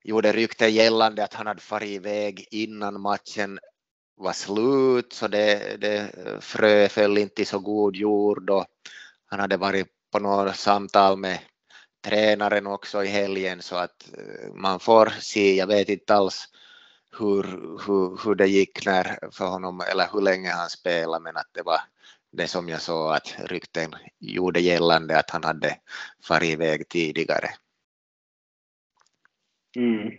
[0.04, 3.60] gjorde rykten gällande att han hade farit iväg innan matchen
[4.16, 6.12] var slut så det, det
[6.42, 8.66] frö föll inte i så god jord och
[9.26, 11.40] han hade varit på några samtal med
[12.02, 16.46] tränaren också i helgen så att eh, man får se, jag vet inte alls
[17.20, 17.44] hur,
[17.86, 21.64] hur, hur det gick när för honom eller hur länge han spelade men att det
[21.64, 21.80] var
[22.32, 25.76] det som jag såg att rykten gjorde gällande att han hade
[26.28, 27.48] farit iväg tidigare.
[29.76, 30.12] Mm.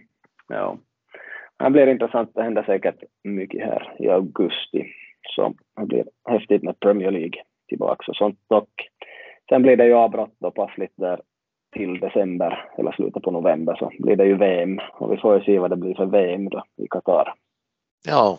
[0.48, 0.78] Ja.
[1.58, 4.94] Det blir intressant, det händer säkert mycket här i augusti.
[5.28, 8.38] Så det blir häftigt med Premier League tillbaka och sånt.
[8.48, 8.70] Och
[9.48, 11.20] sen blir det ju avbrott då passligt där
[11.72, 15.44] till december eller slutet på november så blir det ju VM och vi får ju
[15.44, 17.34] se vad det blir för VM då i Qatar.
[18.06, 18.38] Ja.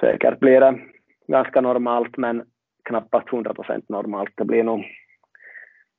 [0.00, 0.80] Säkert blir det
[1.26, 2.44] ganska normalt men
[2.84, 4.32] knappast 100 procent normalt.
[4.36, 4.84] Det blir nog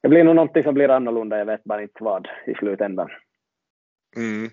[0.01, 3.09] det blir nog någonting som blir annorlunda, jag vet bara inte vad i slutändan.
[4.17, 4.49] Mm.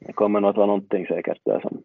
[0.00, 1.82] Det kommer nog att vara någonting säkert där som,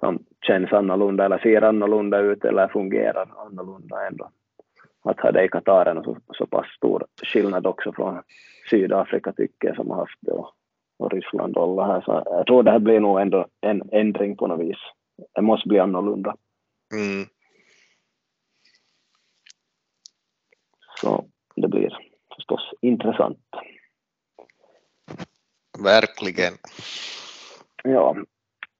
[0.00, 4.30] som känns annorlunda eller ser annorlunda ut eller fungerar annorlunda ändå.
[5.04, 8.22] Att ha det i Qatar är så, så pass stor skillnad också från
[8.70, 10.50] Sydafrika tycker jag som har haft det och,
[10.98, 12.00] och Ryssland och alla här.
[12.00, 14.78] Så jag tror det här blir nog ändå en ändring på något vis.
[15.34, 16.36] Det måste bli annorlunda.
[16.94, 17.26] Mm.
[21.00, 21.24] Så
[21.56, 21.98] det blir
[22.36, 23.38] förstås intressant.
[25.78, 26.52] Verkligen.
[27.82, 28.16] Ja,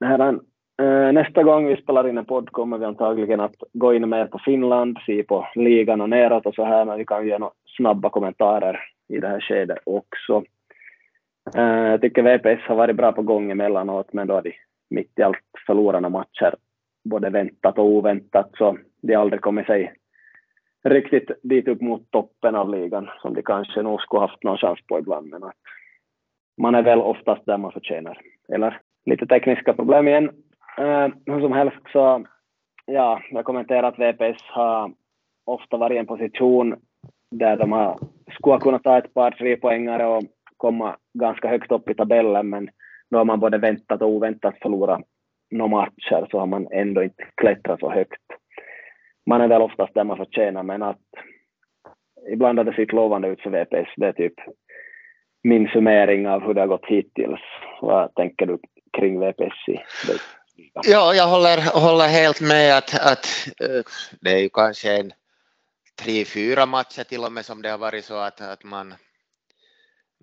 [0.05, 0.39] här äh,
[0.81, 4.25] Eh, nästa gång vi spelar in en podd kommer vi antagligen att gå in mer
[4.25, 7.53] på Finland, se på ligan och neråt och så här, men vi kan ge några
[7.77, 10.43] snabba kommentarer i det här skedet också.
[11.55, 14.53] Eh, jag tycker VPS har varit bra på gång emellanåt, men då har de
[14.89, 15.37] mitt i allt
[15.67, 16.55] förlorade matcher,
[17.03, 19.93] både väntat och oväntat, så de har aldrig kommit sig
[20.83, 24.79] riktigt dit upp mot toppen av ligan som de kanske nog skulle haft någon chans
[24.87, 25.29] på ibland.
[25.29, 25.55] Men att
[26.57, 28.21] man är väl oftast där man förtjänar.
[28.49, 30.29] Eller lite tekniska problem igen.
[30.79, 32.25] Uh, hur som helst så,
[32.85, 34.93] ja, jag kommenterar att VPS har
[35.45, 36.75] ofta varit i en position
[37.31, 37.99] där de har,
[38.31, 40.23] skulle ha kunnat ta ett par tre poängare och
[40.57, 42.69] komma ganska högt upp i tabellen, men
[43.09, 45.01] nu har man både väntat och oväntat förlorat
[45.51, 48.21] några matcher så har man ändå inte klättrat så högt
[49.25, 51.01] man är väl oftast där man förtjänar, men att
[52.31, 53.93] ibland har det sett lovande ut för VPS.
[53.97, 54.33] Det är typ
[55.43, 57.41] min summering av hur det har gått hittills.
[57.81, 58.57] Vad tänker du
[58.97, 59.65] kring VPS?
[60.83, 63.47] Ja, jag håller, håller helt med att, att
[64.21, 65.13] det är ju kanske en
[65.95, 68.95] tre, fyra matcher till och med som det har varit så att, att man,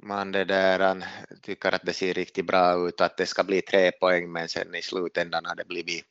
[0.03, 1.05] man det där,
[1.43, 4.75] tycker att det ser riktigt bra ut att det ska bli tre poäng men sen
[4.75, 6.05] i slutändan har det blivit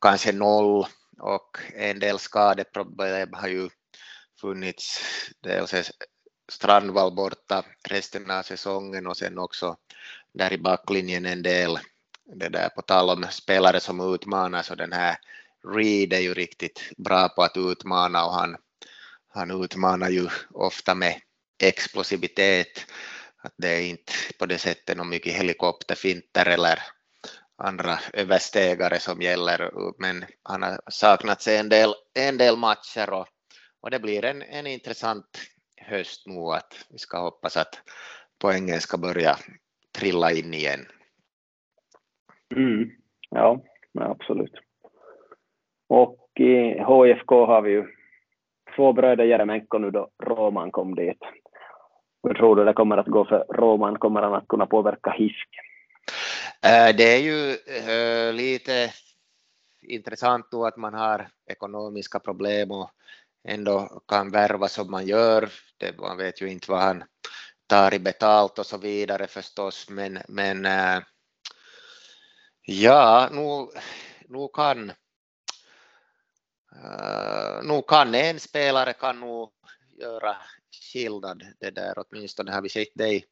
[0.00, 0.86] kanske noll.
[1.20, 3.68] Och en del skadeproblem har ju
[4.40, 5.00] funnits.
[5.40, 5.86] Dels är
[6.52, 9.76] Strandvall borta resten av säsongen och sen också
[10.32, 11.78] där i backlinjen en del,
[12.34, 15.16] det där på tal om spelare som utmanar, så den här
[15.74, 18.56] Reed är ju riktigt bra på att utmana och han,
[19.28, 21.20] han utmanar ju ofta med
[21.62, 22.86] explosivitet.
[23.42, 26.82] Att det är inte på det sättet någon mycket helikopterfinter eller
[27.62, 33.26] andra överstegare som gäller, men han har saknats en del, en del matcher och,
[33.80, 35.38] och det blir en, en intressant
[35.76, 37.78] höst nu att vi ska hoppas att
[38.38, 39.38] poängen ska börja
[39.98, 40.86] trilla in igen.
[42.56, 42.90] Mm.
[43.30, 43.60] Ja,
[44.00, 44.54] absolut.
[45.88, 47.84] Och i HFK har vi ju
[48.76, 51.18] två bröder Jeremenko nu då Roman kom dit.
[52.22, 53.98] Hur tror du det kommer att gå för Roman?
[53.98, 55.48] Kommer han att kunna påverka HISK?
[56.64, 58.90] Eh, det är ju eh, lite
[59.82, 62.90] intressant då att man har ekonomiska problem och
[63.48, 65.48] ändå kan värva som man gör.
[65.78, 67.04] Det, man vet ju inte vad han
[67.66, 70.98] tar i betalt och så vidare förstås, men, men äh,
[72.68, 73.68] ja, nu,
[74.28, 74.92] nu kan
[76.72, 79.50] Uh, nu kan en spelare kan nog
[79.98, 80.36] göra
[80.92, 83.24] skillnad det där, åtminstone har vi sett det i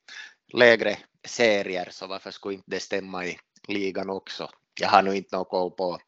[0.53, 0.97] lägre
[1.27, 3.39] serier, så varför skulle inte det stämma i
[3.69, 4.51] ligan också?
[4.81, 5.99] Jag har nu inte någon koll på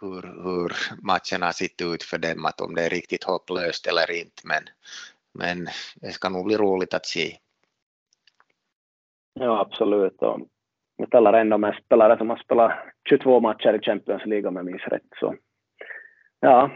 [0.00, 4.42] hur, hur matcherna sett ut för dem, att om det är riktigt hopplöst eller inte,
[4.44, 4.64] men,
[5.34, 7.38] men det ska nog bli roligt att se.
[9.34, 10.22] Ja, absolut.
[10.22, 10.40] Och
[11.02, 12.72] jag talar ändå med spelare som har spelat
[13.08, 15.08] 22 matcher i Champions League om jag minns rätt.
[15.20, 15.34] Så
[16.40, 16.70] ja,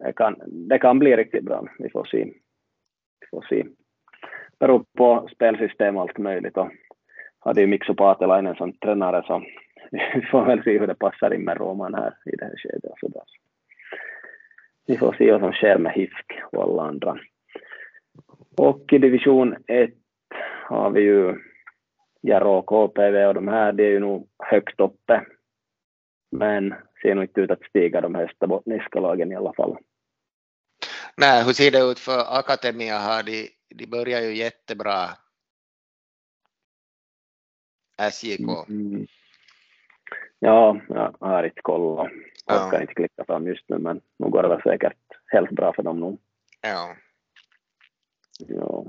[0.00, 1.64] det kan, det kan bli riktigt bra.
[1.78, 2.24] Vi får se.
[3.20, 3.64] Vi får se.
[4.60, 6.56] Beror på spelsystem och allt möjligt.
[6.56, 6.70] Och
[7.38, 9.42] hade ju Mikso Paatelainen som tränare så
[10.14, 12.92] vi får väl se hur det passar in med Roman här i det här skedet.
[13.00, 13.22] Så där.
[14.86, 17.18] Vi får se vad som sker med HIFK och alla andra.
[18.56, 19.90] Och i division 1
[20.64, 21.47] har vi ju
[22.20, 25.24] Jaro, KPV och de här, det är ju nog högt uppe.
[26.30, 29.76] Men ser nog inte ut att stiga de högsta bottniska lagen i alla fall.
[31.16, 33.22] Nej, hur ser det ut för Akademia här?
[33.22, 35.08] De, de börjar ju jättebra.
[38.10, 38.68] SJK.
[38.68, 39.06] Mm.
[40.38, 42.10] Ja, jag har inte kollat.
[42.46, 42.70] Jag Ja.
[42.70, 44.96] kan inte klicka fram just nu, men nu går det väl säkert
[45.26, 46.16] helt bra för dem nu.
[46.60, 46.96] Ja.
[48.38, 48.84] Ja.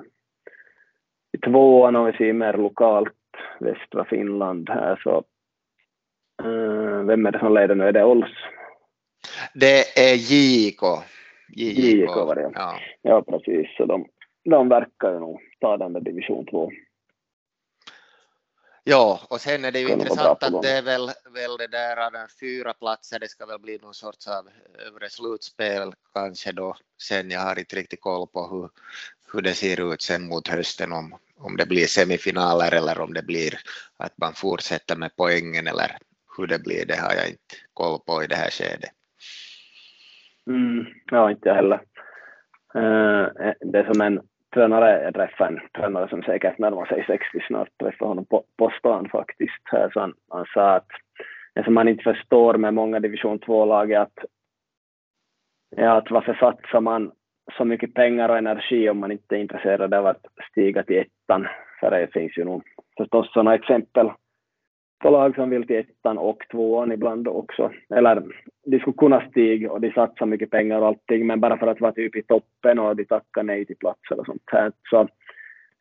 [1.31, 3.13] I tvåan om vi ser mer lokalt,
[3.59, 5.17] västra Finland här så
[6.43, 7.87] eh, vem är det som leder nu?
[7.87, 8.35] Är det Ols?
[9.53, 10.81] Det är JK.
[11.49, 12.79] JK var det, ja.
[13.01, 13.67] Ja, precis.
[13.77, 14.07] Så de,
[14.49, 16.71] de verkar ju nog ta den där division 2.
[18.83, 21.97] Ja, och sen är det ju vara intressant att det är väl, väl det där
[21.97, 24.49] av fyra platser, det ska väl bli någon sorts av
[24.87, 27.31] övre slutspel kanske då sen.
[27.31, 28.69] Jag har inte riktigt koll på hur,
[29.33, 33.25] hur det ser ut sen mot hösten om, om det blir semifinaler eller om det
[33.25, 33.53] blir
[33.97, 35.91] att man fortsätter med poängen eller
[36.37, 38.89] hur det blir, det har jag inte koll på i det här skedet.
[40.47, 41.81] Mm, ja, inte jag heller.
[42.75, 43.27] Uh,
[43.59, 44.21] det är som en
[44.53, 48.73] tränare, jag träffade en tränare som säkert närmar sig 60 snart, träffade honom på, på
[48.79, 49.63] stan faktiskt.
[49.93, 50.87] Så han, han sa att
[51.53, 54.19] det som man inte förstår med många division 2-lag är att,
[55.75, 57.11] ja, att varför satsar man
[57.57, 61.47] så mycket pengar och energi om man inte är intresserad av att stiga till ettan?
[61.79, 62.63] För det finns ju nog
[62.97, 64.11] förstås sådana exempel
[65.03, 67.71] på lag som vill till ettan och tvåan ibland också.
[67.89, 68.23] Eller
[68.65, 71.81] de skulle kunna stiga och de satsar mycket pengar och allting, men bara för att
[71.81, 74.71] vara typ i toppen och de tackar nej till platser och sånt här.
[74.89, 75.07] Så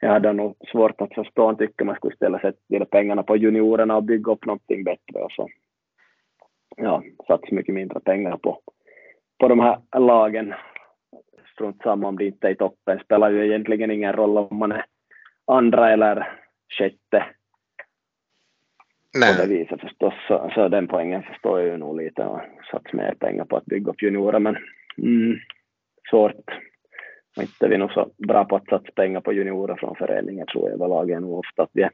[0.01, 1.47] jag hade nog svårt att förstå.
[1.47, 5.21] Han tycker man skulle ställa sig till pengarna på juniorerna och bygga upp någonting bättre
[5.21, 5.49] och så.
[6.77, 8.61] Ja, satsa mycket mindre pengar på,
[9.39, 10.55] på de här lagen.
[11.53, 12.99] Strunt samma om de inte är i toppen.
[13.05, 14.85] Spelar ju egentligen ingen roll om man är
[15.49, 16.39] andra eller
[16.79, 17.25] sjätte
[19.13, 20.15] på det Nej, viset förstås.
[20.29, 23.67] Så, så den poängen förstår jag ju nog lite och satt mer pengar på att
[23.67, 24.57] bygga upp juniorer men
[24.99, 25.39] mm,
[26.11, 26.51] svårt.
[27.37, 30.47] Och inte är vi nog så bra på att satsa pengar på juniorer från föreningen
[30.47, 31.91] tror jag överlag är nog ofta att vi är,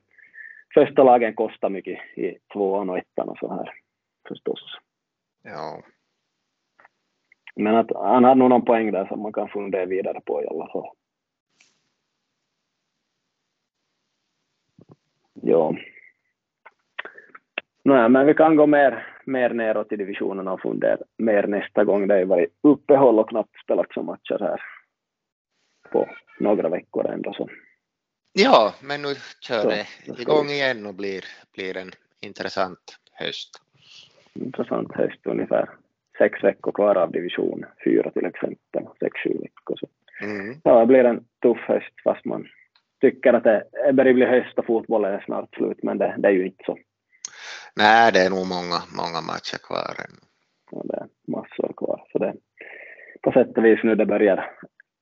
[0.75, 3.71] första lagen kostar mycket i tvåan och ettan och så här
[4.29, 4.79] förstås.
[5.43, 5.83] ja.
[7.57, 10.47] Men att han hade nog någon poäng där som man kan fundera vidare på i
[10.47, 10.91] alla fall.
[15.47, 15.75] Ja.
[17.85, 22.09] Nej, men vi kan gå mer, mer neråt i divisionerna och fundera mer nästa gång.
[22.09, 24.61] Det har ju varit uppehåll och knappt spelat så matcher här
[25.91, 26.09] på
[26.41, 27.33] några veckor ändå.
[27.33, 27.49] Så.
[28.33, 29.09] ja, men nu
[29.41, 29.87] kör Så, det
[30.21, 31.91] igång vi- igen och blir, blir en
[32.21, 33.51] intressant höst.
[34.35, 35.69] Intressant höst ungefär.
[36.19, 38.85] Sex veckor kvar av division fyra till exempel.
[39.01, 39.77] Sex, sju veckor.
[39.77, 39.89] Så.
[40.23, 40.61] Mm.
[40.65, 42.47] Ja, det blir en tuff höst fast man
[43.05, 46.33] tycker att det börjar bli höst och fotbollen är snart slut, men det, det är
[46.33, 46.79] ju inte så.
[47.77, 50.21] Nej, det är nog många, många matcher kvar ännu.
[50.71, 52.07] Ja, det är massor kvar.
[52.13, 52.35] Så det,
[53.23, 54.51] på sätt och vis nu det börjar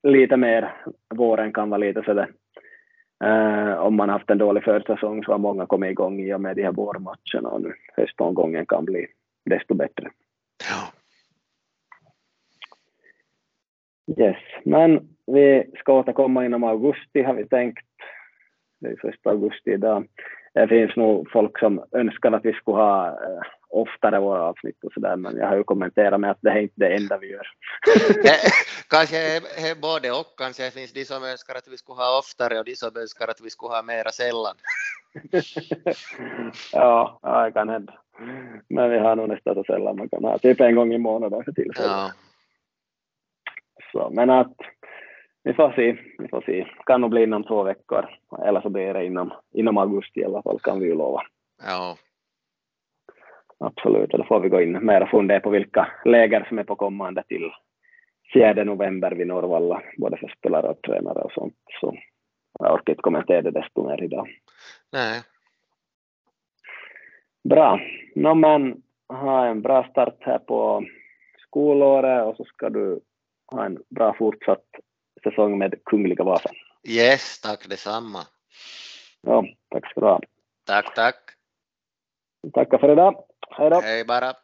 [0.03, 0.74] lite mer,
[1.15, 2.29] våren kan vara lite så det,
[3.24, 6.57] eh, om man haft en dålig försäsong så har många kommit igång i och med
[6.57, 9.07] de här vårmatcherna och nu höstomgången kan bli
[9.45, 10.11] desto bättre.
[10.70, 10.93] Ja.
[14.19, 17.86] Yes, men vi ska återkomma inom augusti har vi tänkt.
[18.80, 20.06] Det är första augusti idag.
[20.54, 24.92] Det finns nog folk som önskar att vi skulle ha eh, oftare våra avsnitt och
[24.92, 27.46] sådär, men jag har ju kommenterat med att det är inte det enda vi gör.
[28.24, 28.50] Eh,
[28.88, 29.18] Kanske
[29.82, 32.96] både och, kanske finns de som önskar att vi skulle ha oftare och de som
[32.96, 34.56] önskar att vi skulle ha mera sällan.
[36.72, 37.94] ja, ja, det kan hända.
[38.68, 41.44] Men vi har nog nästan så sällan man kan ha, typ en gång i månaden
[41.44, 41.90] för tillfället.
[41.90, 42.10] Ja.
[43.92, 44.56] Så, men att
[45.43, 46.66] vi får se, vi får se.
[46.86, 48.06] Kan nog bli inom två veckor,
[48.44, 51.23] eller så blir det inom, inom augusti i alla fall, kan vi ju lova.
[51.66, 51.97] Ja.
[53.59, 56.64] Absolut, och då får vi gå in mer och fundera på vilka läger som är
[56.64, 57.51] på kommande till
[58.35, 61.55] 4 november vid Norrvalla, både för spelare och tränare och sånt.
[61.81, 61.97] Så
[62.59, 64.28] jag orkar inte kommentera det desto mer idag.
[64.93, 65.23] Nej.
[67.44, 67.81] Bra.
[68.14, 70.85] No, men ha en bra start här på
[71.39, 73.01] skolåret och så ska du
[73.52, 74.64] ha en bra fortsatt
[75.23, 76.55] säsong med Kungliga Vasan.
[76.89, 78.27] Yes, tack detsamma.
[79.20, 80.20] Ja, tack ska du ha.
[80.66, 81.16] Tack, tack.
[82.55, 83.24] Tackar för idag.
[83.51, 83.81] Hej då.
[83.81, 84.35] Hej bara.